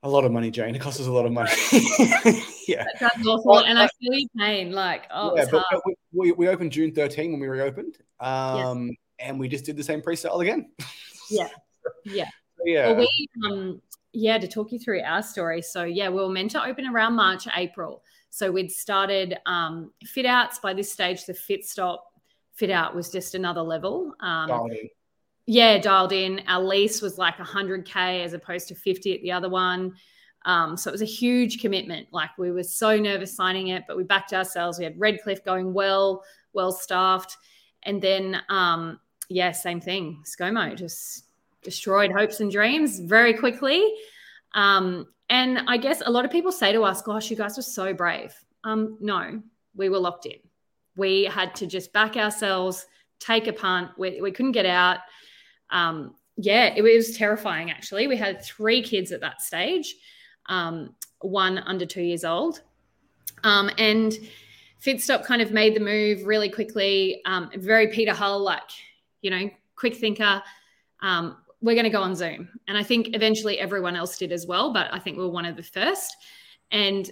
a 0.04 0.10
lot 0.10 0.26
of 0.26 0.32
money, 0.32 0.52
Jayne. 0.52 0.76
It 0.76 0.80
costs 0.82 1.00
us 1.00 1.08
a 1.08 1.12
lot 1.12 1.26
of 1.26 1.32
money. 1.32 1.52
yeah, 2.68 2.86
that's 3.00 3.26
awful, 3.26 3.54
but, 3.54 3.66
and 3.66 3.80
I 3.80 3.88
feel 4.00 4.14
your 4.14 4.30
pain. 4.38 4.72
Like, 4.72 5.06
oh, 5.12 5.36
yeah, 5.36 5.46
but, 5.52 5.64
but 5.72 5.82
we, 6.12 6.32
we, 6.34 6.48
opened 6.48 6.72
June 6.72 6.94
13 6.94 7.32
when 7.32 7.40
we 7.40 7.48
reopened, 7.48 7.98
um, 8.20 8.92
and 9.20 9.40
we 9.40 9.48
just 9.48 9.66
did 9.66 9.78
the 9.78 9.84
same 9.84 10.02
pre-sale 10.02 10.42
again. 10.42 10.70
yeah, 11.30 11.48
yeah 12.06 12.30
yeah. 12.66 12.88
Well, 12.88 12.98
we, 12.98 13.28
um, 13.46 13.82
yeah, 14.14 14.38
to 14.38 14.48
talk 14.48 14.72
you 14.72 14.80
through 14.80 15.02
our 15.02 15.24
story. 15.24 15.62
So, 15.62 15.84
yeah, 15.84 16.10
we 16.10 16.16
were 16.16 16.30
meant 16.30 16.52
to 16.52 16.64
open 16.64 16.86
around 16.86 17.16
March, 17.16 17.48
April. 17.56 18.04
So, 18.38 18.52
we'd 18.52 18.72
started 18.72 19.38
um, 19.46 19.92
fit 20.04 20.26
outs. 20.26 20.60
By 20.60 20.74
this 20.74 20.92
stage, 20.92 21.26
the 21.26 21.34
Fitstop 21.34 22.00
fit 22.54 22.70
out 22.70 22.96
was 22.96 23.12
just 23.12 23.36
another 23.36 23.62
level. 23.62 24.14
Um, 24.20 24.48
dialed 24.50 24.72
yeah, 25.50 25.78
dialed 25.80 26.12
in. 26.12 26.42
Our 26.48 26.62
lease 26.62 27.02
was 27.02 27.18
like 27.18 27.38
100K 27.38 28.24
as 28.24 28.34
opposed 28.34 28.68
to 28.68 28.76
50 28.76 29.16
at 29.16 29.22
the 29.22 29.32
other 29.32 29.50
one. 29.50 29.94
Um, 30.46 30.76
so 30.76 30.90
it 30.90 30.92
was 30.92 31.02
a 31.02 31.06
huge 31.06 31.62
commitment. 31.62 32.10
Like 32.12 32.38
we 32.38 32.52
were 32.52 32.64
so 32.64 32.98
nervous 32.98 33.36
signing 33.36 33.70
it, 33.70 33.86
but 33.88 33.96
we 33.96 34.04
backed 34.04 34.34
ourselves. 34.34 34.78
We 34.78 34.84
had 34.84 35.00
Redcliffe 35.00 35.44
going 35.46 35.74
well, 35.74 36.24
well 36.52 36.74
staffed. 36.74 37.38
And 37.84 38.02
then, 38.02 38.42
um, 38.50 39.00
yeah, 39.30 39.54
same 39.54 39.80
thing. 39.80 40.22
ScoMo 40.26 40.76
just 40.76 41.24
destroyed 41.64 42.12
hopes 42.12 42.42
and 42.42 42.52
dreams 42.52 43.00
very 43.00 43.34
quickly. 43.34 43.94
Um, 44.54 45.08
and 45.30 45.60
I 45.68 45.78
guess 45.78 46.02
a 46.06 46.10
lot 46.10 46.26
of 46.26 46.32
people 46.32 46.52
say 46.52 46.72
to 46.72 46.84
us, 46.84 47.02
gosh, 47.02 47.30
you 47.30 47.36
guys 47.36 47.58
were 47.58 47.64
so 47.64 47.94
brave. 47.94 48.34
Um, 48.64 48.98
no, 49.02 49.42
we 49.76 49.90
were 49.90 50.00
locked 50.00 50.26
in. 50.26 50.40
We 50.96 51.26
had 51.26 51.54
to 51.56 51.68
just 51.68 51.94
back 51.94 52.16
ourselves, 52.16 52.86
take 53.20 53.48
a 53.48 53.54
punt. 53.54 53.92
We, 53.98 54.22
we 54.22 54.32
couldn't 54.32 54.54
get 54.54 54.66
out. 54.66 55.00
Um, 55.70 56.16
yeah, 56.38 56.74
it, 56.76 56.82
was 56.82 57.18
terrifying, 57.18 57.72
actually. 57.72 58.08
We 58.08 58.16
had 58.16 58.44
three 58.44 58.82
kids 58.82 59.12
at 59.12 59.22
that 59.22 59.42
stage, 59.42 59.96
um, 60.48 60.96
one 61.20 61.58
under 61.58 61.86
two 61.86 62.04
years 62.04 62.24
old. 62.24 62.62
Um, 63.44 63.70
and 63.78 64.18
Fitstop 64.84 65.26
kind 65.26 65.42
of 65.42 65.52
made 65.52 65.76
the 65.76 65.80
move 65.80 66.26
really 66.26 66.50
quickly, 66.50 67.22
um, 67.26 67.50
very 67.56 67.88
Peter 67.88 68.14
Hull 68.14 68.40
like, 68.40 68.70
you 69.22 69.32
know, 69.32 69.50
quick 69.76 69.96
thinker. 69.96 70.42
Um, 71.02 71.38
we're 71.62 71.76
going 71.76 71.86
to 71.86 71.90
go 71.90 72.02
on 72.02 72.16
Zoom. 72.16 72.50
And 72.68 72.78
I 72.78 72.84
think 72.84 73.16
eventually 73.16 73.60
everyone 73.60 73.96
else 73.96 74.18
did 74.18 74.32
as 74.32 74.46
well, 74.46 74.74
but 74.74 74.94
I 74.94 75.00
think 75.00 75.18
we 75.18 75.24
were 75.24 75.30
one 75.30 75.46
of 75.46 75.56
the 75.56 75.64
first. 75.64 76.16
And 76.72 77.10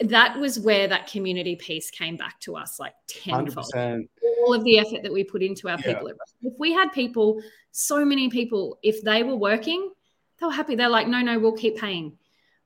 that 0.00 0.38
was 0.38 0.58
where 0.58 0.88
that 0.88 1.06
community 1.06 1.56
piece 1.56 1.90
came 1.90 2.16
back 2.16 2.40
to 2.40 2.56
us 2.56 2.78
like 2.78 2.94
tenfold. 3.06 3.70
100%. 3.74 4.08
All 4.40 4.54
of 4.54 4.64
the 4.64 4.78
effort 4.78 5.02
that 5.02 5.12
we 5.12 5.24
put 5.24 5.42
into 5.42 5.68
our 5.68 5.78
yeah. 5.78 5.94
people. 5.94 6.08
If 6.42 6.54
we 6.58 6.72
had 6.72 6.92
people, 6.92 7.40
so 7.70 8.04
many 8.04 8.28
people, 8.28 8.78
if 8.82 9.02
they 9.02 9.22
were 9.22 9.36
working, 9.36 9.90
they 10.38 10.46
were 10.46 10.52
happy. 10.52 10.74
They're 10.74 10.88
like, 10.88 11.08
no, 11.08 11.20
no, 11.20 11.38
we'll 11.38 11.56
keep 11.56 11.78
paying. 11.78 12.18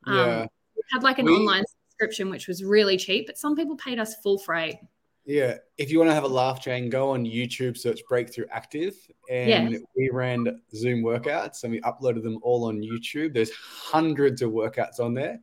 Um, 0.04 0.16
yeah. 0.16 0.46
We 0.76 0.82
had 0.92 1.02
like 1.02 1.18
an 1.18 1.26
we, 1.26 1.32
online 1.32 1.64
subscription, 1.66 2.30
which 2.30 2.48
was 2.48 2.64
really 2.64 2.96
cheap, 2.96 3.26
but 3.26 3.38
some 3.38 3.54
people 3.54 3.76
paid 3.76 3.98
us 3.98 4.16
full 4.16 4.38
freight. 4.38 4.76
Yeah, 5.28 5.58
if 5.76 5.90
you 5.90 5.98
want 5.98 6.10
to 6.10 6.14
have 6.14 6.24
a 6.24 6.28
laugh, 6.28 6.64
Jayne, 6.64 6.88
go 6.88 7.10
on 7.10 7.26
YouTube, 7.26 7.76
search 7.76 8.00
Breakthrough 8.08 8.46
Active, 8.50 8.94
and 9.28 9.84
we 9.94 10.08
ran 10.10 10.62
Zoom 10.74 11.02
workouts 11.02 11.64
and 11.64 11.72
we 11.72 11.82
uploaded 11.82 12.22
them 12.22 12.38
all 12.40 12.64
on 12.64 12.80
YouTube. 12.80 13.34
There's 13.34 13.50
hundreds 13.52 14.40
of 14.40 14.52
workouts 14.52 15.00
on 15.00 15.12
there. 15.12 15.38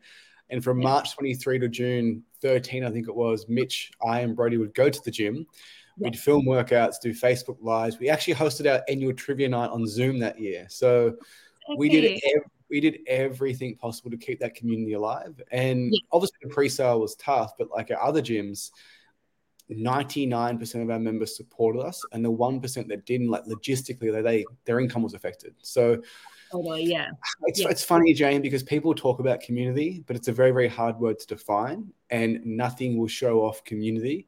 And 0.49 0.63
from 0.63 0.79
March 0.79 1.13
23 1.13 1.59
to 1.59 1.67
June 1.67 2.23
13, 2.41 2.83
I 2.83 2.89
think 2.89 3.07
it 3.07 3.15
was, 3.15 3.45
Mitch, 3.47 3.91
I, 4.03 4.21
and 4.21 4.35
Brody 4.35 4.57
would 4.57 4.73
go 4.73 4.89
to 4.89 5.01
the 5.05 5.11
gym. 5.11 5.45
We'd 5.99 6.17
film 6.17 6.47
workouts, 6.47 6.95
do 6.99 7.13
Facebook 7.13 7.57
Lives. 7.61 7.99
We 7.99 8.09
actually 8.09 8.33
hosted 8.33 8.67
our 8.67 8.81
annual 8.89 9.13
trivia 9.13 9.49
night 9.49 9.69
on 9.69 9.87
Zoom 9.87 10.17
that 10.17 10.39
year. 10.39 10.65
So 10.67 10.89
okay. 11.69 11.77
we 11.77 11.89
did 11.89 12.19
we 12.71 12.79
did 12.79 13.01
everything 13.05 13.75
possible 13.75 14.09
to 14.09 14.17
keep 14.17 14.39
that 14.39 14.55
community 14.55 14.93
alive. 14.93 15.39
And 15.51 15.93
obviously 16.11 16.39
the 16.41 16.49
pre-sale 16.49 16.99
was 16.99 17.13
tough, 17.17 17.53
but 17.59 17.69
like 17.69 17.91
our 17.91 18.01
other 18.01 18.23
gyms– 18.23 18.71
99% 19.71 20.81
of 20.81 20.89
our 20.89 20.99
members 20.99 21.35
supported 21.35 21.79
us 21.79 22.03
and 22.11 22.23
the 22.23 22.31
1% 22.31 22.87
that 22.87 23.05
didn't 23.05 23.29
like 23.29 23.45
logistically 23.45 24.11
they, 24.11 24.21
they 24.21 24.45
their 24.65 24.79
income 24.79 25.01
was 25.01 25.13
affected. 25.13 25.55
So 25.61 26.01
oh, 26.53 26.61
totally 26.61 26.85
yeah. 26.85 27.09
it's, 27.43 27.59
yeah. 27.59 27.69
it's 27.69 27.83
funny 27.83 28.13
Jayne 28.13 28.41
because 28.41 28.61
people 28.61 28.93
talk 28.93 29.19
about 29.19 29.41
community 29.41 30.03
but 30.05 30.15
it's 30.15 30.27
a 30.27 30.31
very 30.31 30.51
very 30.51 30.67
hard 30.67 30.97
word 30.99 31.19
to 31.19 31.27
define 31.27 31.91
and 32.11 32.45
nothing 32.45 32.97
will 32.97 33.07
show 33.07 33.41
off 33.41 33.63
community. 33.63 34.27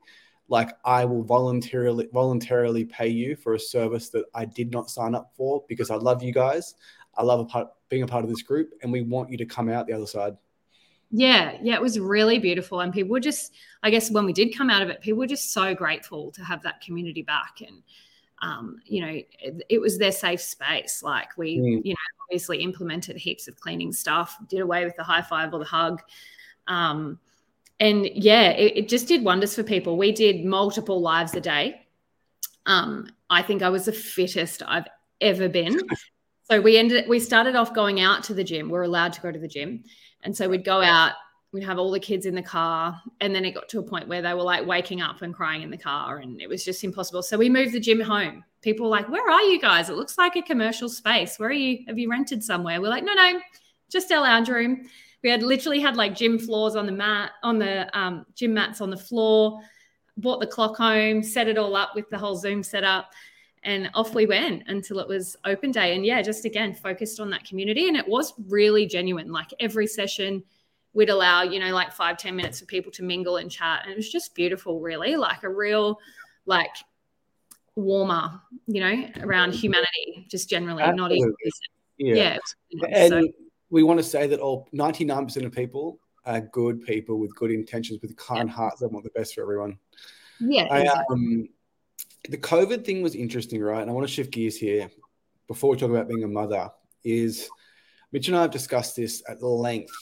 Like 0.49 0.71
i 0.85 1.05
will 1.05 1.23
voluntarily 1.23 2.07
voluntarily 2.11 2.85
pay 2.85 3.09
you 3.09 3.35
for 3.35 3.53
a 3.53 3.59
service 3.59 4.09
that 4.09 4.25
i 4.33 4.45
did 4.45 4.71
not 4.71 4.89
sign 4.89 5.13
up 5.13 5.31
for 5.35 5.63
because 5.67 5.91
i 5.91 5.95
love 5.95 6.23
you 6.23 6.33
guys. 6.33 6.75
I 7.19 7.23
love 7.23 7.39
a 7.39 7.45
part, 7.45 7.69
being 7.89 8.03
a 8.03 8.07
part 8.07 8.23
of 8.23 8.29
this 8.29 8.43
group 8.43 8.71
and 8.81 8.91
we 8.91 9.01
want 9.01 9.29
you 9.29 9.37
to 9.37 9.45
come 9.45 9.69
out 9.69 9.87
the 9.87 9.93
other 9.93 10.05
side 10.07 10.37
yeah, 11.11 11.57
yeah, 11.61 11.75
it 11.75 11.81
was 11.81 11.99
really 11.99 12.39
beautiful. 12.39 12.81
And 12.81 12.93
people 12.93 13.11
were 13.11 13.19
just, 13.19 13.53
I 13.83 13.89
guess, 13.89 14.11
when 14.11 14.25
we 14.25 14.33
did 14.33 14.55
come 14.55 14.69
out 14.69 14.81
of 14.81 14.89
it, 14.89 15.01
people 15.01 15.19
were 15.19 15.27
just 15.27 15.53
so 15.53 15.73
grateful 15.73 16.31
to 16.31 16.43
have 16.43 16.61
that 16.63 16.81
community 16.81 17.21
back. 17.21 17.61
And, 17.65 17.81
um, 18.41 18.81
you 18.85 19.01
know, 19.01 19.21
it, 19.39 19.63
it, 19.69 19.79
was 19.79 19.97
their 19.97 20.11
safe 20.11 20.41
space. 20.41 21.01
Like 21.01 21.37
we, 21.37 21.57
mm. 21.57 21.81
you 21.83 21.93
know, 21.93 21.97
obviously 22.23 22.61
implemented 22.61 23.15
heaps 23.15 23.47
of 23.47 23.59
cleaning 23.59 23.93
stuff, 23.93 24.37
did 24.49 24.59
away 24.59 24.83
with 24.83 24.95
the 24.97 25.03
high 25.03 25.21
five 25.21 25.53
or 25.53 25.59
the 25.59 25.65
hug. 25.65 26.01
Um, 26.67 27.19
and 27.79 28.05
yeah, 28.13 28.49
it, 28.49 28.77
it 28.77 28.89
just 28.89 29.07
did 29.07 29.23
wonders 29.23 29.55
for 29.55 29.63
people. 29.63 29.97
We 29.97 30.11
did 30.11 30.43
multiple 30.43 30.99
lives 30.99 31.33
a 31.35 31.41
day. 31.41 31.87
Um, 32.65 33.09
I 33.29 33.41
think 33.41 33.61
I 33.61 33.69
was 33.69 33.85
the 33.85 33.93
fittest 33.93 34.61
I've 34.67 34.87
ever 35.21 35.47
been. 35.47 35.79
So 36.49 36.61
we 36.61 36.77
ended, 36.77 37.09
we 37.09 37.19
started 37.19 37.55
off 37.55 37.73
going 37.73 37.99
out 37.99 38.23
to 38.25 38.33
the 38.33 38.43
gym. 38.43 38.69
We're 38.69 38.83
allowed 38.83 39.11
to 39.13 39.21
go 39.21 39.31
to 39.31 39.39
the 39.39 39.49
gym 39.49 39.83
and 40.23 40.35
so 40.35 40.49
we'd 40.49 40.65
go 40.65 40.81
out, 40.81 41.13
we'd 41.51 41.63
have 41.63 41.79
all 41.79 41.91
the 41.91 41.99
kids 41.99 42.25
in 42.25 42.35
the 42.35 42.41
car. 42.41 43.01
And 43.21 43.33
then 43.33 43.45
it 43.45 43.53
got 43.53 43.69
to 43.69 43.79
a 43.79 43.83
point 43.83 44.07
where 44.07 44.21
they 44.21 44.33
were 44.33 44.43
like 44.43 44.65
waking 44.65 45.01
up 45.01 45.21
and 45.21 45.33
crying 45.33 45.61
in 45.61 45.69
the 45.69 45.77
car. 45.77 46.17
And 46.17 46.41
it 46.41 46.49
was 46.49 46.63
just 46.63 46.83
impossible. 46.83 47.23
So 47.23 47.37
we 47.37 47.49
moved 47.49 47.73
the 47.73 47.79
gym 47.79 47.99
home. 47.99 48.43
People 48.61 48.85
were 48.85 48.91
like, 48.91 49.09
Where 49.09 49.29
are 49.29 49.41
you 49.43 49.59
guys? 49.59 49.89
It 49.89 49.95
looks 49.95 50.17
like 50.17 50.35
a 50.35 50.41
commercial 50.41 50.89
space. 50.89 51.37
Where 51.37 51.49
are 51.49 51.53
you? 51.53 51.85
Have 51.87 51.97
you 51.97 52.09
rented 52.09 52.43
somewhere? 52.43 52.81
We're 52.81 52.89
like, 52.89 53.03
No, 53.03 53.13
no, 53.13 53.39
just 53.89 54.11
our 54.11 54.21
lounge 54.21 54.49
room. 54.49 54.89
We 55.23 55.29
had 55.29 55.43
literally 55.43 55.79
had 55.79 55.95
like 55.95 56.15
gym 56.15 56.37
floors 56.37 56.75
on 56.75 56.85
the 56.85 56.91
mat, 56.91 57.31
on 57.43 57.57
the 57.59 57.97
um, 57.97 58.25
gym 58.35 58.53
mats 58.53 58.81
on 58.81 58.89
the 58.89 58.97
floor, 58.97 59.59
bought 60.17 60.39
the 60.39 60.47
clock 60.47 60.75
home, 60.77 61.23
set 61.23 61.47
it 61.47 61.57
all 61.57 61.75
up 61.75 61.95
with 61.95 62.09
the 62.09 62.17
whole 62.17 62.35
Zoom 62.35 62.63
setup 62.63 63.11
and 63.63 63.89
off 63.93 64.13
we 64.13 64.25
went 64.25 64.63
until 64.67 64.99
it 64.99 65.07
was 65.07 65.35
open 65.45 65.71
day 65.71 65.95
and 65.95 66.05
yeah 66.05 66.21
just 66.21 66.45
again 66.45 66.73
focused 66.73 67.19
on 67.19 67.29
that 67.29 67.43
community 67.43 67.87
and 67.87 67.97
it 67.97 68.07
was 68.07 68.33
really 68.47 68.85
genuine 68.85 69.31
like 69.31 69.53
every 69.59 69.87
session 69.87 70.43
we'd 70.93 71.09
allow 71.09 71.43
you 71.43 71.59
know 71.59 71.73
like 71.73 71.91
five 71.91 72.17
ten 72.17 72.35
minutes 72.35 72.59
for 72.59 72.65
people 72.65 72.91
to 72.91 73.03
mingle 73.03 73.37
and 73.37 73.51
chat 73.51 73.81
and 73.83 73.91
it 73.91 73.97
was 73.97 74.11
just 74.11 74.35
beautiful 74.35 74.79
really 74.79 75.15
like 75.15 75.43
a 75.43 75.49
real 75.49 75.99
like 76.45 76.75
warmer, 77.77 78.41
you 78.65 78.81
know, 78.81 79.07
around 79.21 79.53
humanity, 79.53 80.25
just 80.29 80.49
generally, 80.49 80.83
Absolutely. 80.83 81.19
not 81.19 81.27
even. 81.27 81.33
Yeah. 81.97 82.15
Yeah. 82.15 82.37
was 82.73 82.89
And. 82.91 83.09
So, 83.09 83.31
we 83.69 83.83
want 83.83 83.99
to 83.99 84.03
say 84.03 84.27
that 84.27 84.39
all 84.39 84.67
99% 84.73 85.45
of 85.45 85.51
people 85.51 85.99
are 86.25 86.39
good 86.39 86.81
people 86.81 87.19
with 87.19 87.35
good 87.35 87.51
intentions, 87.51 88.01
with 88.01 88.15
kind 88.15 88.49
hearts 88.49 88.79
that 88.79 88.89
want 88.89 89.03
the 89.03 89.09
best 89.11 89.35
for 89.35 89.41
everyone. 89.41 89.77
yeah. 90.39 90.67
I, 90.71 90.81
exactly. 90.81 91.03
um, 91.11 91.49
the 92.29 92.37
COVID 92.37 92.85
thing 92.85 93.01
was 93.01 93.15
interesting, 93.15 93.61
right? 93.61 93.81
And 93.81 93.89
I 93.89 93.93
want 93.93 94.07
to 94.07 94.13
shift 94.13 94.31
gears 94.31 94.57
here 94.57 94.89
before 95.47 95.71
we 95.71 95.77
talk 95.77 95.89
about 95.89 96.07
being 96.07 96.23
a 96.23 96.27
mother. 96.27 96.69
Is 97.03 97.49
Mitch 98.11 98.27
and 98.27 98.37
I 98.37 98.41
have 98.41 98.51
discussed 98.51 98.95
this 98.95 99.23
at 99.27 99.41
length, 99.41 99.93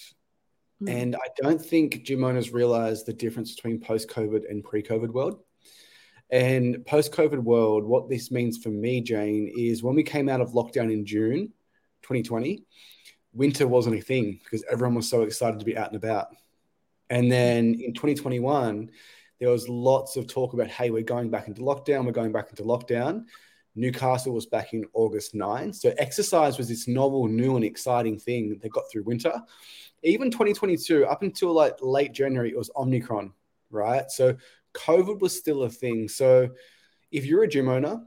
Mm. 0.81 0.89
and 0.89 1.15
I 1.15 1.27
don't 1.37 1.63
think 1.63 2.03
gym 2.03 2.23
owners 2.23 2.51
realize 2.51 3.03
the 3.03 3.13
difference 3.13 3.55
between 3.55 3.79
post-COVID 3.79 4.49
and 4.49 4.63
pre-COVID 4.63 5.09
world. 5.09 5.39
And 6.29 6.85
post-COVID 6.85 7.39
world, 7.39 7.85
what 7.85 8.09
this 8.09 8.31
means 8.31 8.57
for 8.57 8.69
me, 8.69 9.01
Jayne, 9.01 9.51
is 9.55 9.83
when 9.83 9.95
we 9.95 10.03
came 10.03 10.27
out 10.27 10.41
of 10.41 10.51
lockdown 10.51 10.91
in 10.91 11.05
June 11.05 11.53
2020, 12.01 12.63
winter 13.31 13.67
wasn't 13.67 13.97
a 13.97 14.01
thing 14.01 14.39
because 14.43 14.65
everyone 14.69 14.95
was 14.95 15.09
so 15.09 15.21
excited 15.21 15.59
to 15.59 15.65
be 15.65 15.77
out 15.77 15.93
and 15.93 16.03
about. 16.03 16.27
And 17.09 17.31
then 17.31 17.75
in 17.75 17.93
2021, 17.93 18.89
there 19.39 19.49
was 19.49 19.67
lots 19.67 20.15
of 20.15 20.27
talk 20.27 20.53
about, 20.53 20.67
hey, 20.67 20.89
we're 20.89 21.03
going 21.03 21.29
back 21.29 21.47
into 21.47 21.61
lockdown, 21.61 22.05
we're 22.05 22.11
going 22.11 22.31
back 22.31 22.49
into 22.49 22.63
lockdown. 22.63 23.25
Newcastle 23.75 24.33
was 24.33 24.45
back 24.45 24.73
in 24.73 24.85
August 24.93 25.35
9. 25.35 25.73
So 25.73 25.93
exercise 25.97 26.57
was 26.57 26.69
this 26.69 26.87
novel, 26.87 27.27
new, 27.27 27.55
and 27.55 27.65
exciting 27.65 28.17
thing 28.17 28.57
that 28.61 28.69
got 28.69 28.85
through 28.89 29.03
winter. 29.03 29.33
Even 30.03 30.31
2022, 30.31 31.05
up 31.05 31.23
until 31.23 31.53
like 31.53 31.75
late 31.81 32.13
January, 32.13 32.51
it 32.51 32.57
was 32.57 32.71
Omicron, 32.77 33.33
right? 33.71 34.09
So 34.09 34.37
COVID 34.73 35.19
was 35.19 35.37
still 35.37 35.63
a 35.63 35.69
thing. 35.69 36.07
So 36.07 36.49
if 37.11 37.25
you're 37.25 37.43
a 37.43 37.47
gym 37.47 37.67
owner 37.67 38.01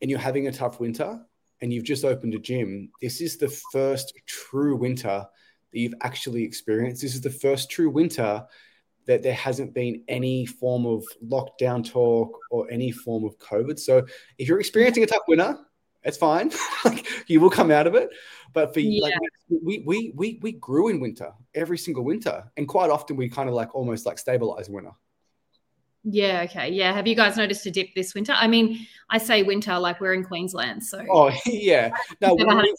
and 0.00 0.10
you're 0.10 0.18
having 0.18 0.48
a 0.48 0.52
tough 0.52 0.80
winter 0.80 1.20
and 1.60 1.72
you've 1.72 1.84
just 1.84 2.04
opened 2.04 2.34
a 2.34 2.38
gym, 2.38 2.90
this 3.02 3.20
is 3.20 3.36
the 3.36 3.48
first 3.72 4.14
true 4.26 4.76
winter 4.76 5.26
that 5.72 5.78
you've 5.78 5.94
actually 6.00 6.44
experienced. 6.44 7.02
This 7.02 7.14
is 7.14 7.20
the 7.20 7.30
first 7.30 7.70
true 7.70 7.90
winter 7.90 8.46
that 9.06 9.22
there 9.22 9.34
hasn't 9.34 9.74
been 9.74 10.02
any 10.08 10.46
form 10.46 10.86
of 10.86 11.04
lockdown 11.26 11.88
talk 11.88 12.38
or 12.50 12.70
any 12.70 12.90
form 12.92 13.24
of 13.24 13.38
COVID. 13.38 13.78
So 13.78 14.06
if 14.38 14.48
you're 14.48 14.60
experiencing 14.60 15.02
a 15.02 15.06
tough 15.06 15.22
winter, 15.26 15.58
it's 16.02 16.16
fine. 16.16 16.50
like 16.84 17.06
you 17.28 17.40
will 17.40 17.50
come 17.50 17.70
out 17.70 17.86
of 17.86 17.94
it. 17.94 18.10
But 18.52 18.72
for 18.74 18.80
Yeah. 18.80 19.02
like 19.02 19.14
we 19.64 19.82
we 19.86 20.12
we 20.16 20.38
we 20.42 20.52
grew 20.52 20.88
in 20.88 21.00
winter 21.00 21.32
every 21.54 21.78
single 21.78 22.04
winter, 22.04 22.44
and 22.56 22.66
quite 22.66 22.90
often 22.90 23.16
we 23.16 23.28
kind 23.28 23.48
of 23.48 23.54
like 23.54 23.74
almost 23.74 24.06
like 24.06 24.18
stabilize 24.18 24.68
winter. 24.70 24.92
Yeah, 26.02 26.42
okay. 26.48 26.70
Yeah. 26.70 26.92
Have 26.94 27.06
you 27.06 27.14
guys 27.14 27.36
noticed 27.36 27.66
a 27.66 27.70
dip 27.70 27.88
this 27.94 28.14
winter? 28.14 28.32
I 28.32 28.46
mean, 28.48 28.86
I 29.10 29.18
say 29.18 29.42
winter 29.42 29.78
like 29.78 30.00
we're 30.00 30.14
in 30.14 30.24
Queensland. 30.24 30.82
So 30.82 31.04
Oh 31.10 31.30
yeah, 31.46 31.92
no, 32.20 32.34
never 32.34 32.50
had 32.50 32.60
a 32.60 32.62
we- 32.62 32.74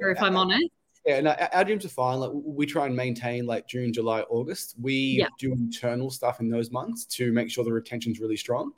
winter, 0.00 0.10
if 0.10 0.22
I'm 0.22 0.36
honest. 0.36 0.66
Yeah, 1.06 1.20
no, 1.20 1.30
our- 1.30 1.54
our 1.54 1.64
gyms 1.64 1.84
are 1.84 1.88
fine. 1.88 2.18
Like 2.18 2.32
we 2.34 2.66
try 2.66 2.86
and 2.86 2.96
maintain 2.96 3.46
like 3.46 3.68
June, 3.68 3.92
July, 3.92 4.22
August. 4.22 4.74
We 4.80 4.94
Yeah. 5.20 5.28
do 5.38 5.52
internal 5.52 6.10
stuff 6.10 6.40
in 6.40 6.48
those 6.48 6.70
months 6.72 7.04
to 7.16 7.32
make 7.32 7.48
sure 7.50 7.64
the 7.64 7.72
retention's 7.72 8.18
really 8.20 8.36
strong. 8.36 8.72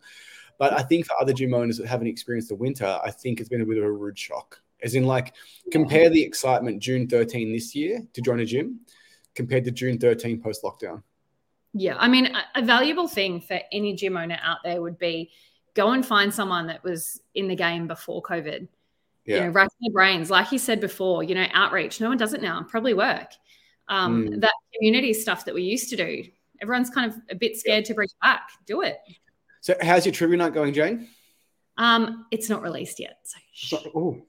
But 0.59 0.73
I 0.73 0.83
think 0.83 1.07
for 1.07 1.15
other 1.21 1.33
gym 1.33 1.55
owners 1.55 1.79
that 1.79 1.87
haven't 1.87 2.09
experienced 2.09 2.49
the 2.49 2.57
winter, 2.57 2.99
I 3.03 3.11
think 3.11 3.41
it's 3.41 3.49
been 3.49 3.63
a 3.63 3.67
bit 3.67 3.79
of 3.79 3.85
a 3.85 3.93
rude 3.93 4.19
shock. 4.19 4.61
As 4.83 4.95
in, 4.95 5.05
like, 5.05 5.35
compare 5.73 6.09
the 6.11 6.23
excitement 6.23 6.81
June 6.81 7.09
13 7.09 7.53
this 7.53 7.75
year 7.75 8.01
to 8.13 8.21
join 8.21 8.41
a 8.41 8.45
gym 8.45 8.81
compared 9.35 9.65
to 9.65 9.71
June 9.71 9.99
13 9.99 10.41
post 10.41 10.63
lockdown. 10.63 11.03
Yeah. 11.75 11.97
I 11.99 12.09
mean, 12.09 12.27
a, 12.27 12.61
a 12.61 12.63
valuable 12.63 13.09
thing 13.09 13.41
for 13.41 13.61
any 13.73 13.95
gym 13.95 14.17
owner 14.17 14.39
out 14.43 14.59
there 14.65 14.81
would 14.83 14.99
be 14.99 15.31
go 15.75 15.91
and 15.93 16.05
find 16.05 16.33
someone 16.35 16.67
that 16.69 16.83
was 16.85 17.21
in 17.35 17.47
the 17.49 17.55
game 17.57 17.87
before 17.87 18.21
COVID. 18.23 18.69
You 19.29 19.35
Yeah. 19.37 19.45
know, 19.47 19.51
rack 19.51 19.69
their 19.81 19.93
brains. 19.93 20.31
Like 20.31 20.51
you 20.53 20.59
said 20.59 20.81
before, 20.81 21.23
you 21.23 21.35
know, 21.35 21.47
outreach. 21.53 22.01
No 22.01 22.09
one 22.09 22.17
does 22.17 22.33
it 22.35 22.41
now. 22.43 22.63
Probably 22.69 22.95
work. 22.95 23.31
Um, 23.89 24.27
Mm. 24.29 24.41
That 24.41 24.53
community 24.75 25.13
stuff 25.13 25.45
that 25.45 25.55
we 25.55 25.63
used 25.63 25.91
to 25.91 25.97
do. 25.97 26.25
Everyone's 26.61 26.91
kind 26.91 27.11
of 27.13 27.19
a 27.31 27.35
bit 27.35 27.57
scared 27.57 27.85
to 27.87 27.95
bring 27.95 28.09
back. 28.23 28.49
Do 28.67 28.81
it. 28.83 28.99
So, 29.61 29.75
how's 29.83 30.05
your 30.07 30.13
trivia 30.15 30.37
night 30.39 30.55
going, 30.55 30.73
Jayne? 30.73 31.09
Um, 31.77 32.27
it's 32.31 32.49
not 32.49 32.63
released 32.63 32.99
yet. 32.99 33.19
So. 33.23 33.39
So- 33.53 33.91
ooh. 33.97 34.25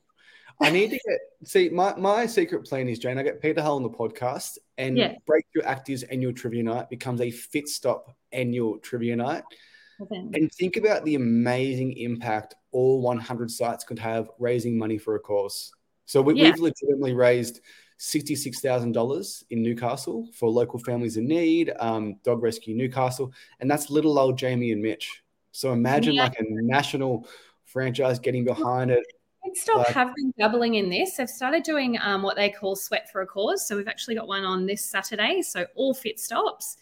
I 0.61 0.69
need 0.71 0.89
to 0.89 0.99
get 1.07 1.19
see 1.45 1.69
my, 1.69 1.95
my 1.95 2.25
secret 2.25 2.65
plan 2.65 2.89
is 2.89 2.99
Jayne. 2.99 3.17
I 3.17 3.23
get 3.23 3.41
Peter 3.41 3.61
Hull 3.61 3.77
on 3.77 3.83
the 3.83 3.89
podcast 3.89 4.57
and 4.77 4.97
Yeah. 4.97 5.15
Breakthrough 5.25 5.61
Active's 5.63 6.03
annual 6.03 6.33
trivia 6.33 6.63
night 6.63 6.89
becomes 6.89 7.21
a 7.21 7.27
Fitstop 7.31 8.13
annual 8.33 8.77
trivia 8.79 9.15
night. 9.15 9.43
And 10.33 10.51
think 10.53 10.77
about 10.77 11.03
the 11.05 11.15
amazing 11.15 11.93
impact 11.97 12.55
all 12.71 13.01
100 13.01 13.49
sites 13.51 13.83
could 13.83 13.99
have 13.99 14.29
raising 14.39 14.77
money 14.77 14.97
for 14.97 15.15
a 15.15 15.19
cause. 15.19 15.71
So 16.05 16.21
we, 16.21 16.35
Yeah. 16.35 16.45
we've 16.51 16.59
legitimately 16.59 17.13
raised 17.13 17.61
$66,000 17.97 19.43
in 19.49 19.61
Newcastle 19.61 20.27
for 20.33 20.49
local 20.49 20.79
families 20.79 21.17
in 21.17 21.27
need, 21.27 21.73
um, 21.79 22.15
Dog 22.23 22.41
Rescue 22.41 22.75
Newcastle, 22.75 23.31
and 23.59 23.69
that's 23.69 23.89
little 23.89 24.17
old 24.17 24.37
Jamie 24.37 24.71
and 24.71 24.81
Mitch. 24.81 25.21
So 25.51 25.73
imagine 25.73 26.13
Yeah. 26.13 26.23
like 26.23 26.39
a 26.39 26.43
national 26.47 27.27
franchise 27.65 28.19
getting 28.19 28.45
behind 28.45 28.91
it. 28.91 29.03
Stop 29.53 29.77
Like- 29.77 29.87
have 29.87 30.13
been 30.15 30.33
doubling 30.37 30.75
in 30.75 30.89
this. 30.89 31.15
They've 31.17 31.29
started 31.29 31.63
doing 31.63 31.97
um, 32.01 32.21
what 32.21 32.35
they 32.35 32.49
call 32.49 32.75
Sweat 32.75 33.09
for 33.11 33.21
a 33.21 33.27
Cause. 33.27 33.67
So 33.67 33.75
we've 33.75 33.87
actually 33.87 34.15
got 34.15 34.27
one 34.27 34.43
on 34.43 34.65
this 34.65 34.85
Saturday. 34.85 35.41
So 35.41 35.65
all 35.75 35.93
Fitstops, 35.95 36.77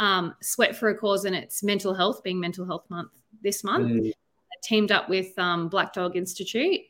um, 0.00 0.34
Sweat 0.40 0.74
for 0.74 0.88
a 0.88 0.96
Cause, 0.96 1.26
and 1.26 1.36
it's 1.36 1.62
mental 1.62 1.94
health, 1.94 2.24
being 2.24 2.40
Mental 2.40 2.66
Health 2.66 2.86
Month 2.88 3.12
this 3.42 3.62
month. 3.62 3.86
Mm, 3.86 4.12
Teamed 4.62 4.92
up 4.92 5.08
with 5.08 5.38
um, 5.38 5.68
Black 5.68 5.92
Dog 5.92 6.16
Institute. 6.16 6.80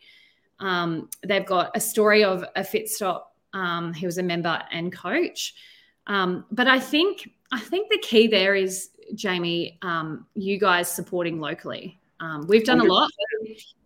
Um, 0.58 1.08
they've 1.24 1.46
got 1.46 1.70
a 1.76 1.80
story 1.80 2.24
of 2.24 2.44
a 2.56 2.62
Fitstop. 2.62 3.22
Um, 3.52 3.92
he 3.92 4.06
was 4.06 4.18
a 4.18 4.22
member 4.22 4.60
and 4.72 4.92
coach. 4.92 5.54
Um, 6.06 6.46
but 6.50 6.66
I 6.66 6.80
think 6.80 7.30
I 7.52 7.60
think 7.60 7.90
the 7.90 7.98
key 7.98 8.26
there 8.26 8.54
is 8.54 8.90
Jamie, 9.14 9.78
um, 9.82 10.26
you 10.34 10.58
guys 10.58 10.92
supporting 10.92 11.40
locally. 11.40 12.00
Um, 12.18 12.46
we've 12.48 12.64
done 12.64 12.80
a 12.80 12.84
lot. 12.84 13.10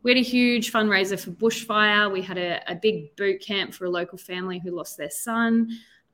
We 0.03 0.11
had 0.11 0.18
a 0.18 0.22
huge 0.22 0.72
fundraiser 0.72 1.18
for 1.18 1.31
bushfire. 1.31 2.11
We 2.12 2.20
had 2.22 2.37
a, 2.37 2.62
a 2.70 2.75
big 2.75 3.14
boot 3.16 3.41
camp 3.41 3.75
for 3.75 3.85
a 3.85 3.91
local 3.91 4.18
family 4.18 4.59
who 4.59 4.70
lost 4.70 4.97
their 4.97 5.11
son. 5.11 5.70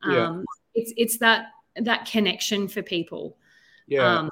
Yeah. 0.07 0.27
Um, 0.27 0.45
It's 0.75 0.93
it's 0.97 1.19
that 1.19 1.53
that 1.77 2.07
connection 2.07 2.69
for 2.69 2.83
people 2.83 3.37
Yeah. 3.87 4.19
um, 4.21 4.31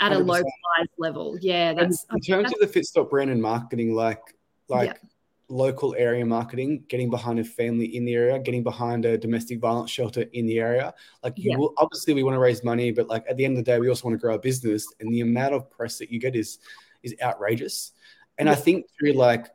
at 0.00 0.12
a 0.12 0.16
100%. 0.16 0.26
localized 0.26 0.90
level. 0.98 1.38
Yeah, 1.40 1.70
And 1.70 1.78
that's 1.78 2.06
in 2.12 2.20
terms 2.20 2.52
of 2.52 2.58
the 2.60 2.66
Fitstop 2.66 3.10
brand 3.10 3.30
and 3.30 3.40
marketing, 3.42 3.94
like 3.94 4.20
like 4.68 4.90
Yeah. 4.90 5.08
local 5.48 5.96
area 5.96 6.24
marketing, 6.24 6.84
getting 6.86 7.10
behind 7.10 7.40
a 7.40 7.44
family 7.44 7.96
in 7.96 8.04
the 8.04 8.14
area, 8.14 8.38
getting 8.38 8.62
behind 8.62 9.04
a 9.04 9.18
domestic 9.18 9.58
violence 9.58 9.90
shelter 9.90 10.22
in 10.32 10.46
the 10.46 10.60
area. 10.60 10.94
Like 11.24 11.36
you 11.36 11.50
Yeah. 11.50 11.56
will 11.56 11.74
obviously 11.76 12.14
we 12.14 12.22
want 12.22 12.36
to 12.36 12.38
raise 12.38 12.62
money, 12.62 12.92
but 12.92 13.08
like 13.08 13.24
at 13.28 13.36
the 13.36 13.44
end 13.44 13.58
of 13.58 13.64
the 13.64 13.68
day, 13.70 13.80
we 13.80 13.88
also 13.88 14.06
want 14.08 14.14
to 14.14 14.20
grow 14.20 14.36
a 14.36 14.38
business. 14.38 14.86
And 15.00 15.12
the 15.12 15.22
amount 15.22 15.54
of 15.54 15.68
press 15.70 15.98
that 15.98 16.10
you 16.10 16.20
get 16.20 16.36
is 16.36 16.58
is 17.02 17.14
outrageous. 17.22 17.92
And 18.38 18.48
I 18.48 18.52
Yeah. 18.52 18.56
think 18.56 18.86
through 18.98 19.12
like 19.14 19.48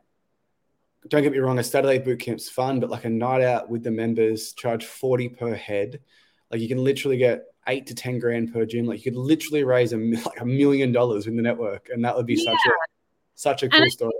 don't 1.08 1.22
get 1.22 1.30
me 1.30 1.38
wrong, 1.38 1.58
a 1.60 1.62
Saturday 1.62 1.98
boot 1.98 2.18
camp's 2.18 2.48
fun, 2.48 2.80
but 2.80 2.90
like 2.90 3.04
a 3.04 3.08
night 3.08 3.40
out 3.40 3.70
with 3.70 3.84
the 3.84 3.90
members, 3.92 4.52
charge 4.54 4.84
40 4.84 5.28
per 5.28 5.54
head. 5.54 6.00
Like 6.56 6.62
you 6.62 6.68
can 6.68 6.82
literally 6.82 7.18
get 7.18 7.48
eight 7.68 7.86
to 7.88 7.94
10 7.94 8.18
grand 8.18 8.50
per 8.50 8.64
gym. 8.64 8.86
Like 8.86 9.04
you 9.04 9.12
could 9.12 9.18
literally 9.20 9.62
raise 9.62 9.92
a, 9.92 9.98
like 10.24 10.40
a 10.40 10.46
million 10.46 10.90
dollars 10.90 11.26
in 11.26 11.36
the 11.36 11.42
network. 11.42 11.90
And 11.92 12.02
that 12.02 12.16
would 12.16 12.24
be 12.24 12.34
such 12.36 12.54
a, 12.54 12.70
such 13.34 13.62
a 13.62 13.68
cool 13.68 13.82
I 13.82 13.88
story. 13.88 14.14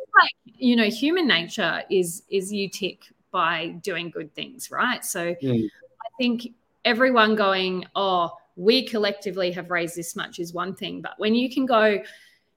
you 0.44 0.76
know, 0.76 0.84
human 0.84 1.26
nature 1.26 1.82
is 1.90 2.24
is 2.28 2.52
you 2.52 2.68
tick 2.68 3.06
by 3.30 3.68
doing 3.82 4.10
good 4.10 4.34
things, 4.34 4.70
right? 4.70 5.02
So 5.02 5.34
Mm. 5.42 5.64
I 5.64 6.08
think 6.18 6.52
everyone 6.84 7.36
going, 7.36 7.86
oh, 7.94 8.36
we 8.56 8.86
collectively 8.86 9.50
have 9.52 9.70
raised 9.70 9.96
this 9.96 10.14
much 10.14 10.38
is 10.38 10.52
one 10.52 10.74
thing, 10.74 11.00
but 11.00 11.12
when 11.16 11.34
you 11.34 11.48
can 11.48 11.64
go, 11.64 12.02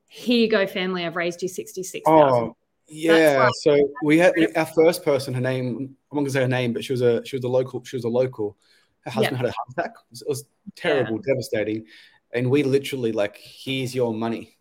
here 0.10 0.38
you 0.42 0.50
go, 0.50 0.68
family, 0.68 1.06
I've 1.06 1.16
raised 1.16 1.42
you 1.42 1.48
sixty 1.48 1.84
six 1.84 2.06
thousand. 2.06 2.50
Oh, 2.50 2.58
yeah. 2.90 3.44
like- 3.46 3.54
so 3.62 3.78
we 4.04 4.18
had 4.18 4.34
our 4.58 4.66
first 4.66 5.06
person, 5.06 5.34
her 5.34 5.40
name, 5.42 5.96
I'm 6.12 6.16
not 6.16 6.22
gonna 6.22 6.30
say 6.32 6.42
her 6.42 6.48
name, 6.50 6.74
but 6.74 6.84
she 6.84 6.92
was 6.92 7.02
a 7.02 7.24
she 7.26 7.38
was 7.38 7.46
a 7.46 7.48
local, 7.50 7.82
she 7.86 7.96
was 7.96 8.04
a 8.04 8.10
local. 8.10 8.58
Her 9.06 9.12
husband 9.12 9.38
had 9.38 9.46
a 9.48 9.52
heart 9.52 9.68
attack. 9.78 9.92
It 9.96 10.10
was, 10.12 10.22
it 10.22 10.28
was 10.28 10.46
terrible, 10.76 11.18
devastating. 11.20 11.86
And 12.32 12.50
we 12.50 12.64
literally 12.64 13.12
like, 13.12 13.38
here's 13.38 13.96
your 13.96 14.14
money. 14.14 14.56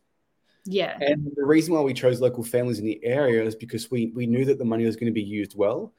Yeah, 0.64 0.98
And 1.00 1.30
the 1.34 1.44
reason 1.46 1.72
why 1.74 1.80
we 1.80 1.94
chose 1.94 2.20
local 2.20 2.42
families 2.44 2.78
in 2.78 2.84
the 2.84 3.02
area 3.04 3.42
is 3.42 3.54
because 3.54 3.90
we 3.90 4.12
we 4.14 4.26
knew 4.26 4.44
that 4.44 4.58
the 4.58 4.64
money 4.66 4.84
was 4.84 4.96
going 4.96 5.06
to 5.06 5.12
be 5.12 5.22
used 5.22 5.56
well. 5.56 5.94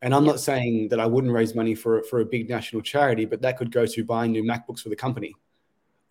And 0.00 0.14
I'm 0.14 0.24
Yeah. 0.24 0.32
not 0.32 0.40
saying 0.40 0.88
that 0.88 1.00
I 1.00 1.06
wouldn't 1.06 1.32
raise 1.32 1.54
money 1.56 1.74
for 1.74 2.02
for 2.04 2.20
a 2.20 2.24
big 2.24 2.48
national 2.48 2.82
charity, 2.82 3.24
but 3.24 3.42
that 3.42 3.56
could 3.58 3.72
go 3.72 3.84
to 3.84 4.04
buying 4.04 4.30
new 4.30 4.44
MacBooks 4.44 4.80
for 4.80 4.90
the 4.90 4.96
company. 4.96 5.34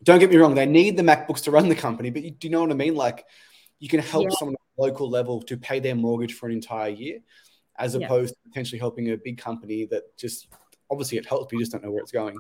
Don't 0.04 0.20
get 0.20 0.30
me 0.30 0.36
wrong; 0.38 0.56
they 0.56 0.66
need 0.66 0.98
the 0.98 1.04
MacBooks 1.04 1.44
to 1.44 1.52
run 1.52 1.70
the 1.70 1.76
company, 1.76 2.10
but 2.10 2.24
you, 2.24 2.32
do 2.32 2.48
you 2.48 2.52
know 2.52 2.62
what 2.62 2.72
I 2.72 2.74
mean? 2.74 2.96
Like, 2.96 3.26
you 3.80 3.88
can 3.88 4.00
help 4.02 4.24
Yeah. 4.26 4.36
someone 4.38 4.56
at 4.56 4.82
local 4.82 5.10
level 5.10 5.42
to 5.44 5.56
pay 5.58 5.80
their 5.80 5.96
mortgage 5.96 6.34
for 6.34 6.48
an 6.48 6.54
entire 6.54 6.90
year, 6.90 7.20
as 7.78 7.96
Yeah. 7.96 8.06
opposed 8.06 8.34
to 8.34 8.40
potentially 8.50 8.80
helping 8.80 9.12
a 9.12 9.18
big 9.18 9.38
company 9.38 9.86
that 9.86 10.18
just 10.18 10.48
obviously 10.92 11.18
it 11.18 11.26
helps, 11.26 11.46
but 11.46 11.54
you 11.54 11.60
just 11.60 11.72
don't 11.72 11.84
know 11.84 11.92
where 11.92 12.02
it's 12.02 12.12
going. 12.12 12.38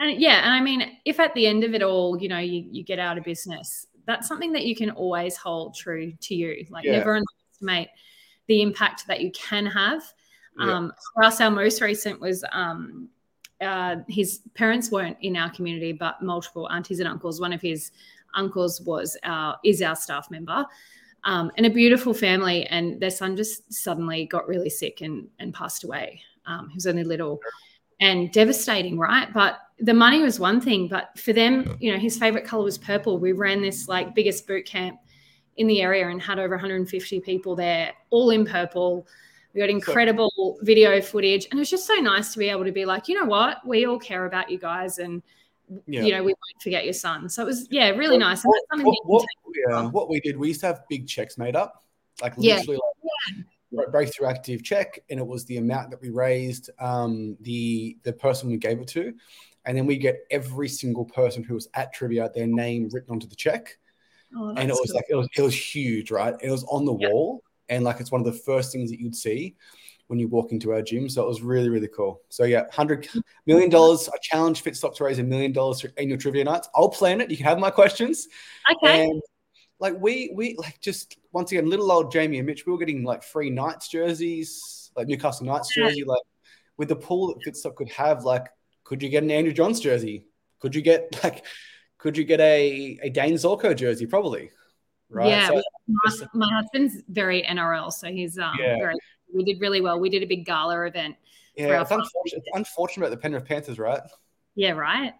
and 0.00 0.20
yeah, 0.20 0.40
and 0.44 0.52
I 0.52 0.60
mean, 0.60 0.98
if 1.04 1.20
at 1.20 1.34
the 1.34 1.46
end 1.46 1.62
of 1.64 1.74
it 1.74 1.82
all, 1.82 2.20
you 2.20 2.28
know, 2.28 2.38
you, 2.38 2.66
you 2.70 2.82
get 2.82 2.98
out 2.98 3.18
of 3.18 3.24
business, 3.24 3.86
that's 4.06 4.26
something 4.28 4.52
that 4.52 4.64
you 4.64 4.74
can 4.76 4.90
always 4.90 5.36
hold 5.36 5.74
true 5.74 6.12
to 6.12 6.34
you. 6.34 6.66
Like 6.70 6.84
Yeah. 6.84 6.98
never 6.98 7.16
underestimate 7.16 7.88
the 8.46 8.62
impact 8.62 9.06
that 9.08 9.20
you 9.20 9.30
can 9.32 9.66
have. 9.66 10.02
Yeah. 10.58 10.74
Um, 10.76 10.92
for 11.14 11.24
us, 11.24 11.40
our 11.40 11.50
most 11.50 11.80
recent 11.80 12.20
was 12.20 12.44
um, 12.52 13.08
uh, 13.60 13.96
his 14.08 14.40
parents 14.54 14.90
weren't 14.90 15.16
in 15.20 15.36
our 15.36 15.50
community, 15.50 15.92
but 15.92 16.22
multiple 16.22 16.68
aunties 16.70 17.00
and 17.00 17.08
uncles. 17.08 17.40
One 17.40 17.52
of 17.52 17.60
his 17.60 17.90
uncles 18.34 18.80
was 18.82 19.16
our 19.24 19.58
is 19.64 19.82
our 19.82 19.96
staff 19.96 20.30
member, 20.30 20.64
um, 21.24 21.50
and 21.56 21.66
a 21.66 21.70
beautiful 21.70 22.14
family. 22.14 22.66
And 22.66 23.00
their 23.00 23.10
son 23.10 23.36
just 23.36 23.72
suddenly 23.72 24.26
got 24.26 24.46
really 24.46 24.70
sick 24.70 25.00
and 25.00 25.28
and 25.40 25.52
passed 25.52 25.84
away. 25.84 26.20
Um, 26.46 26.68
he 26.68 26.74
was 26.74 26.86
only 26.86 27.02
little 27.04 27.40
and 28.00 28.30
devastating, 28.32 28.98
right? 28.98 29.32
But 29.32 29.58
the 29.78 29.94
money 29.94 30.20
was 30.22 30.40
one 30.40 30.60
thing, 30.60 30.88
but 30.88 31.16
for 31.18 31.32
them, 31.32 31.76
you 31.80 31.92
know, 31.92 31.98
his 31.98 32.18
favorite 32.18 32.44
color 32.44 32.64
was 32.64 32.78
purple. 32.78 33.18
We 33.18 33.32
ran 33.32 33.60
this 33.60 33.88
like 33.88 34.14
biggest 34.14 34.46
boot 34.46 34.64
camp 34.66 34.98
in 35.56 35.66
the 35.66 35.80
area 35.82 36.08
and 36.08 36.20
had 36.20 36.38
over 36.38 36.54
150 36.54 37.20
people 37.20 37.56
there, 37.56 37.92
all 38.10 38.30
in 38.30 38.44
purple. 38.44 39.06
We 39.54 39.60
got 39.60 39.70
incredible 39.70 40.58
video 40.60 41.00
footage, 41.00 41.46
and 41.50 41.54
it 41.54 41.60
was 41.60 41.70
just 41.70 41.86
so 41.86 41.94
nice 41.94 42.32
to 42.34 42.38
be 42.38 42.50
able 42.50 42.64
to 42.66 42.72
be 42.72 42.84
like, 42.84 43.08
you 43.08 43.18
know 43.18 43.24
what, 43.24 43.66
we 43.66 43.86
all 43.86 43.98
care 43.98 44.26
about 44.26 44.50
you 44.50 44.58
guys, 44.58 44.98
and 44.98 45.22
Yeah. 45.86 46.02
you 46.02 46.12
know, 46.12 46.20
we 46.20 46.32
won't 46.32 46.62
forget 46.62 46.84
your 46.84 46.92
son. 46.92 47.28
So 47.30 47.42
it 47.42 47.46
was, 47.46 47.66
yeah, 47.70 47.88
really 47.88 48.18
What- 48.18 48.26
nice. 48.28 48.42
Something 48.42 48.86
what, 48.86 48.98
what, 49.06 49.24
yeah, 49.68 49.78
uh, 49.78 49.88
what 49.88 50.10
we 50.10 50.20
did, 50.20 50.36
we 50.36 50.48
used 50.48 50.60
to 50.60 50.66
have 50.66 50.82
big 50.90 51.08
checks 51.08 51.38
made 51.38 51.56
up, 51.56 51.82
like 52.20 52.34
Yeah. 52.36 52.56
literally 52.56 52.76
like 52.76 53.46
breakthrough 53.90 54.26
active 54.28 54.62
check, 54.62 55.00
and 55.10 55.18
it 55.20 55.26
was 55.26 55.44
the 55.44 55.58
amount 55.58 55.90
that 55.90 56.00
we 56.00 56.10
raised, 56.10 56.70
um, 56.78 57.36
the 57.40 57.96
the 58.02 58.12
person 58.12 58.50
we 58.50 58.56
gave 58.56 58.80
it 58.80 58.88
to, 58.88 59.12
and 59.64 59.76
then 59.76 59.86
we 59.86 59.96
get 59.96 60.20
every 60.30 60.68
single 60.68 61.04
person 61.04 61.42
who 61.42 61.54
was 61.54 61.68
at 61.74 61.92
trivia 61.92 62.30
their 62.34 62.46
name 62.46 62.88
written 62.92 63.12
onto 63.12 63.26
the 63.26 63.36
check, 63.36 63.78
Oh, 64.36 64.48
and 64.50 64.70
it 64.70 64.74
was 64.74 64.90
cool. 64.90 64.96
like 64.96 65.06
it 65.08 65.14
was 65.14 65.28
it 65.36 65.42
was 65.42 65.54
huge, 65.74 66.10
right? 66.10 66.34
It 66.40 66.50
was 66.50 66.64
on 66.64 66.84
the 66.84 66.94
Yeah. 66.94 67.08
wall, 67.08 67.42
and 67.68 67.84
like 67.84 68.00
it's 68.00 68.12
one 68.12 68.20
of 68.20 68.26
the 68.26 68.40
first 68.40 68.72
things 68.72 68.90
that 68.90 69.00
you'd 69.00 69.16
see 69.16 69.56
when 70.08 70.18
you 70.20 70.28
walk 70.28 70.52
into 70.52 70.72
our 70.72 70.82
gym. 70.82 71.08
So 71.08 71.22
it 71.22 71.28
was 71.28 71.42
really 71.42 71.68
really 71.68 71.88
cool. 71.88 72.20
So 72.28 72.44
yeah, 72.44 72.64
hundred 72.72 73.08
million 73.46 73.70
dollars. 73.70 74.08
I 74.08 74.16
challenge 74.22 74.60
Fit 74.60 74.74
Fitstop 74.74 74.94
to 74.96 75.04
raise 75.04 75.18
a 75.18 75.24
million 75.24 75.52
dollars 75.52 75.80
for 75.80 75.90
annual 75.96 76.18
trivia 76.18 76.44
nights. 76.44 76.68
I'll 76.74 76.88
plan 76.88 77.20
it. 77.20 77.30
You 77.30 77.36
can 77.36 77.46
have 77.46 77.58
my 77.58 77.70
questions. 77.70 78.28
okay. 78.84 79.04
And 79.04 79.22
like 79.78 79.94
we 80.00 80.32
we 80.34 80.54
like 80.56 80.80
just 80.80 81.16
once 81.32 81.52
again, 81.52 81.68
little 81.68 81.90
old 81.92 82.10
Jamie 82.12 82.38
and 82.38 82.46
Mitch, 82.46 82.64
we 82.66 82.72
were 82.72 82.78
getting 82.78 83.04
like 83.04 83.22
free 83.22 83.50
Knights 83.50 83.88
jerseys, 83.88 84.90
like 84.96 85.06
Newcastle 85.06 85.46
Knights 85.46 85.74
jersey, 85.74 86.04
like 86.04 86.22
with 86.76 86.88
the 86.88 86.96
pool 86.96 87.28
that 87.28 87.44
Fitstop 87.44 87.74
could 87.74 87.90
have, 87.90 88.24
like 88.24 88.46
could 88.84 89.02
you 89.02 89.08
get 89.08 89.22
an 89.22 89.30
Andrew 89.30 89.52
Johns 89.52 89.80
jersey? 89.80 90.24
Could 90.60 90.74
you 90.74 90.82
get 90.82 91.18
like 91.24 91.44
could 91.98 92.16
you 92.16 92.24
get 92.24 92.40
a 92.40 92.98
a 93.02 93.10
Dane 93.10 93.34
Zorko 93.34 93.74
jersey? 93.76 94.06
Probably. 94.06 94.50
Right. 95.08 95.28
Yeah, 95.28 95.48
So- 95.48 95.62
my, 95.88 96.26
my 96.34 96.52
husband's 96.52 97.02
very 97.08 97.42
NRL, 97.42 97.92
so 97.92 98.08
he's 98.08 98.38
um 98.38 98.54
Yeah. 98.58 98.76
very. 98.78 98.94
We 99.34 99.44
did 99.44 99.60
really 99.60 99.80
well. 99.80 99.98
We 100.00 100.08
did 100.08 100.22
a 100.22 100.26
big 100.26 100.46
gala 100.46 100.82
event. 100.86 101.16
yeah, 101.56 101.80
it's 101.82 101.90
unfortunate, 101.90 102.12
it's 102.44 102.48
unfortunate 102.54 103.06
about 103.06 103.10
the 103.16 103.20
Penrith 103.20 103.44
Panthers, 103.44 103.78
right? 103.78 104.00
Yeah, 104.56 104.72
right. 104.72 105.12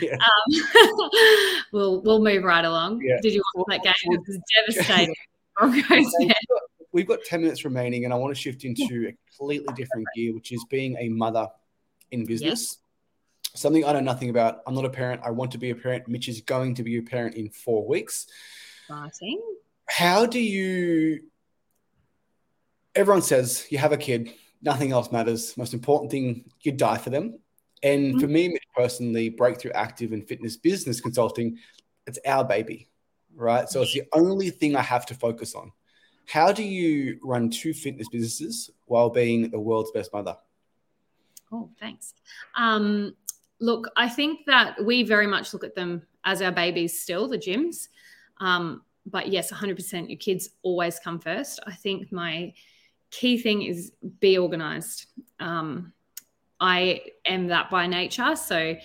Yeah. 0.00 0.16
Um, 0.16 1.10
we'll 1.72 2.02
we'll 2.02 2.22
move 2.22 2.44
right 2.44 2.64
along. 2.64 3.00
Yeah. 3.02 3.16
Did 3.22 3.32
you 3.32 3.42
watch 3.54 3.66
that 3.70 3.82
game? 3.82 3.94
It 4.04 4.20
was 4.28 4.38
devastating. 4.66 5.14
Broncos 5.58 6.06
Okay, 6.22 6.34
we've 6.92 7.06
got- 7.06 7.22
10 7.24 7.42
minutes 7.42 7.64
remaining, 7.64 8.04
and 8.04 8.12
I 8.12 8.16
want 8.16 8.34
to 8.34 8.40
shift 8.40 8.64
into 8.64 9.08
a 9.08 9.16
completely 9.36 9.72
different 9.74 10.06
gear, 10.14 10.34
which 10.34 10.52
is 10.52 10.64
being 10.70 10.96
a 10.98 11.08
mother 11.08 11.48
in 12.10 12.24
business. 12.24 12.78
Something 13.54 13.84
I 13.84 13.92
know 13.92 14.00
nothing 14.00 14.30
about. 14.30 14.60
I'm 14.66 14.74
not 14.74 14.86
a 14.86 14.90
parent. 14.90 15.20
I 15.24 15.30
want 15.30 15.52
to 15.52 15.58
be 15.58 15.70
a 15.70 15.74
parent. 15.74 16.08
Mitch 16.08 16.28
is 16.28 16.40
going 16.40 16.74
to 16.76 16.82
be 16.82 16.96
a 16.96 17.02
parent 17.02 17.34
in 17.34 17.50
four 17.50 17.86
weeks. 17.86 18.26
Exciting. 18.88 19.42
How 19.88 20.24
do 20.24 20.40
you? 20.40 21.20
Everyone 22.94 23.22
says 23.22 23.66
you 23.70 23.78
have 23.78 23.92
a 23.92 23.96
kid, 23.98 24.32
nothing 24.62 24.92
else 24.92 25.12
matters. 25.12 25.56
Most 25.56 25.74
important 25.74 26.10
thing, 26.10 26.44
you 26.62 26.72
die 26.72 26.98
for 26.98 27.10
them. 27.10 27.38
And 27.82 28.20
for 28.20 28.28
me, 28.28 28.56
personally, 28.76 29.28
Breakthrough 29.28 29.72
Active 29.72 30.12
and 30.12 30.26
Fitness 30.26 30.56
Business 30.56 31.00
Consulting, 31.00 31.58
it's 32.06 32.18
our 32.26 32.44
baby, 32.44 32.88
right? 33.34 33.68
So 33.68 33.82
it's 33.82 33.92
the 33.92 34.04
only 34.12 34.50
thing 34.50 34.76
I 34.76 34.82
have 34.82 35.04
to 35.06 35.14
focus 35.14 35.54
on. 35.54 35.72
How 36.26 36.52
do 36.52 36.62
you 36.62 37.18
run 37.22 37.50
two 37.50 37.74
fitness 37.74 38.08
businesses 38.08 38.70
while 38.86 39.10
being 39.10 39.50
the 39.50 39.58
world's 39.58 39.90
best 39.90 40.12
mother? 40.12 40.36
Oh, 41.50 41.68
thanks. 41.80 42.14
Um, 42.54 43.14
look, 43.60 43.90
I 43.96 44.08
think 44.08 44.46
that 44.46 44.82
we 44.84 45.02
very 45.02 45.26
much 45.26 45.52
look 45.52 45.64
at 45.64 45.74
them 45.74 46.02
as 46.24 46.40
our 46.40 46.52
babies 46.52 47.02
still, 47.02 47.28
the 47.28 47.38
gyms. 47.38 47.88
Um, 48.38 48.82
but 49.06 49.28
yes, 49.28 49.52
100%, 49.52 50.08
your 50.08 50.18
kids 50.18 50.50
always 50.62 51.00
come 51.00 51.18
first. 51.18 51.60
I 51.66 51.74
think 51.74 52.12
my 52.12 52.54
key 53.10 53.38
thing 53.38 53.62
is 53.62 53.92
be 54.20 54.38
organized. 54.38 55.06
Um, 55.40 55.92
I 56.62 57.02
am 57.26 57.48
that 57.48 57.70
by 57.70 57.88
nature. 57.88 58.36
So, 58.36 58.76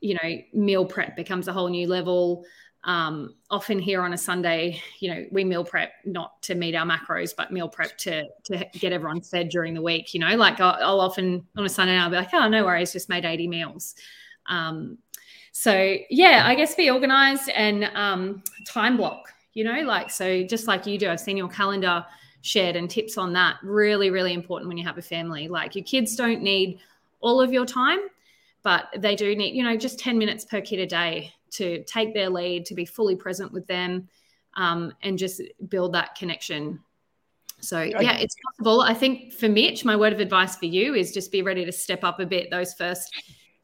you 0.00 0.14
know, 0.14 0.38
meal 0.54 0.86
prep 0.86 1.14
becomes 1.14 1.46
a 1.46 1.52
whole 1.52 1.68
new 1.68 1.86
level. 1.86 2.44
Um, 2.84 3.34
often 3.50 3.78
here 3.78 4.00
on 4.00 4.14
a 4.14 4.18
Sunday, 4.18 4.82
you 4.98 5.10
know, 5.10 5.26
we 5.30 5.44
meal 5.44 5.62
prep 5.62 5.92
not 6.04 6.42
to 6.42 6.54
meet 6.54 6.74
our 6.74 6.86
macros, 6.86 7.32
but 7.36 7.52
meal 7.52 7.68
prep 7.68 7.96
to 7.98 8.24
to 8.44 8.66
get 8.72 8.92
everyone 8.92 9.20
fed 9.20 9.50
during 9.50 9.74
the 9.74 9.82
week. 9.82 10.14
You 10.14 10.20
know, 10.20 10.34
like 10.36 10.58
I'll, 10.58 10.78
I'll 10.82 11.00
often 11.00 11.46
on 11.54 11.64
a 11.64 11.68
Sunday 11.68 11.96
I'll 11.96 12.10
be 12.10 12.16
like, 12.16 12.32
oh, 12.32 12.48
no 12.48 12.64
worries, 12.64 12.92
just 12.92 13.10
made 13.10 13.24
eighty 13.26 13.46
meals. 13.46 13.94
Um, 14.46 14.98
so 15.52 15.96
yeah, 16.08 16.44
I 16.46 16.54
guess 16.54 16.74
be 16.74 16.90
organized 16.90 17.50
and 17.50 17.84
um, 17.94 18.42
time 18.66 18.96
block. 18.96 19.32
You 19.52 19.64
know, 19.64 19.80
like 19.82 20.10
so, 20.10 20.42
just 20.44 20.66
like 20.66 20.86
you 20.86 20.98
do. 20.98 21.10
I've 21.10 21.20
seen 21.20 21.36
your 21.36 21.48
calendar 21.48 22.06
shared 22.40 22.74
and 22.74 22.88
tips 22.90 23.18
on 23.18 23.34
that. 23.34 23.56
Really, 23.62 24.08
really 24.10 24.32
important 24.32 24.66
when 24.66 24.78
you 24.78 24.84
have 24.84 24.96
a 24.96 25.02
family. 25.02 25.46
Like 25.46 25.76
your 25.76 25.84
kids 25.84 26.16
don't 26.16 26.42
need 26.42 26.80
all 27.22 27.40
of 27.40 27.52
your 27.52 27.64
time, 27.64 28.00
but 28.62 28.88
they 28.98 29.16
do 29.16 29.34
need, 29.34 29.54
you 29.54 29.64
know, 29.64 29.76
just 29.76 29.98
10 29.98 30.18
minutes 30.18 30.44
per 30.44 30.60
kid 30.60 30.80
a 30.80 30.86
day 30.86 31.32
to 31.52 31.82
take 31.84 32.14
their 32.14 32.28
lead, 32.28 32.66
to 32.66 32.74
be 32.74 32.84
fully 32.84 33.16
present 33.16 33.52
with 33.52 33.66
them, 33.66 34.08
um, 34.54 34.92
and 35.02 35.18
just 35.18 35.40
build 35.68 35.94
that 35.94 36.14
connection. 36.14 36.80
So, 37.60 37.80
yeah, 37.80 38.18
it's 38.18 38.34
possible. 38.44 38.80
I 38.80 38.92
think 38.92 39.32
for 39.32 39.48
Mitch, 39.48 39.84
my 39.84 39.94
word 39.96 40.12
of 40.12 40.18
advice 40.18 40.56
for 40.56 40.66
you 40.66 40.94
is 40.94 41.12
just 41.12 41.30
be 41.30 41.42
ready 41.42 41.64
to 41.64 41.72
step 41.72 42.02
up 42.02 42.18
a 42.18 42.26
bit 42.26 42.50
those 42.50 42.74
first 42.74 43.14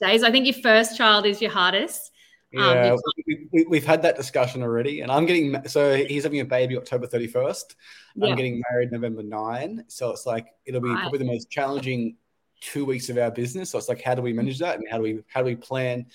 days. 0.01 0.23
I 0.23 0.31
think 0.31 0.47
your 0.47 0.63
first 0.63 0.97
child 0.97 1.27
is 1.27 1.43
your 1.43 1.51
hardest. 1.51 2.13
Um, 2.57 2.63
Yeah, 2.63 2.97
you 3.27 3.49
we, 3.53 3.67
we've 3.69 3.85
had 3.85 4.01
that 4.03 4.17
discussion 4.17 4.63
already, 4.63 5.01
and 5.01 5.11
I'm 5.11 5.27
getting 5.27 5.67
so 5.67 5.97
he's 5.97 6.23
having 6.23 6.41
a 6.41 6.45
baby 6.45 6.77
October 6.77 7.07
31st. 7.07 7.75
Yeah. 8.15 8.29
I'm 8.29 8.37
getting 8.37 8.63
married 8.71 8.93
November 8.93 9.23
9, 9.23 9.85
so 9.89 10.11
it's 10.11 10.27
like 10.27 10.47
it'll 10.65 10.81
be 10.81 10.89
Right. 10.89 11.01
probably 11.01 11.19
the 11.19 11.27
most 11.27 11.51
challenging 11.51 12.17
two 12.61 12.85
weeks 12.85 13.09
of 13.09 13.19
our 13.19 13.31
business. 13.31 13.71
So 13.71 13.79
it's 13.79 13.89
like, 13.89 14.03
how 14.03 14.15
do 14.15 14.23
we 14.23 14.33
manage 14.33 14.59
that, 14.59 14.77
and 14.79 14.85
how 14.91 14.97
do 14.99 15.03
we 15.03 15.21
how 15.29 15.41
do 15.41 15.47
we 15.47 15.57
plan 15.57 16.07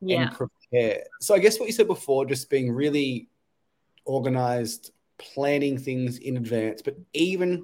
Yeah. 0.00 0.22
and 0.22 0.32
prepare? 0.32 1.04
So 1.20 1.34
I 1.34 1.38
guess 1.38 1.58
what 1.58 1.66
you 1.66 1.72
said 1.72 1.86
before, 1.86 2.26
just 2.26 2.50
being 2.50 2.72
really 2.72 3.28
organized, 4.04 4.92
planning 5.18 5.78
things 5.78 6.18
in 6.18 6.36
advance, 6.36 6.82
but 6.82 6.96
even 7.12 7.62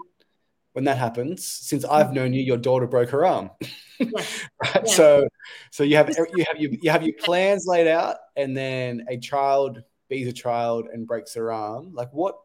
when 0.73 0.85
that 0.85 0.99
happens, 0.99 1.47
since 1.47 1.87
I've 1.87 2.13
known 2.13 2.35
you, 2.35 2.43
your 2.43 2.59
daughter 2.59 2.87
broke 2.87 3.09
her 3.11 3.25
arm. 3.25 3.51
Yeah. 3.99 4.09
right? 4.63 4.83
Yeah. 4.85 4.93
So, 4.93 5.29
so 5.71 5.83
you 5.85 5.97
have 5.97 6.11
you 6.11 6.45
have 6.47 6.61
you, 6.61 6.79
you 6.83 6.91
have 6.91 7.03
your 7.03 7.15
plans 7.19 7.65
laid 7.67 7.89
out, 7.89 8.17
and 8.37 8.55
then 8.55 9.07
a 9.09 9.17
child 9.17 9.83
bees 10.09 10.29
a 10.29 10.33
child 10.33 10.87
and 10.93 11.07
breaks 11.07 11.35
her 11.35 11.51
arm. 11.51 11.95
Like 11.95 12.13
what 12.13 12.37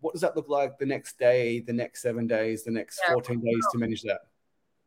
what 0.00 0.12
does 0.12 0.22
that 0.22 0.34
look 0.36 0.48
like 0.48 0.78
the 0.78 0.86
next 0.86 1.18
day, 1.18 1.60
the 1.60 1.72
next 1.74 2.00
seven 2.02 2.26
days, 2.26 2.64
the 2.64 2.70
next 2.70 3.00
Yeah. 3.06 3.12
fourteen 3.12 3.40
days 3.40 3.64
to 3.72 3.78
manage 3.78 4.02
that? 4.02 4.20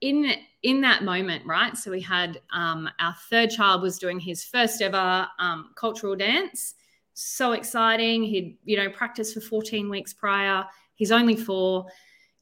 In 0.01 0.31
in 0.63 0.81
that 0.81 1.03
moment 1.03 1.45
right? 1.45 1.77
So 1.77 1.91
we 1.91 2.01
had 2.01 2.41
um, 2.51 2.89
our 2.99 3.15
third 3.29 3.49
child 3.49 3.81
was 3.81 3.97
doing 3.97 4.19
his 4.19 4.43
first 4.43 4.81
ever 4.81 5.27
um, 5.39 5.71
cultural 5.75 6.15
dance. 6.15 6.75
So 7.13 7.53
exciting. 7.53 8.23
He'd 8.23 8.57
you 8.63 8.77
know 8.77 8.89
practiced 8.89 9.33
for 9.33 9.41
14 9.41 9.89
weeks 9.89 10.13
prior. 10.13 10.65
He's 10.95 11.11
only 11.11 11.35
four. 11.35 11.87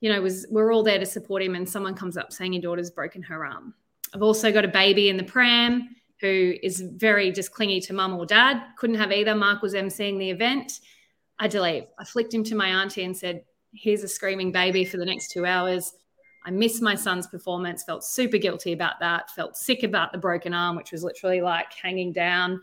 You 0.01 0.11
know 0.11 0.21
was 0.21 0.45
we're 0.49 0.73
all 0.73 0.83
there 0.83 0.99
to 0.99 1.05
support 1.05 1.41
him 1.41 1.55
and 1.55 1.67
someone 1.67 1.95
comes 1.95 2.17
up 2.17 2.31
saying 2.31 2.53
your 2.53 2.61
daughter's 2.61 2.91
broken 2.91 3.21
her 3.23 3.45
arm. 3.45 3.73
I've 4.13 4.21
also 4.21 4.51
got 4.51 4.65
a 4.65 4.69
baby 4.69 5.09
in 5.09 5.17
the 5.17 5.23
pram 5.23 5.89
who 6.21 6.53
is 6.63 6.81
very 6.81 7.31
just 7.31 7.51
clingy 7.51 7.81
to 7.81 7.93
mum 7.93 8.13
or 8.13 8.25
dad. 8.25 8.61
Couldn't 8.77 8.95
have 8.97 9.11
either. 9.11 9.35
Mark 9.35 9.61
was 9.61 9.73
emceeing 9.73 10.17
the 10.17 10.29
event. 10.29 10.79
I 11.37 11.47
delete 11.47 11.87
i 11.99 12.03
flicked 12.05 12.33
him 12.33 12.43
to 12.45 12.55
my 12.55 12.69
auntie 12.69 13.03
and 13.03 13.15
said 13.15 13.43
here's 13.73 14.03
a 14.03 14.07
screaming 14.07 14.53
baby 14.53 14.85
for 14.85 14.95
the 14.95 15.05
next 15.05 15.31
two 15.31 15.45
hours 15.45 15.93
I 16.45 16.51
missed 16.51 16.81
my 16.81 16.93
son's 16.95 17.25
performance, 17.27 17.83
felt 17.83 18.03
super 18.03 18.37
guilty 18.37 18.71
about 18.73 18.99
that, 18.99 19.31
felt 19.31 19.57
sick 19.57 19.83
about 19.83 20.11
the 20.11 20.17
broken 20.17 20.53
arm, 20.53 20.75
which 20.75 20.91
was 20.91 21.03
literally 21.03 21.41
like 21.41 21.73
hanging 21.73 22.11
down. 22.11 22.61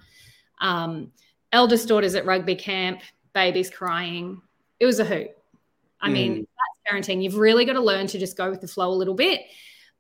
Um, 0.61 1.11
eldest 1.53 1.89
daughter's 1.89 2.15
at 2.15 2.25
rugby 2.25 2.55
camp, 2.55 3.01
baby's 3.35 3.69
crying. 3.71 4.41
It 4.79 4.87
was 4.87 5.01
a 5.01 5.05
hoot. 5.05 5.31
I 6.01 6.09
mean, 6.09 6.33
Mm. 6.33 6.47
that's 6.87 7.09
parenting. 7.09 7.23
You've 7.23 7.37
really 7.37 7.65
got 7.65 7.75
to 7.75 7.81
learn 7.81 8.07
to 8.09 8.19
just 8.19 8.37
go 8.37 8.51
with 8.51 8.61
the 8.61 8.69
flow 8.69 8.91
a 8.91 8.95
little 8.95 9.15
bit. 9.15 9.43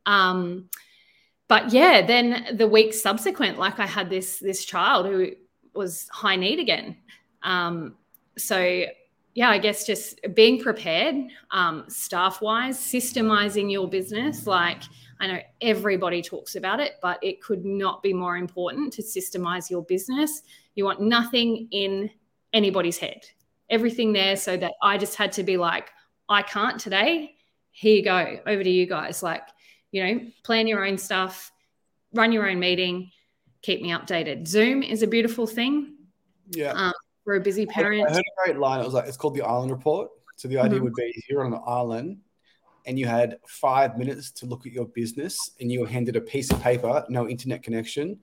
Um, 0.07 0.68
but 1.49 1.72
yeah, 1.72 2.07
then 2.07 2.57
the 2.57 2.66
week 2.66 2.95
subsequent, 2.95 3.59
like 3.59 3.78
I 3.78 3.87
had 3.87 4.09
this 4.09 4.39
this 4.39 4.64
child 4.64 5.07
who 5.07 5.33
was 5.74 6.09
high 6.11 6.37
need 6.37 6.59
again. 6.59 6.97
Um, 7.43 7.97
so 8.39 8.85
yeah, 9.35 9.51
I 9.51 9.59
guess 9.59 9.87
just 9.87 10.20
being 10.35 10.61
prepared, 10.62 11.14
um, 11.51 11.85
staff 11.89 12.43
wise, 12.43 12.78
systemizing 12.78 13.70
your 13.72 13.89
business. 13.89 14.47
Like 14.47 14.83
I 15.20 15.26
know 15.26 15.39
everybody 15.61 16.20
talks 16.20 16.55
about 16.57 16.80
it, 16.80 16.95
but 17.01 17.18
it 17.22 17.43
could 17.43 17.64
not 17.64 18.03
be 18.03 18.12
more 18.12 18.37
important 18.37 18.93
to 18.95 19.03
systemize 19.03 19.70
your 19.70 19.85
business. 19.85 20.43
You 20.74 20.85
want 20.85 21.01
nothing 21.01 21.68
in 21.70 22.11
anybody's 22.53 22.99
head, 22.99 23.24
everything 23.70 24.12
there, 24.12 24.37
so 24.37 24.57
that 24.57 24.74
I 24.83 24.99
just 24.99 25.16
had 25.16 25.33
to 25.33 25.43
be 25.43 25.57
like, 25.57 25.91
I 26.28 26.43
can't 26.43 26.78
today. 26.78 27.37
Here 27.70 27.97
you 27.97 28.05
go, 28.05 28.39
over 28.47 28.62
to 28.62 28.70
you 28.70 28.87
guys. 28.87 29.22
Like, 29.22 29.45
you 29.93 30.05
know, 30.05 30.20
plan 30.45 30.66
your 30.66 30.85
own 30.85 30.99
stuff, 30.99 31.51
run 32.12 32.33
your 32.33 32.49
own 32.49 32.59
meeting, 32.59 33.11
keep 33.62 33.80
me 33.80 33.91
updated. 33.91 34.47
Zoom 34.47 34.83
is 34.83 35.03
a 35.03 35.07
beautiful 35.07 35.47
thing. 35.47 35.97
Yeah. 36.51 36.72
Um, 36.72 36.93
for 37.25 37.35
a 37.35 37.41
busy 37.41 37.66
parent. 37.66 38.09
I 38.09 38.12
heard 38.12 38.18
a 38.20 38.45
great 38.45 38.59
line. 38.59 38.81
It 38.81 38.85
was 38.85 38.95
like 38.95 39.07
it's 39.07 39.16
called 39.16 39.35
the 39.35 39.43
Island 39.43 39.70
Report. 39.70 40.11
So 40.37 40.49
the 40.49 40.59
idea 40.59 40.77
mm-hmm. 40.77 40.85
would 40.85 40.95
be 40.95 41.25
you're 41.29 41.45
on 41.45 41.53
an 41.53 41.61
island 41.66 42.18
and 42.87 42.99
you 42.99 43.07
had 43.07 43.39
five 43.47 43.97
minutes 43.97 44.31
to 44.33 44.47
look 44.47 44.66
at 44.66 44.73
your 44.73 44.87
business 44.87 45.37
and 45.61 45.70
you 45.70 45.81
were 45.81 45.87
handed 45.87 46.16
a 46.16 46.20
piece 46.20 46.51
of 46.51 46.61
paper, 46.61 47.05
no 47.09 47.29
internet 47.29 47.62
connection. 47.62 48.18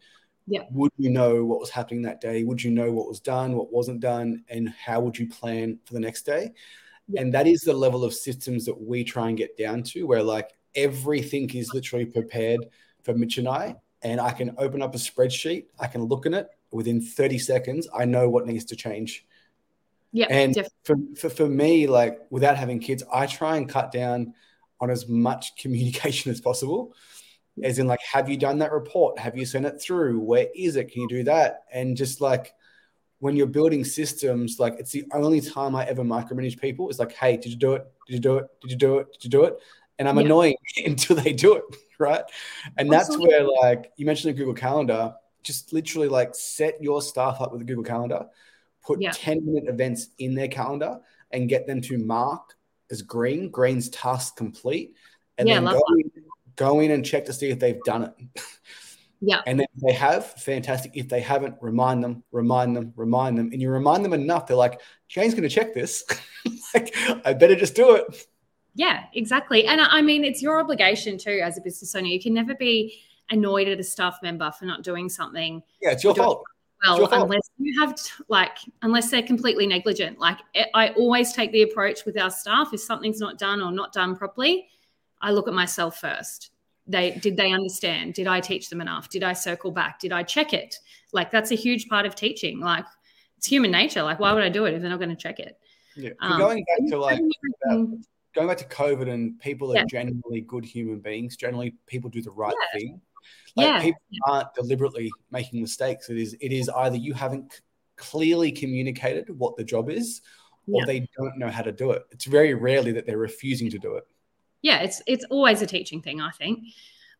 Yeah. 0.47 0.64
Would 0.72 0.91
you 0.97 1.12
know 1.12 1.45
what 1.45 1.60
was 1.60 1.70
happening 1.70 2.02
that 2.04 2.22
day? 2.22 2.43
Would 2.43 2.64
you 2.64 2.72
know 2.72 2.91
what 2.91 3.08
was 3.08 3.20
done, 3.20 3.54
what 3.54 3.72
wasn't 3.72 4.00
done, 4.00 4.43
and 4.50 4.70
how 4.70 5.00
would 5.00 5.18
you 5.18 5.30
plan 5.30 5.80
for 5.86 5.93
the 5.93 6.00
next 6.00 6.24
day? 6.24 6.52
Yeah. 7.08 7.22
And 7.22 7.34
that 7.34 7.47
is 7.47 7.62
the 7.62 7.74
level 7.74 8.04
of 8.04 8.14
systems 8.14 8.66
that 8.66 8.82
we 8.82 9.04
try 9.04 9.30
and 9.30 9.38
get 9.38 9.58
down 9.58 9.84
to, 9.84 10.04
where 10.04 10.24
like 10.24 10.50
everything 10.76 11.50
is 11.52 11.74
literally 11.74 12.06
prepared 12.06 12.66
for 13.04 13.14
Mitch 13.14 13.38
and 13.38 13.47
I. 13.47 13.76
And 14.02 14.20
I 14.20 14.32
can 14.32 14.56
open 14.58 14.82
up 14.82 14.95
a 14.95 14.97
spreadsheet, 14.97 15.66
I 15.80 15.88
can 15.88 16.04
look 16.04 16.26
in 16.26 16.34
it, 16.34 16.50
within 16.72 17.01
30 17.01 17.38
seconds, 17.39 17.88
I 17.97 18.05
know 18.05 18.30
what 18.30 18.45
needs 18.45 18.65
to 18.65 18.76
change. 18.76 19.26
Yeah. 20.11 20.28
And 20.30 20.67
for, 20.84 20.95
for, 21.15 21.30
for 21.30 21.47
me, 21.47 21.88
like 21.88 22.20
without 22.30 22.57
having 22.57 22.80
kids, 22.80 23.03
I 23.13 23.28
try 23.28 23.57
and 23.57 23.70
cut 23.70 23.91
down 23.91 24.34
on 24.82 24.89
as 24.89 25.07
much 25.07 25.55
communication 25.61 26.32
as 26.32 26.41
possible. 26.41 26.93
As 27.61 27.78
in, 27.78 27.88
like, 27.88 27.99
have 28.13 28.30
you 28.30 28.38
done 28.38 28.59
that 28.59 28.72
report? 28.72 29.20
Have 29.20 29.38
you 29.38 29.45
sent 29.45 29.65
it 29.65 29.82
through? 29.82 30.20
Where 30.20 30.47
is 30.55 30.78
it? 30.78 30.91
Can 30.91 31.01
you 31.01 31.09
do 31.09 31.24
that? 31.24 31.65
And 31.74 31.97
just 31.97 32.22
like 32.22 32.53
when 33.20 33.36
you're 33.36 33.47
building 33.47 33.84
systems, 33.84 34.59
like 34.59 34.76
it's 34.80 34.91
the 34.91 35.05
only 35.13 35.41
time 35.41 35.76
I 35.76 35.86
ever 35.86 36.03
micromanage 36.03 36.59
people. 36.59 36.89
It's 36.89 36.99
like, 36.99 37.11
hey, 37.11 37.36
did 37.36 37.47
you 37.47 37.57
do 37.57 37.74
it? 37.74 37.86
Did 38.07 38.13
you 38.13 38.20
do 38.20 38.38
it? 38.38 38.47
Did 38.61 38.72
you 38.72 38.78
do 38.78 38.97
it? 38.99 39.11
Did 39.13 39.24
you 39.26 39.30
do 39.30 39.43
it? 39.43 39.57
And 39.97 40.07
I'm 40.07 40.17
yeah. 40.17 40.26
annoying 40.26 40.55
until 40.86 41.17
they 41.17 41.34
do 41.34 41.55
it, 41.55 41.63
right? 41.99 42.24
And 42.78 42.89
that's 42.91 43.15
where, 43.17 43.45
like, 43.61 43.91
you 43.97 44.05
mentioned 44.05 44.34
the 44.34 44.38
Google 44.38 44.53
Calendar 44.53 45.15
just 45.44 45.74
literally 45.74 46.08
like 46.08 46.36
set 46.36 46.82
your 46.82 47.02
staff 47.02 47.42
up 47.42 47.52
with 47.52 47.62
a 47.62 47.66
Google 47.66 47.84
Calendar, 47.84 48.26
put 48.86 49.02
yeah. 49.02 49.12
10 49.12 49.46
minute 49.46 49.70
events 49.70 50.10
in 50.18 50.36
their 50.36 50.48
calendar 50.48 51.00
and 51.32 51.50
get 51.50 51.68
them 51.68 51.82
to 51.82 51.98
mark 51.98 52.56
as 52.92 53.02
green, 53.02 53.50
green's 53.50 53.90
task 53.90 54.36
complete, 54.36 54.96
and 55.38 55.48
yeah, 55.48 55.56
then 55.56 55.66
go 55.66 55.82
in, 55.98 56.12
go 56.56 56.80
in 56.80 56.92
and 56.92 57.06
check 57.06 57.26
to 57.26 57.34
see 57.34 57.50
if 57.50 57.60
they've 57.60 57.82
done 57.84 58.04
it. 58.04 58.44
Yeah. 59.22 59.42
And 59.46 59.60
then 59.60 59.68
if 59.76 59.82
they 59.82 59.94
have, 59.94 60.34
fantastic. 60.34 60.94
If 60.96 61.10
they 61.10 61.20
haven't, 61.20 61.56
remind 61.62 62.04
them, 62.04 62.24
remind 62.32 62.76
them, 62.76 62.94
remind 62.96 63.38
them. 63.38 63.50
And 63.52 63.62
you 63.62 63.70
remind 63.70 64.06
them 64.06 64.14
enough, 64.14 64.48
they're 64.48 64.56
like, 64.56 64.80
Jayne's 65.10 65.34
going 65.34 65.44
to 65.44 65.50
check 65.50 65.74
this. 65.74 66.06
like, 66.74 66.96
I 67.26 67.34
better 67.34 67.56
just 67.56 67.76
do 67.76 67.96
it. 67.96 68.28
Yeah, 68.76 69.04
exactly. 69.14 69.66
And 69.66 69.82
I 69.82 70.02
mean, 70.02 70.24
it's 70.24 70.42
your 70.42 70.60
obligation 70.60 71.18
too 71.18 71.42
as 71.44 71.58
a 71.58 71.62
business 71.62 71.94
owner. 71.96 72.08
You 72.08 72.22
can 72.22 72.34
never 72.34 72.56
be 72.56 73.02
annoyed 73.32 73.67
at 73.67 73.80
a 73.80 73.84
staff 73.84 74.19
member 74.23 74.51
for 74.51 74.65
not 74.65 74.84
doing 74.84 75.09
something. 75.09 75.61
Yeah, 75.82 75.91
it's 75.91 76.03
your 76.03 76.15
fault. 76.15 76.43
Well, 76.86 76.97
your 76.97 77.09
fault. 77.09 77.23
unless 77.23 77.49
you 77.57 77.82
have 77.82 77.95
like, 78.30 78.57
unless 78.82 79.11
they're 79.11 79.23
completely 79.23 79.67
negligent. 79.67 80.19
Like, 80.19 80.38
I 80.73 80.89
always 80.89 81.34
take 81.34 81.51
the 81.51 81.63
approach 81.63 82.05
with 82.05 82.19
our 82.19 82.30
staff: 82.30 82.69
if 82.73 82.80
something's 82.80 83.19
not 83.19 83.38
done 83.38 83.61
or 83.61 83.71
not 83.71 83.93
done 83.93 84.15
properly, 84.15 84.67
I 85.21 85.32
look 85.32 85.47
at 85.47 85.53
myself 85.53 85.99
first. 85.99 86.51
They 86.88 87.11
did 87.11 87.38
they 87.38 87.51
understand? 87.51 88.13
Did 88.13 88.27
I 88.27 88.39
teach 88.39 88.69
them 88.69 88.82
enough? 88.82 89.09
Did 89.09 89.23
I 89.23 89.34
circle 89.34 89.71
back? 89.71 89.99
Did 89.99 90.11
I 90.11 90.23
check 90.23 90.53
it? 90.53 90.75
Like, 91.11 91.32
that's 91.32 91.51
a 91.51 91.55
huge 91.55 91.88
part 91.88 92.05
of 92.05 92.15
teaching. 92.15 92.59
Like, 92.59 92.86
it's 93.38 93.47
human 93.47 93.71
nature. 93.71 94.03
Like, 94.03 94.19
why 94.19 94.34
would 94.34 94.43
I 94.43 94.49
do 94.49 94.65
it 94.65 94.73
if 94.73 94.82
they're 94.82 94.89
not 94.89 94.99
going 94.99 95.09
to 95.09 95.15
check 95.15 95.39
it? 95.39 95.57
Yeah, 95.95 96.11
um, 96.21 96.39
going 96.39 96.63
back 96.63 96.89
to 96.89 96.97
like 96.97 97.19
going 98.36 98.47
back 98.47 98.57
to 98.57 98.65
COVID 98.65 99.09
and 99.09 99.39
people 99.39 99.71
are 99.71 99.77
yeah. 99.77 99.86
generally 99.89 100.41
good 100.41 100.63
human 100.63 100.99
beings. 100.99 101.36
Generally, 101.36 101.75
people 101.88 102.09
do 102.09 102.21
the 102.21 102.32
right 102.32 102.53
yeah. 102.73 102.80
thing. 102.80 103.01
Like 103.55 103.67
yeah. 103.67 103.82
people 103.82 104.01
aren't 104.27 104.53
deliberately 104.53 105.11
making 105.32 105.61
mistakes. 105.61 106.09
It 106.09 106.17
is 106.17 106.36
it 106.39 106.51
is 106.51 106.69
either 106.69 106.97
you 106.97 107.13
haven't 107.13 107.61
clearly 107.95 108.51
communicated 108.51 109.30
what 109.38 109.57
the 109.57 109.63
job 109.63 109.89
is, 109.89 110.21
or 110.71 110.82
yeah. 110.82 110.86
they 110.86 111.07
don't 111.17 111.38
know 111.38 111.49
how 111.49 111.61
to 111.61 111.71
do 111.71 111.91
it. 111.91 112.03
It's 112.11 112.25
very 112.25 112.53
rarely 112.53 112.91
that 112.93 113.05
they're 113.05 113.17
refusing 113.17 113.69
to 113.71 113.80
do 113.80 113.95
it. 113.95 114.05
Yeah, 114.61 114.80
it's 114.80 115.01
it's 115.07 115.25
always 115.30 115.61
a 115.61 115.67
teaching 115.67 116.01
thing, 116.01 116.21
I 116.21 116.32
think. 116.32 116.59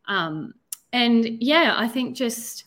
Um, 0.06 0.54
and 0.92 1.24
yeah, 1.40 1.74
I 1.76 1.88
think 1.88 2.16
just 2.16 2.64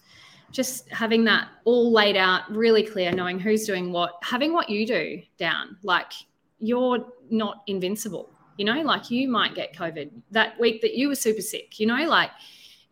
just 0.54 0.88
having 0.90 1.24
that 1.26 1.50
all 1.66 1.92
laid 1.92 2.16
out 2.16 2.50
really 2.50 2.84
clear, 2.84 3.12
knowing 3.12 3.40
who's 3.40 3.66
doing 3.66 3.92
what, 3.92 4.14
having 4.22 4.54
what 4.54 4.70
you 4.70 4.86
do 4.86 5.22
down, 5.38 5.76
like 5.82 6.14
you're 6.60 7.06
not 7.32 7.64
invincible. 7.68 8.30
You 8.58 8.66
know, 8.66 8.82
like 8.84 9.10
you 9.10 9.28
might 9.28 9.56
get 9.56 9.76
COVID 9.76 10.12
that 10.30 10.58
week 10.60 10.82
that 10.82 10.94
you 10.94 11.08
were 11.08 11.16
super 11.16 11.42
sick. 11.42 11.80
You 11.80 11.88
know, 11.88 12.08
like 12.08 12.30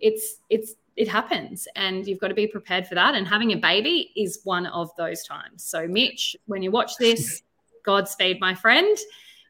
it's 0.01 0.37
it's 0.49 0.75
it 0.97 1.07
happens 1.07 1.67
and 1.75 2.05
you've 2.05 2.19
got 2.19 2.27
to 2.27 2.33
be 2.33 2.47
prepared 2.47 2.85
for 2.85 2.95
that 2.95 3.15
and 3.15 3.27
having 3.27 3.53
a 3.53 3.55
baby 3.55 4.11
is 4.15 4.41
one 4.43 4.65
of 4.67 4.91
those 4.97 5.23
times. 5.23 5.63
So 5.63 5.87
mitch 5.87 6.35
when 6.47 6.61
you 6.61 6.71
watch 6.71 6.97
this 6.97 7.43
godspeed 7.85 8.39
my 8.39 8.53
friend. 8.53 8.97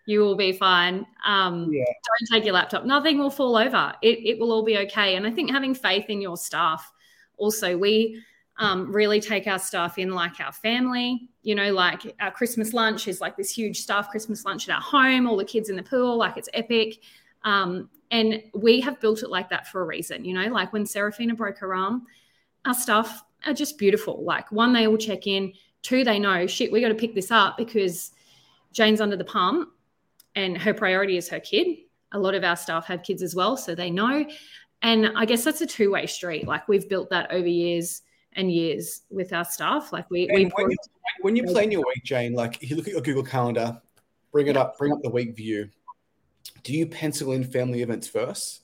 You 0.08 0.22
will 0.22 0.36
be 0.36 0.52
fine. 0.52 1.06
Um, 1.26 1.72
yeah. 1.72 1.84
don't 1.86 2.36
take 2.36 2.44
your 2.44 2.56
laptop. 2.56 2.86
Nothing 2.86 3.20
will 3.20 3.30
fall 3.30 3.56
over. 3.56 3.94
It, 4.02 4.20
it 4.26 4.40
will 4.40 4.52
all 4.52 4.64
be 4.64 4.78
okay. 4.80 5.16
And 5.16 5.26
i 5.26 5.32
think 5.32 5.52
having 5.52 5.74
faith 5.74 6.06
in 6.10 6.22
your 6.22 6.38
staff 6.38 6.92
also 7.38 7.78
we 7.78 8.22
um, 8.58 8.92
really 8.94 9.20
take 9.20 9.48
our 9.48 9.58
staff 9.58 9.98
in 9.98 10.14
like 10.14 10.40
our 10.40 10.52
family 10.52 11.30
you 11.42 11.56
know 11.56 11.74
like 11.74 12.16
our 12.20 12.30
christmas 12.30 12.74
lunch 12.74 13.08
is 13.08 13.20
like 13.20 13.36
this 13.36 13.50
huge 13.50 13.80
staff 13.80 14.10
christmas 14.10 14.46
lunch 14.46 14.70
at 14.70 14.76
our 14.76 14.82
home 14.82 15.26
all 15.26 15.36
the 15.36 15.46
kids 15.46 15.70
in 15.70 15.76
the 15.76 15.84
pool 15.84 16.18
like 16.18 16.38
it's 16.38 16.50
epic 16.54 17.00
um, 17.44 17.90
and 18.12 18.44
we 18.54 18.82
have 18.82 19.00
built 19.00 19.24
it 19.24 19.30
like 19.30 19.50
that 19.50 19.68
for 19.68 19.82
a 19.82 19.86
reason, 19.86 20.26
you 20.26 20.34
know, 20.34 20.48
like 20.48 20.74
when 20.74 20.86
Serafina 20.86 21.34
broke 21.34 21.58
her 21.60 21.74
arm, 21.74 22.06
our 22.66 22.74
stuff 22.74 23.24
are 23.46 23.54
just 23.54 23.78
beautiful. 23.78 24.24
Like 24.24 24.52
one, 24.52 24.74
they 24.74 24.88
all 24.88 24.98
check 24.98 25.28
in. 25.28 25.54
Two, 25.82 26.04
they 26.04 26.20
know, 26.20 26.46
shit, 26.46 26.72
we 26.72 26.82
got 26.82 26.90
to 26.90 26.96
pick 26.96 27.16
this 27.16 27.32
up 27.32 27.58
because 27.58 28.12
Jayne's 28.74 29.02
under 29.02 29.18
the 29.18 29.24
pump 29.24 29.70
and 30.36 30.58
her 30.58 30.74
priority 30.74 31.18
is 31.18 31.28
her 31.30 31.40
kid. 31.40 31.78
A 32.12 32.20
lot 32.20 32.36
of 32.36 32.44
our 32.44 32.56
staff 32.56 32.86
have 32.88 33.02
kids 33.02 33.24
as 33.24 33.34
well, 33.34 33.58
so 33.58 33.74
they 33.74 33.90
know. 33.90 34.26
And 34.82 35.12
I 35.16 35.26
guess 35.26 35.44
that's 35.44 35.62
a 35.62 35.66
two 35.66 35.92
way 35.92 36.06
street. 36.06 36.48
Like 36.48 36.68
we've 36.68 36.88
built 36.88 37.10
that 37.10 37.32
over 37.32 37.48
years 37.48 38.02
and 38.34 38.52
years 38.52 39.02
with 39.10 39.34
our 39.34 39.46
staff. 39.46 39.92
Like 39.94 40.10
we, 40.12 40.30
we 40.34 40.52
when, 40.56 40.72
you, 40.72 40.78
when 41.22 41.36
you 41.36 41.44
plan 41.46 41.72
your 41.72 41.82
week, 41.82 42.04
Jayne, 42.04 42.34
like 42.34 42.62
if 42.62 42.70
you 42.70 42.76
look 42.76 42.88
at 42.88 42.94
your 42.94 43.02
Google 43.02 43.24
Calendar, 43.24 43.82
bring 44.32 44.48
it 44.48 44.58
up, 44.58 44.78
bring 44.78 44.92
up 44.92 45.02
the 45.02 45.10
week 45.10 45.36
view 45.36 45.70
do 46.64 46.74
you 46.74 46.86
pencil 46.86 47.32
in 47.32 47.44
family 47.44 47.82
events 47.82 48.08
first? 48.08 48.62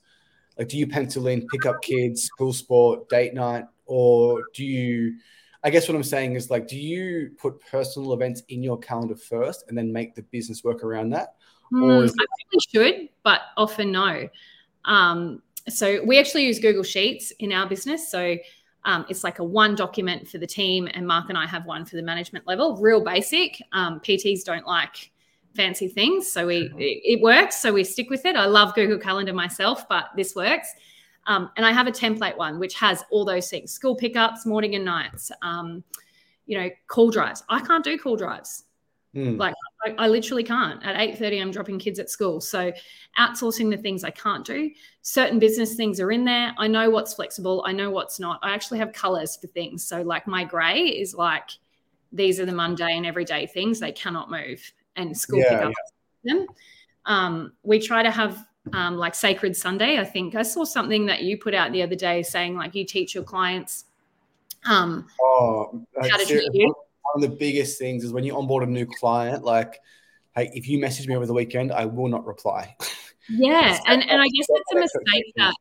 Like, 0.58 0.70
do 0.70 0.78
you 0.78 0.88
pencil 0.88 1.28
in 1.28 1.48
pick 1.48 1.66
up 1.66 1.82
kids, 1.82 2.24
school 2.24 2.54
sport, 2.54 3.10
date 3.10 3.34
night, 3.34 3.66
or 3.86 4.44
do 4.54 4.66
you? 4.66 5.18
I 5.64 5.70
guess 5.70 5.88
what 5.88 5.96
I'm 5.96 6.04
saying 6.04 6.36
is 6.36 6.50
like, 6.50 6.68
do 6.68 6.78
you 6.78 7.32
put 7.40 7.60
personal 7.60 8.14
events 8.14 8.44
in 8.50 8.64
your 8.64 8.78
calendar 8.78 9.16
first 9.16 9.66
and 9.68 9.78
then 9.78 9.92
make 9.92 10.16
the 10.16 10.22
business 10.24 10.64
work 10.64 10.84
around 10.84 11.10
that? 11.10 11.36
Mm, 11.74 12.08
I 12.08 12.26
probably 12.40 12.92
should, 12.94 13.10
but 13.24 13.42
often 13.58 13.92
no. 13.92 14.30
Um, 14.86 15.42
so 15.68 16.04
we 16.06 16.20
actually 16.20 16.46
use 16.46 16.60
Google 16.60 16.84
Sheets 16.84 17.32
in 17.40 17.52
our 17.52 17.68
business. 17.68 18.10
So 18.10 18.38
um, 18.86 19.06
it's 19.10 19.24
like 19.24 19.40
a 19.40 19.44
one 19.44 19.76
document 19.76 20.28
for 20.30 20.38
the 20.38 20.48
team, 20.48 20.88
and 20.94 21.06
Mark 21.06 21.30
and 21.30 21.38
I 21.38 21.46
have 21.46 21.66
one 21.66 21.86
for 21.86 21.98
the 21.98 22.04
management 22.04 22.48
level. 22.48 22.78
Real 22.78 23.04
basic. 23.04 23.62
Um, 23.74 24.00
PTs 24.00 24.44
don't 24.46 24.66
like 24.66 25.12
fancy 25.58 25.90
things. 25.90 26.32
So 26.32 26.48
we 26.48 26.72
it, 26.78 27.02
it, 27.18 27.22
works. 27.22 27.62
So 27.62 27.74
we 27.74 27.84
stick 27.84 28.10
with 28.10 28.26
it. 28.26 28.38
I 28.38 28.46
love 28.46 28.74
Google 28.76 28.98
Calendar 28.98 29.34
myself, 29.34 29.90
but 29.90 30.06
this 30.16 30.36
works. 30.36 30.70
Um, 31.26 31.50
and 31.58 31.66
I 31.66 31.74
have 31.74 31.88
a 31.88 31.92
template 31.92 32.38
one 32.38 32.58
which 32.58 32.76
has 32.76 33.04
all 33.12 33.26
those 33.26 33.50
things: 33.50 33.74
school 33.74 33.96
pickups, 33.96 34.46
morning 34.46 34.76
and 34.76 34.86
nights. 34.86 35.32
Um, 35.42 35.84
you 36.46 36.58
know, 36.58 36.70
call 36.88 37.12
drives. 37.12 37.44
I 37.50 37.60
can't 37.60 37.84
do 37.84 37.98
call 37.98 38.16
drives. 38.16 38.64
Mm. 39.14 39.38
Like 39.38 39.56
I, 39.86 40.06
I, 40.06 40.08
literally 40.08 40.44
can't. 40.44 40.82
At 40.86 41.00
eight 41.00 41.18
thirty, 41.18 41.40
I'm 41.40 41.52
dropping 41.52 41.80
kids 41.80 42.00
at 42.00 42.10
school. 42.10 42.40
So 42.40 42.72
outsourcing 43.18 43.70
the 43.70 43.78
things 43.78 44.04
I 44.04 44.12
can't 44.12 44.46
do. 44.46 44.70
Certain 45.02 45.40
business 45.40 45.76
things 45.76 46.00
are 46.00 46.12
in 46.12 46.24
there. 46.24 46.54
I 46.58 46.68
know 46.68 46.90
what's 46.90 47.16
flexible. 47.16 47.64
I 47.66 47.72
know 47.72 47.90
what's 47.90 48.20
not. 48.20 48.40
I 48.44 48.54
actually 48.54 48.80
have 48.80 48.94
colors 48.94 49.36
for 49.36 49.48
things. 49.48 49.84
So 49.84 50.02
like 50.02 50.28
my 50.28 50.44
gray 50.44 50.82
is 50.82 51.16
like 51.16 51.50
these 52.12 52.40
are 52.40 52.46
the 52.46 52.54
mundane 52.54 53.06
everyday 53.06 53.48
things 53.48 53.80
they 53.80 53.92
cannot 53.92 54.30
move 54.32 54.72
and 54.98 55.18
school 55.18 55.40
yeah, 55.40 55.50
pickup 55.50 55.74
yeah. 56.24 56.34
them. 56.34 56.48
Um, 57.06 57.54
we 57.64 57.80
try 57.80 58.04
to 58.04 58.12
have 58.12 58.46
um, 58.74 58.98
like 58.98 59.16
Sacred 59.16 59.56
Sunday. 59.56 59.98
I 59.98 60.04
think 60.04 60.36
I 60.36 60.44
saw 60.44 60.66
something 60.66 61.06
that 61.06 61.24
you 61.24 61.38
put 61.38 61.54
out 61.54 61.72
the 61.72 61.82
other 61.82 61.96
day 61.96 62.22
saying 62.24 62.56
like 62.58 62.76
you 62.76 62.86
teach 62.86 63.16
your 63.16 63.24
clients 63.24 63.86
um, 64.66 65.08
oh, 65.22 65.86
how 66.02 66.18
to 66.18 66.26
treat 66.26 66.50
you. 66.54 66.68
one 66.68 67.24
of 67.24 67.30
the 67.30 67.36
biggest 67.36 67.80
things 67.80 68.04
is 68.04 68.12
when 68.12 68.24
you 68.24 68.36
onboard 68.36 68.64
a 68.64 68.72
new 68.72 68.86
client, 68.86 69.44
like, 69.44 69.80
hey, 70.36 70.50
if 70.54 70.68
you 70.68 70.80
message 70.80 71.08
me 71.08 71.16
over 71.16 71.26
the 71.26 71.34
weekend, 71.34 71.72
I 71.72 71.86
will 71.86 72.08
not 72.08 72.26
reply. 72.26 72.76
Yeah, 73.30 73.78
and 73.88 74.02
and 74.10 74.22
I 74.22 74.26
guess 74.30 74.48
that's 74.48 74.72
a 74.72 74.80
mistake 74.80 75.34
that 75.36 75.54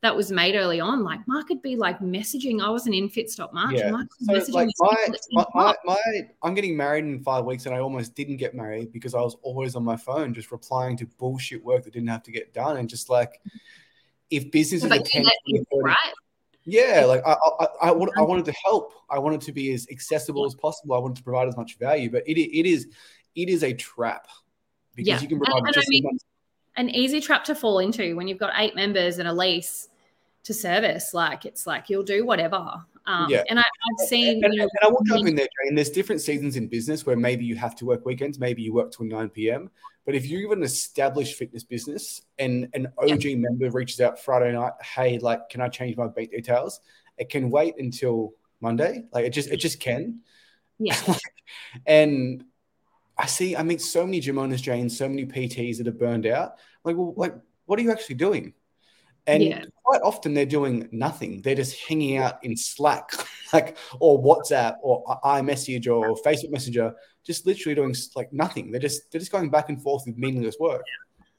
that 0.00 0.14
was 0.14 0.30
made 0.30 0.54
early 0.54 0.78
on. 0.80 1.02
Like 1.02 1.20
Mark 1.26 1.48
would 1.48 1.60
be 1.62 1.74
like 1.76 1.98
messaging. 2.00 2.62
I 2.62 2.70
wasn't 2.70 2.94
in 2.94 3.08
Fit 3.08 3.30
Stop 3.30 3.52
March. 3.52 3.74
Yeah. 3.74 3.90
Mark 3.90 4.06
was 4.28 4.46
So 4.46 4.52
messaging 4.52 4.54
like 4.54 4.68
my, 4.78 4.96
my, 5.32 5.44
my, 5.54 5.74
my 5.84 6.20
I'm 6.42 6.54
getting 6.54 6.76
married 6.76 7.04
in 7.04 7.20
five 7.22 7.44
weeks 7.44 7.66
and 7.66 7.74
I 7.74 7.80
almost 7.80 8.14
didn't 8.14 8.36
get 8.36 8.54
married 8.54 8.92
because 8.92 9.14
I 9.14 9.20
was 9.20 9.36
always 9.42 9.74
on 9.74 9.82
my 9.84 9.96
phone 9.96 10.34
just 10.34 10.52
replying 10.52 10.96
to 10.98 11.06
bullshit 11.18 11.64
work 11.64 11.84
that 11.84 11.92
didn't 11.92 12.08
have 12.08 12.22
to 12.24 12.32
get 12.32 12.54
done 12.54 12.76
and 12.76 12.88
just 12.88 13.08
like 13.10 13.40
if 14.30 14.50
businesses 14.52 14.88
But 14.88 14.98
are 14.98 15.00
you 15.00 15.04
10, 15.04 15.22
let 15.24 15.32
20, 15.50 15.58
people, 15.58 15.78
30 15.80 15.84
right? 15.84 15.96
yeah 16.64 17.04
like 17.06 17.22
I, 17.26 17.32
I, 17.32 17.66
I, 17.82 17.88
I 17.90 18.22
wanted 18.22 18.44
to 18.44 18.52
help 18.64 18.92
I 19.10 19.18
wanted 19.18 19.40
to 19.42 19.52
be 19.52 19.72
as 19.72 19.86
accessible 19.90 20.44
as 20.44 20.54
possible 20.54 20.94
I 20.94 20.98
wanted 20.98 21.16
to 21.16 21.22
provide 21.24 21.48
as 21.48 21.56
much 21.56 21.76
value 21.78 22.10
but 22.10 22.22
it, 22.28 22.38
it 22.38 22.66
is 22.68 22.88
it 23.34 23.48
is 23.48 23.64
a 23.64 23.72
trap 23.72 24.28
because 24.94 25.08
Yeah. 25.08 25.20
you 25.20 25.28
can 25.28 25.38
provide 25.38 25.58
and 25.58 25.68
I 25.68 25.72
just 25.72 25.84
as 25.86 25.88
mean- 25.88 26.04
much 26.04 26.22
An 26.78 26.88
easy 26.88 27.20
trap 27.20 27.44
to 27.44 27.54
fall 27.54 27.80
into 27.80 28.16
when 28.16 28.26
you've 28.28 28.38
got 28.38 28.52
eight 28.56 28.74
members 28.74 29.18
and 29.18 29.28
a 29.28 29.32
lease 29.32 29.88
to 30.44 30.54
service. 30.54 31.12
Like 31.12 31.44
it's 31.44 31.66
like 31.66 31.90
you'll 31.90 32.02
do 32.02 32.24
whatever. 32.24 32.72
Um, 33.06 33.28
Yeah. 33.28 33.42
And 33.50 33.58
I, 33.58 33.62
I've 33.62 34.08
seen, 34.08 34.42
and, 34.44 34.54
you 34.54 34.60
know, 34.60 34.68
and 34.80 34.84
I 34.84 34.88
will 34.88 35.02
jump 35.04 35.26
in 35.26 35.34
there, 35.34 35.48
Jayne. 35.64 35.74
There's 35.74 35.90
different 35.90 36.20
seasons 36.20 36.56
in 36.56 36.68
business 36.68 37.04
where 37.04 37.16
maybe 37.16 37.44
you 37.44 37.56
have 37.56 37.74
to 37.76 37.84
work 37.84 38.06
weekends, 38.06 38.38
maybe 38.38 38.62
you 38.62 38.72
work 38.72 38.92
till 38.92 39.06
9 39.06 39.28
p.m. 39.30 39.70
But 40.06 40.14
if 40.14 40.26
you're 40.26 40.52
an 40.52 40.62
established 40.62 41.36
fitness 41.36 41.64
business 41.64 42.22
and 42.38 42.68
an 42.72 42.88
OG 42.96 43.24
member 43.36 43.70
reaches 43.70 44.00
out 44.00 44.18
Friday 44.18 44.52
night, 44.52 44.72
hey, 44.82 45.18
like, 45.18 45.50
can 45.50 45.60
I 45.60 45.68
change 45.68 45.96
my 45.96 46.06
bank 46.06 46.30
details? 46.30 46.80
It 47.18 47.28
can 47.28 47.50
wait 47.50 47.74
until 47.78 48.32
Monday. 48.60 49.04
Like 49.12 49.24
it 49.24 49.30
just 49.30 49.50
it 49.50 49.58
just 49.58 49.80
can. 49.80 50.20
yeah, 50.78 50.96
And 51.86 52.44
I 53.18 53.26
see, 53.26 53.56
I 53.56 53.62
meet 53.62 53.80
so 53.80 54.04
many 54.04 54.20
gym 54.20 54.38
owners, 54.38 54.62
Jayne, 54.62 54.88
so 54.88 55.08
many 55.08 55.26
PTs 55.26 55.78
that 55.78 55.88
are 55.88 55.92
burned 55.92 56.26
out. 56.26 56.52
Like, 56.84 56.96
well, 56.96 57.14
like, 57.16 57.34
what 57.66 57.78
are 57.78 57.82
you 57.82 57.90
actually 57.90 58.14
doing? 58.14 58.54
And 59.26 59.42
Yeah. 59.42 59.64
quite 59.82 60.00
often 60.02 60.32
they're 60.32 60.46
doing 60.46 60.88
nothing. 60.92 61.42
They're 61.42 61.54
just 61.54 61.76
hanging 61.86 62.16
out 62.16 62.42
in 62.44 62.56
Slack, 62.56 63.10
like, 63.52 63.76
or 64.00 64.22
WhatsApp, 64.22 64.76
or 64.82 65.04
iMessage, 65.24 65.86
or 65.86 66.16
Facebook 66.22 66.50
Messenger, 66.50 66.94
just 67.24 67.44
literally 67.44 67.74
doing 67.74 67.94
like 68.14 68.32
nothing. 68.32 68.70
They're 68.70 68.80
just 68.80 69.10
they're 69.10 69.18
just 69.18 69.32
going 69.32 69.50
back 69.50 69.68
and 69.68 69.82
forth 69.82 70.04
with 70.06 70.16
meaningless 70.16 70.56
work. 70.58 70.82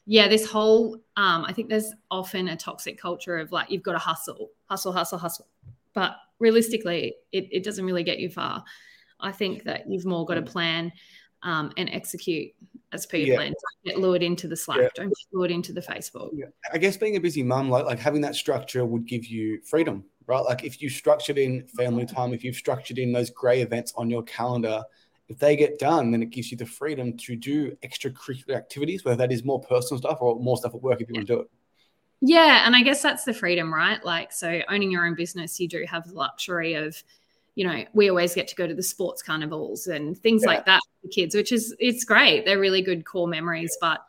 yeah. 0.06 0.28
This 0.28 0.46
whole, 0.46 0.98
um, 1.18 1.46
I 1.46 1.54
think 1.54 1.70
there's 1.70 1.92
often 2.12 2.50
a 2.50 2.56
toxic 2.56 3.00
culture 3.00 3.38
of 3.38 3.52
like 3.52 3.72
you've 3.72 3.84
got 3.84 3.94
to 3.94 4.00
hustle, 4.00 4.52
hustle, 4.66 4.92
hustle, 4.92 5.18
hustle. 5.18 5.48
But 5.94 6.18
realistically, 6.38 7.16
it, 7.32 7.48
it 7.52 7.64
doesn't 7.64 7.86
really 7.86 8.04
get 8.04 8.20
you 8.20 8.30
far. 8.30 8.64
I 9.20 9.32
think 9.32 9.64
that 9.64 9.90
you've 9.90 10.06
more 10.06 10.26
got 10.26 10.36
to 10.36 10.42
plan 10.42 10.92
um, 11.44 11.72
and 11.78 11.90
execute 11.90 12.52
as 12.92 13.06
per 13.06 13.18
your 13.18 13.28
Yeah. 13.28 13.36
plan. 13.36 13.48
Don't 13.54 13.94
get 13.94 14.00
lured 14.00 14.24
into 14.24 14.48
the 14.48 14.56
Slack. 14.56 14.80
Yeah. 14.82 14.90
Don't 14.96 15.10
get 15.10 15.28
lured 15.32 15.52
into 15.52 15.74
the 15.74 15.82
Facebook. 15.82 16.32
I 16.74 16.78
guess 16.78 16.98
being 16.98 17.16
a 17.16 17.20
busy 17.20 17.44
mum, 17.44 17.70
like 17.70 17.86
like 17.86 18.00
having 18.00 18.22
that 18.22 18.36
structure 18.36 18.86
would 18.86 19.06
give 19.06 19.26
you 19.26 19.62
freedom, 19.62 20.04
right? 20.28 20.42
Like 20.42 20.64
if 20.64 20.82
you 20.82 20.90
structured 20.90 21.38
in 21.38 21.68
family 21.68 22.06
time, 22.06 22.34
if 22.34 22.44
you've 22.44 22.56
structured 22.56 22.98
in 22.98 23.12
those 23.12 23.30
grey 23.30 23.62
events 23.62 23.94
on 23.96 24.10
your 24.10 24.24
calendar, 24.24 24.84
if 25.28 25.38
they 25.38 25.56
get 25.56 25.78
done, 25.78 26.12
then 26.12 26.24
it 26.24 26.32
gives 26.32 26.52
you 26.52 26.58
the 26.58 26.66
freedom 26.66 27.16
to 27.18 27.36
do 27.36 27.78
extracurricular 27.84 28.56
activities, 28.56 29.06
whether 29.06 29.18
that 29.18 29.32
is 29.32 29.44
more 29.44 29.62
personal 29.62 30.00
stuff 30.00 30.18
or 30.22 30.40
more 30.40 30.58
stuff 30.58 30.74
at 30.74 30.82
work 30.82 31.02
if 31.02 31.08
you 31.08 31.16
want 31.16 31.28
to 31.28 31.34
do 31.36 31.40
it. 31.42 31.48
Yeah, 32.22 32.66
and 32.66 32.76
I 32.76 32.82
guess 32.82 33.02
that's 33.02 33.24
the 33.24 33.34
freedom, 33.34 33.74
right? 33.74 34.04
Like, 34.04 34.34
so 34.34 34.62
owning 34.68 34.92
your 34.92 35.06
own 35.06 35.16
business, 35.16 35.60
you 35.60 35.70
do 35.70 35.86
have 35.88 36.08
the 36.08 36.16
luxury 36.16 36.74
of, 36.74 37.02
you 37.56 37.68
know, 37.68 37.84
we 37.94 38.10
always 38.10 38.34
get 38.34 38.48
to 38.50 38.56
go 38.56 38.68
to 38.68 38.74
the 38.74 38.84
sports 38.84 39.22
carnivals 39.22 39.88
and 39.88 40.18
things 40.18 40.44
Yeah. 40.44 40.50
like 40.50 40.66
that 40.66 40.80
for 40.80 41.08
the 41.08 41.10
kids, 41.10 41.36
which 41.36 41.52
is 41.52 41.76
it's 41.80 42.04
great. 42.04 42.46
They're 42.46 42.60
really 42.60 42.82
good 42.82 43.06
core 43.06 43.28
memories. 43.28 43.76
But 43.82 44.00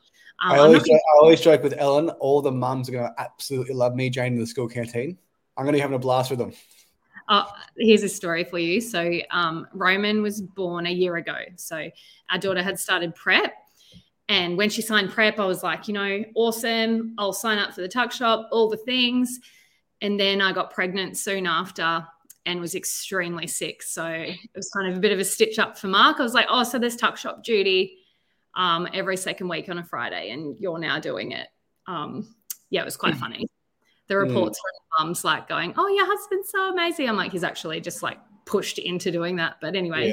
um, 0.43 0.53
I 0.53 0.59
always 0.59 0.83
joke, 0.83 1.01
I 1.01 1.19
always 1.21 1.41
joke 1.41 1.63
with 1.63 1.75
Ellen, 1.77 2.11
all 2.11 2.43
the 2.43 2.53
mums 2.53 2.89
are 2.89 2.93
going 2.93 3.05
to 3.05 3.21
absolutely 3.21 3.75
love 3.75 3.95
me, 3.95 4.09
Jayne, 4.11 4.35
in 4.35 4.41
the 4.41 4.47
school 4.47 4.69
canteen. 4.69 5.19
I'm 5.57 5.65
going 5.65 5.73
to 5.73 5.77
be 5.77 5.81
having 5.81 5.97
a 5.97 5.99
blast 5.99 6.31
with 6.31 6.39
them. 6.39 6.53
Uh, 7.29 7.45
here's 7.77 8.03
a 8.03 8.09
story 8.09 8.45
for 8.45 8.59
you. 8.59 8.81
So, 8.81 9.19
um, 9.31 9.67
Roman 9.73 10.23
was 10.23 10.41
born 10.41 10.87
a 10.87 10.91
year 10.91 11.17
ago. 11.17 11.37
So, 11.57 11.91
our 12.31 12.39
daughter 12.39 12.63
had 12.63 12.79
started 12.79 13.15
prep. 13.15 13.53
And 14.29 14.57
when 14.57 14.71
she 14.71 14.81
signed 14.81 15.11
prep, 15.11 15.39
I 15.39 15.45
was 15.45 15.63
like, 15.63 15.89
you 15.89 15.95
know, 15.95 16.25
awesome. 16.35 17.15
I'll 17.19 17.33
sign 17.33 17.59
up 17.59 17.75
for 17.75 17.81
the 17.83 17.89
tuck 17.89 18.13
shop, 18.13 18.49
all 18.53 18.69
the 18.69 18.77
things. 18.77 19.41
And 20.01 20.19
then 20.19 20.41
I 20.41 20.53
got 20.53 20.73
pregnant 20.73 21.19
soon 21.19 21.47
after 21.47 22.07
and 22.47 22.61
was 22.61 22.75
extremely 22.75 23.47
sick. 23.47 23.83
So, 23.83 24.07
it 24.07 24.39
was 24.55 24.71
kind 24.71 24.91
of 24.91 24.97
a 24.97 25.01
bit 25.01 25.13
of 25.13 25.19
a 25.19 25.25
stitch 25.25 25.59
up 25.59 25.77
for 25.79 25.89
Mark. 25.89 26.21
I 26.21 26.23
was 26.23 26.35
like, 26.35 26.47
oh, 26.49 26.63
so 26.65 26.79
there's 26.79 26.97
tuck 26.97 27.17
shop 27.17 27.43
duty 27.45 27.99
um, 28.55 28.89
every 28.95 29.17
second 29.17 29.49
week 29.49 29.69
on 29.69 29.79
a 29.79 29.85
Friday, 29.85 30.31
and 30.31 30.59
you're 30.59 30.79
now 30.79 30.99
doing 30.99 31.33
it. 31.33 31.49
Um, 31.87 32.35
yeah, 32.71 32.83
it 32.83 32.85
was 32.85 32.97
quite 32.97 33.15
funny. 33.17 33.47
The 34.09 34.15
Mm. 34.15 34.29
reports 34.29 34.59
from 34.59 35.07
mums 35.07 35.25
like 35.25 35.49
going, 35.49 35.73
"Oh, 35.77 35.87
your 35.89 36.07
husband's 36.07 36.51
so 36.51 36.71
amazing." 36.73 37.09
I'm 37.09 37.17
like, 37.17 37.31
he's 37.33 37.45
actually 37.45 37.81
just 37.81 38.03
like 38.03 38.19
pushed 38.45 38.79
into 38.79 39.11
doing 39.13 39.37
that. 39.37 39.57
But 39.61 39.77
anyway, 39.77 40.13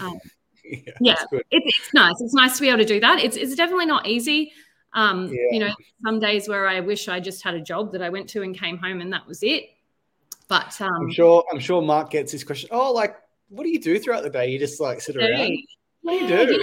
um, 0.00 0.18
yeah, 0.64 0.92
Yeah. 1.00 1.24
it, 1.32 1.44
it's 1.50 1.94
nice. 1.94 2.20
It's 2.20 2.34
nice 2.34 2.56
to 2.56 2.62
be 2.62 2.68
able 2.68 2.78
to 2.78 2.84
do 2.84 2.98
that. 3.00 3.20
It's 3.22 3.36
it's 3.36 3.54
definitely 3.54 3.86
not 3.86 4.06
easy. 4.08 4.50
Um, 4.94 5.26
Yeah. 5.28 5.38
You 5.52 5.58
know, 5.60 5.74
some 6.04 6.18
days 6.18 6.48
where 6.48 6.66
I 6.66 6.80
wish 6.80 7.06
I 7.08 7.20
just 7.20 7.42
had 7.44 7.54
a 7.54 7.60
job 7.60 7.92
that 7.92 8.02
I 8.02 8.08
went 8.08 8.28
to 8.30 8.42
and 8.42 8.58
came 8.58 8.78
home 8.78 9.00
and 9.00 9.12
that 9.12 9.26
was 9.28 9.42
it. 9.44 9.64
But 10.48 10.80
um, 10.80 10.90
I'm 10.94 11.10
sure. 11.12 11.44
I'm 11.52 11.58
sure 11.60 11.80
Mark 11.82 12.10
gets 12.10 12.32
this 12.32 12.44
question. 12.44 12.68
Oh, 12.72 12.92
like, 12.92 13.16
what 13.48 13.64
do 13.64 13.70
you 13.70 13.80
do 13.80 13.98
throughout 13.98 14.22
the 14.22 14.30
day? 14.30 14.48
You 14.50 14.58
just 14.58 14.80
like 14.80 15.00
sit 15.00 15.16
around. 15.16 15.32
Hey, 15.34 15.64
What 16.02 16.18
do 16.18 16.24
you 16.24 16.46
do? 16.46 16.52
you 16.52 16.58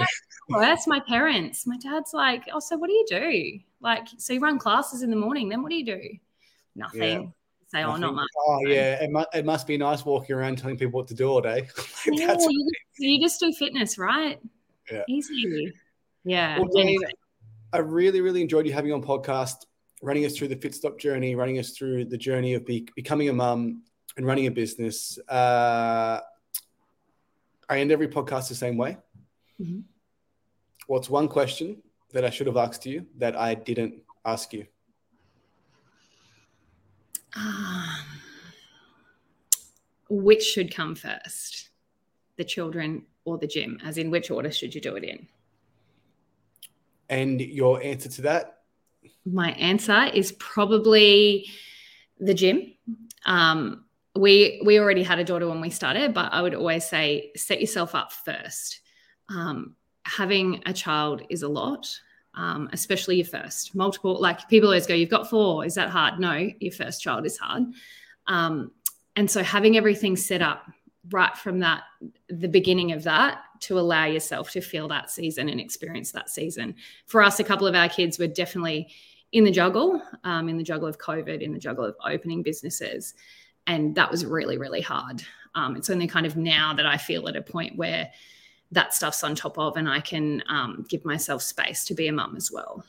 know, 0.50 0.60
that's 0.60 0.86
my 0.86 1.00
parents. 1.00 1.66
My 1.66 1.76
dad's 1.78 2.12
like, 2.14 2.44
oh, 2.52 2.60
so 2.60 2.76
what 2.76 2.88
do 2.88 2.92
you 2.92 3.06
do? 3.08 3.58
Like, 3.80 4.06
so 4.18 4.32
you 4.32 4.40
run 4.40 4.58
classes 4.58 5.02
in 5.02 5.10
the 5.10 5.16
morning, 5.16 5.48
then 5.48 5.62
what 5.62 5.70
do 5.70 5.76
you 5.76 5.84
do? 5.86 6.00
Nothing. 6.76 7.32
Say, 7.68 7.82
oh, 7.84 7.96
not 7.96 8.14
much. 8.14 8.28
Oh, 8.46 8.60
yeah. 8.66 9.02
It, 9.02 9.10
mu- 9.10 9.24
it 9.32 9.46
must 9.46 9.66
be 9.66 9.78
nice 9.78 10.04
walking 10.04 10.36
around 10.36 10.58
telling 10.58 10.76
people 10.76 11.00
what 11.00 11.08
to 11.08 11.14
do 11.14 11.26
all 11.28 11.40
day. 11.40 11.68
Like, 12.06 12.18
Yeah, 12.18 12.32
you, 12.32 12.34
just, 12.34 12.48
you 12.98 13.20
just 13.22 13.40
do 13.40 13.52
fitness, 13.52 13.96
right? 13.96 14.38
Yeah. 14.90 15.02
Easy. 15.08 15.72
Yeah. 16.24 16.58
Well, 16.58 16.68
Jayne, 16.76 17.00
I 17.72 17.78
really, 17.78 18.20
really 18.20 18.42
enjoyed 18.42 18.66
you 18.66 18.72
having 18.74 18.92
on 18.92 19.02
podcast, 19.02 19.64
running 20.02 20.26
us 20.26 20.36
through 20.36 20.48
the 20.48 20.56
Fitstop 20.56 20.98
journey, 20.98 21.34
running 21.34 21.58
us 21.58 21.70
through 21.70 22.04
the 22.04 22.18
journey 22.18 22.54
of 22.54 22.66
be- 22.66 22.88
becoming 22.96 23.28
a 23.28 23.32
mum 23.32 23.82
and 24.16 24.26
running 24.26 24.48
a 24.48 24.50
business. 24.50 25.18
Uh, 25.28 26.20
I 27.68 27.78
end 27.78 27.92
every 27.92 28.08
podcast 28.08 28.48
the 28.48 28.54
same 28.54 28.76
way. 28.76 28.98
Mhm. 29.60 29.84
What's 30.88 31.08
one 31.08 31.28
question 31.28 31.82
that 32.10 32.24
I 32.24 32.30
should 32.30 32.48
have 32.48 32.56
asked 32.56 32.84
you 32.84 33.06
that 33.16 33.36
I 33.36 33.54
didn't 33.54 34.02
ask 34.24 34.52
you? 34.52 34.66
Um, 37.34 38.20
which 40.10 40.42
should 40.42 40.74
come 40.74 40.94
first? 40.96 41.70
The 42.36 42.44
children 42.44 43.06
or 43.24 43.38
the 43.38 43.46
gym? 43.46 43.78
As 43.84 43.96
in, 43.98 44.10
which 44.10 44.30
order 44.30 44.50
should 44.50 44.74
you 44.74 44.80
do 44.80 44.96
it 44.96 45.04
in? 45.04 45.28
And 47.08 47.40
your 47.40 47.82
answer 47.82 48.08
to 48.08 48.22
that? 48.22 48.61
My 49.24 49.52
answer 49.52 50.04
is 50.12 50.32
probably 50.32 51.48
the 52.18 52.34
gym. 52.34 52.74
Um, 53.24 53.84
we 54.14 54.60
we 54.64 54.78
already 54.78 55.02
had 55.02 55.18
a 55.18 55.24
daughter 55.24 55.48
when 55.48 55.60
we 55.60 55.70
started, 55.70 56.12
but 56.12 56.32
I 56.32 56.42
would 56.42 56.54
always 56.54 56.84
say 56.84 57.30
set 57.36 57.60
yourself 57.60 57.94
up 57.94 58.12
first. 58.12 58.80
Um, 59.28 59.74
having 60.04 60.62
a 60.66 60.72
child 60.72 61.22
is 61.30 61.42
a 61.42 61.48
lot, 61.48 61.88
um, 62.34 62.68
especially 62.72 63.16
your 63.16 63.26
first. 63.26 63.74
Multiple, 63.74 64.20
like 64.20 64.48
people 64.48 64.68
always 64.68 64.86
go, 64.86 64.94
"You've 64.94 65.08
got 65.08 65.30
four. 65.30 65.64
Is 65.64 65.74
that 65.76 65.88
hard?" 65.88 66.20
No, 66.20 66.50
your 66.60 66.72
first 66.72 67.00
child 67.00 67.24
is 67.24 67.38
hard. 67.38 67.64
Um, 68.26 68.72
and 69.16 69.30
so 69.30 69.42
having 69.42 69.76
everything 69.76 70.16
set 70.16 70.42
up 70.42 70.70
right 71.10 71.36
from 71.36 71.58
that 71.58 71.82
the 72.28 72.48
beginning 72.48 72.92
of 72.92 73.02
that 73.04 73.42
to 73.60 73.78
allow 73.78 74.04
yourself 74.04 74.50
to 74.52 74.60
feel 74.60 74.86
that 74.88 75.10
season 75.10 75.48
and 75.48 75.60
experience 75.60 76.12
that 76.12 76.30
season 76.30 76.76
for 77.06 77.22
us 77.22 77.40
a 77.40 77.44
couple 77.44 77.66
of 77.66 77.74
our 77.74 77.88
kids 77.88 78.20
were 78.20 78.28
definitely 78.28 78.88
in 79.32 79.44
the 79.44 79.50
juggle 79.50 80.00
um, 80.24 80.48
in 80.48 80.56
the 80.56 80.62
juggle 80.62 80.88
of 80.88 80.98
covid 80.98 81.40
in 81.40 81.52
the 81.52 81.58
juggle 81.58 81.84
of 81.84 81.96
opening 82.04 82.42
businesses 82.42 83.14
and 83.66 83.94
that 83.94 84.10
was 84.10 84.24
really 84.24 84.58
really 84.58 84.80
hard 84.80 85.22
um, 85.54 85.76
it's 85.76 85.90
only 85.90 86.06
kind 86.06 86.26
of 86.26 86.36
now 86.36 86.72
that 86.74 86.86
i 86.86 86.96
feel 86.96 87.28
at 87.28 87.36
a 87.36 87.42
point 87.42 87.76
where 87.76 88.10
that 88.70 88.94
stuff's 88.94 89.22
on 89.24 89.34
top 89.34 89.58
of 89.58 89.76
and 89.76 89.88
i 89.88 90.00
can 90.00 90.42
um, 90.48 90.84
give 90.88 91.04
myself 91.04 91.42
space 91.42 91.84
to 91.84 91.94
be 91.94 92.08
a 92.08 92.12
mum 92.12 92.36
as 92.36 92.50
well 92.52 92.84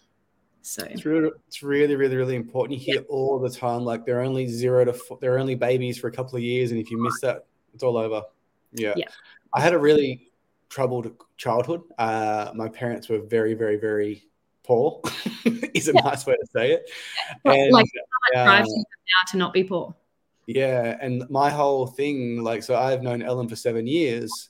so 0.66 0.86
It's 0.86 1.06
really, 1.06 1.30
it's 1.46 1.62
really, 1.62 1.98
really, 1.98 2.16
really 2.16 2.38
important. 2.38 2.80
You 2.80 2.94
hear 2.94 3.04
all 3.10 3.38
the 3.38 3.50
time 3.50 3.84
like 3.84 4.06
they're 4.06 4.22
only 4.22 4.48
zero 4.48 4.86
to 4.86 4.94
four, 4.94 5.18
they're 5.20 5.38
only 5.38 5.56
babies 5.56 5.98
for 5.98 6.08
a 6.08 6.12
couple 6.12 6.38
of 6.38 6.41
years, 6.41 6.72
and 6.72 6.80
if 6.80 6.89
you 6.89 7.04
miss 7.04 7.20
that, 7.20 7.46
it's 7.74 7.84
all 7.84 7.98
over. 7.98 8.24
Yeah. 8.72 8.94
Yeah. 8.96 9.10
I 9.54 9.60
had 9.60 9.74
a 9.74 9.78
really 9.78 10.32
troubled 10.70 11.12
childhood. 11.36 11.82
Uh, 11.98 12.52
my 12.56 12.70
parents 12.70 13.10
were 13.10 13.20
very, 13.20 13.54
very, 13.56 13.76
very 13.76 14.24
poor. 14.64 15.01
is 15.74 15.88
a 15.88 15.93
Yeah. 15.93 16.01
nice 16.03 16.26
way 16.26 16.36
to 16.36 16.47
say 16.55 16.72
it. 16.74 16.89
And 17.45 17.72
like 17.74 17.88
how 18.34 18.45
much 18.45 18.68
you 18.68 18.78
now 18.78 19.32
to 19.32 19.38
not 19.38 19.53
be 19.53 19.64
poor 19.64 19.95
yeah, 20.45 20.97
and 20.99 21.24
my 21.30 21.49
whole 21.49 21.88
thing, 21.88 22.43
like, 22.43 22.64
so 22.64 22.76
I've 22.76 23.01
known 23.01 23.22
Ellen 23.22 23.47
for 23.47 23.55
seven 23.55 23.88
years. 23.88 24.49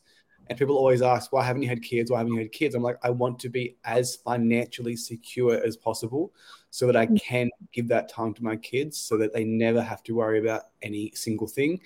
And 0.50 0.58
people 0.60 0.76
always 0.78 1.02
ask, 1.02 1.32
why 1.32 1.44
haven't 1.44 1.62
you 1.62 1.70
had 1.70 1.82
kids? 1.82 2.12
Why 2.12 2.18
haven't 2.18 2.34
you 2.34 2.40
had 2.40 2.52
kids? 2.52 2.76
I'm 2.76 2.84
like, 2.84 2.98
I 3.02 3.10
want 3.12 3.40
to 3.40 3.50
be 3.50 3.78
as 3.86 4.18
financially 4.18 4.96
secure 4.98 5.64
as 5.64 5.78
possible 5.78 6.34
so 6.70 6.86
that 6.88 6.98
I 6.98 7.06
Mm. 7.06 7.22
can 7.22 7.50
give 7.72 7.88
that 7.90 8.10
time 8.10 8.34
to 8.34 8.44
my 8.44 8.58
kids 8.58 8.98
so 8.98 9.18
that 9.18 9.34
they 9.34 9.46
never 9.46 9.82
have 9.82 10.04
to 10.04 10.16
worry 10.16 10.40
about 10.40 10.64
any 10.82 11.12
single 11.16 11.48
thing. 11.48 11.80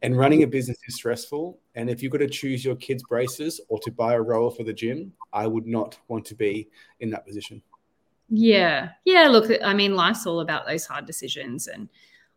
And 0.00 0.16
running 0.16 0.42
a 0.42 0.46
business 0.46 0.78
is 0.86 0.94
stressful. 0.94 1.58
And 1.74 1.90
if 1.90 2.02
you've 2.02 2.12
got 2.12 2.18
to 2.18 2.28
choose 2.28 2.64
your 2.64 2.76
kids' 2.76 3.02
braces 3.02 3.60
or 3.68 3.78
to 3.80 3.90
buy 3.90 4.14
a 4.14 4.22
rower 4.22 4.50
for 4.50 4.62
the 4.62 4.72
gym, 4.72 5.12
I 5.32 5.46
would 5.46 5.66
not 5.66 5.98
want 6.08 6.24
to 6.26 6.34
be 6.34 6.70
in 7.00 7.10
that 7.10 7.26
position. 7.26 7.62
Yeah. 8.28 8.90
Yeah. 9.04 9.28
Look, 9.28 9.50
I 9.64 9.74
mean, 9.74 9.94
life's 9.96 10.26
all 10.26 10.40
about 10.40 10.66
those 10.66 10.86
hard 10.86 11.06
decisions. 11.06 11.66
And 11.66 11.88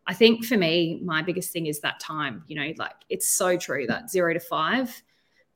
I 0.07 0.13
think 0.13 0.45
for 0.45 0.57
me, 0.57 0.99
my 1.03 1.21
biggest 1.21 1.51
thing 1.51 1.67
is 1.67 1.79
that 1.81 1.99
time. 1.99 2.43
You 2.47 2.55
know, 2.55 2.73
like 2.77 2.95
it's 3.09 3.27
so 3.29 3.57
true 3.57 3.85
that 3.87 4.09
zero 4.09 4.33
to 4.33 4.39
five, 4.39 5.01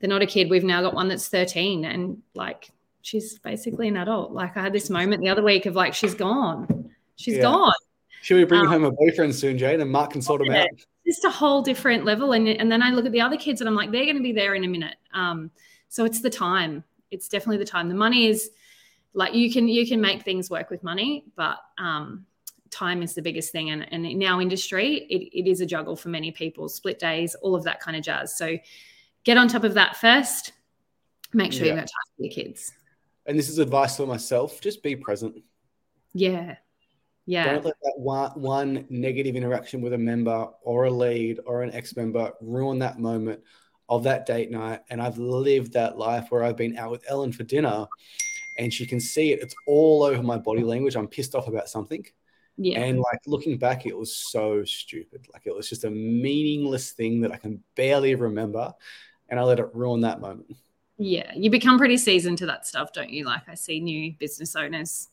they're 0.00 0.10
not 0.10 0.22
a 0.22 0.26
kid. 0.26 0.50
We've 0.50 0.64
now 0.64 0.82
got 0.82 0.94
one 0.94 1.08
that's 1.08 1.28
13 1.28 1.84
and 1.84 2.22
like 2.34 2.70
she's 3.02 3.38
basically 3.38 3.88
an 3.88 3.96
adult. 3.96 4.32
Like 4.32 4.56
I 4.56 4.62
had 4.62 4.72
this 4.72 4.90
moment 4.90 5.22
the 5.22 5.28
other 5.28 5.42
week 5.42 5.66
of 5.66 5.74
like, 5.74 5.94
she's 5.94 6.14
gone. 6.14 6.90
She's 7.16 7.36
Yeah. 7.36 7.42
gone. 7.42 7.72
Should 8.22 8.36
we 8.36 8.44
bring 8.44 8.62
Um, 8.62 8.66
home 8.66 8.84
a 8.84 8.90
boyfriend 8.90 9.34
soon, 9.34 9.56
Jayne? 9.56 9.80
And 9.80 9.90
Mark 9.90 10.10
can 10.12 10.20
sort 10.20 10.42
him 10.42 10.52
out. 10.52 10.66
Just 11.06 11.24
a 11.24 11.30
whole 11.30 11.62
different 11.62 12.04
level. 12.04 12.32
And, 12.32 12.48
and 12.48 12.70
then 12.70 12.82
I 12.82 12.90
look 12.90 13.06
at 13.06 13.12
the 13.12 13.20
other 13.20 13.36
kids 13.36 13.60
and 13.60 13.68
I'm 13.68 13.76
like, 13.76 13.92
they're 13.92 14.04
going 14.04 14.16
to 14.16 14.22
be 14.22 14.32
there 14.32 14.54
in 14.54 14.64
a 14.64 14.68
minute. 14.68 14.96
Um, 15.14 15.50
so 15.88 16.04
it's 16.04 16.20
the 16.20 16.30
time. 16.30 16.82
It's 17.12 17.28
definitely 17.28 17.58
the 17.58 17.70
time. 17.70 17.88
The 17.88 17.94
money 17.94 18.26
is 18.26 18.50
like 19.16 19.34
you 19.34 19.50
can 19.50 19.66
you 19.66 19.88
can 19.88 20.00
make 20.00 20.22
things 20.22 20.50
work 20.50 20.68
with 20.68 20.84
money, 20.84 21.24
but 21.36 21.56
um, 21.78 22.26
time 22.70 23.02
is 23.02 23.14
the 23.14 23.22
biggest 23.22 23.50
thing. 23.50 23.70
And, 23.70 23.90
and 23.92 24.04
in 24.04 24.22
our 24.22 24.42
industry, 24.42 25.06
it, 25.08 25.30
it 25.32 25.50
is 25.50 25.62
a 25.62 25.66
juggle 25.66 25.96
for 25.96 26.10
many 26.10 26.30
people, 26.30 26.68
split 26.68 26.98
days, 26.98 27.34
all 27.36 27.54
of 27.54 27.64
that 27.64 27.80
kind 27.80 27.96
of 27.96 28.02
jazz. 28.04 28.36
So 28.36 28.58
get 29.24 29.38
on 29.38 29.48
top 29.48 29.64
of 29.64 29.74
that 29.74 29.96
first. 29.96 30.52
Make 31.32 31.52
sure 31.52 31.64
Yeah. 31.64 31.72
you've 31.72 31.80
got 31.80 31.88
time 31.88 32.14
for 32.16 32.22
your 32.24 32.32
kids. 32.32 32.72
And 33.24 33.38
this 33.38 33.48
is 33.48 33.58
advice 33.58 33.96
for 33.96 34.06
myself 34.06 34.60
just 34.60 34.82
be 34.82 34.94
present. 34.94 35.42
Yeah. 36.12 36.56
Yeah. 37.24 37.54
Don't 37.54 37.64
let 37.64 37.74
that 37.82 37.94
one, 37.96 38.30
one 38.38 38.86
negative 38.90 39.34
interaction 39.34 39.80
with 39.80 39.94
a 39.94 39.98
member 39.98 40.48
or 40.62 40.84
a 40.84 40.90
lead 40.90 41.40
or 41.46 41.62
an 41.62 41.72
ex 41.72 41.96
member 41.96 42.32
ruin 42.42 42.78
that 42.80 43.00
moment 43.00 43.40
of 43.88 44.02
that 44.04 44.26
date 44.26 44.50
night. 44.50 44.80
And 44.90 45.00
I've 45.00 45.18
lived 45.18 45.72
that 45.72 45.96
life 45.96 46.26
where 46.28 46.44
I've 46.44 46.56
been 46.56 46.76
out 46.76 46.90
with 46.90 47.04
Ellen 47.08 47.32
for 47.32 47.44
dinner 47.44 47.86
and 48.58 48.72
she 48.72 48.86
can 48.86 49.00
see 49.00 49.32
it. 49.32 49.40
It's 49.42 49.54
all 49.66 50.02
over 50.02 50.22
my 50.22 50.38
body 50.38 50.62
language. 50.62 50.96
I'm 50.96 51.08
pissed 51.08 51.34
off 51.34 51.48
about 51.48 51.68
something. 51.68 52.04
Yeah. 52.56 52.80
And 52.80 52.98
like 52.98 53.18
looking 53.26 53.58
back, 53.58 53.84
it 53.86 53.96
was 53.96 54.14
so 54.14 54.64
stupid. 54.64 55.26
Like 55.32 55.42
it 55.46 55.54
was 55.54 55.68
just 55.68 55.84
a 55.84 55.90
meaningless 55.90 56.92
thing 56.92 57.20
that 57.20 57.32
I 57.32 57.36
can 57.36 57.62
barely 57.74 58.14
remember. 58.14 58.72
And 59.28 59.38
I 59.38 59.42
let 59.42 59.58
it 59.58 59.74
ruin 59.74 60.00
that 60.02 60.20
moment. 60.20 60.56
Yeah, 60.98 61.30
you 61.34 61.50
become 61.50 61.76
pretty 61.76 61.98
seasoned 61.98 62.38
to 62.38 62.46
that 62.46 62.66
stuff, 62.66 62.92
don't 62.92 63.10
you? 63.10 63.24
Like 63.26 63.42
I 63.48 63.54
see 63.54 63.80
new 63.80 64.14
business 64.18 64.56
owners 64.56 65.08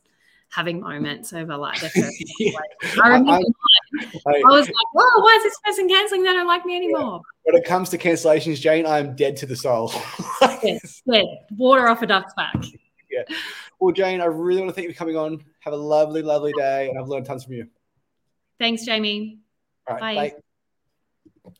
having 0.50 0.80
moments 0.80 1.32
over 1.32 1.56
like 1.56 1.80
their 1.80 1.90
first. 1.90 2.24
Yeah. 2.38 2.52
I 3.02 3.08
remember 3.08 3.32
I- 3.32 3.42
I, 4.26 4.30
I- 4.30 4.40
was 4.44 4.66
like, 4.66 4.74
"Whoa, 4.94 5.22
why 5.22 5.34
is 5.36 5.42
this 5.44 5.58
person 5.64 5.88
canceling? 5.88 6.22
They 6.24 6.32
don't 6.32 6.46
like 6.46 6.64
me 6.64 6.76
anymore." 6.76 7.20
when 7.42 7.54
it 7.56 7.64
comes 7.64 7.90
to 7.90 7.98
cancellations, 7.98 8.58
Jayne, 8.60 8.86
I'm 8.86 9.14
dead 9.14 9.36
to 9.38 9.46
the 9.46 9.56
soul. 9.56 9.92
Yes, 10.62 11.02
yeah, 11.04 11.22
water 11.56 11.88
off 11.88 12.00
a 12.02 12.06
duck's 12.06 12.32
back. 12.34 12.54
Well, 13.80 13.92
Jayne, 13.92 14.20
I 14.20 14.26
really 14.26 14.60
want 14.60 14.70
to 14.70 14.74
thank 14.74 14.86
you 14.86 14.92
for 14.92 14.98
coming 14.98 15.16
on. 15.16 15.44
Have 15.60 15.72
a 15.72 15.76
lovely, 15.76 16.22
lovely 16.22 16.52
day, 16.56 16.88
and 16.88 16.98
I've 16.98 17.08
learned 17.08 17.26
tons 17.26 17.44
from 17.44 17.54
you. 17.54 17.68
Thanks, 18.58 18.84
Jamie. 18.84 19.40
All 19.86 19.96
right, 19.96 20.14
Bye. 20.14 20.30
bye. 20.30 20.36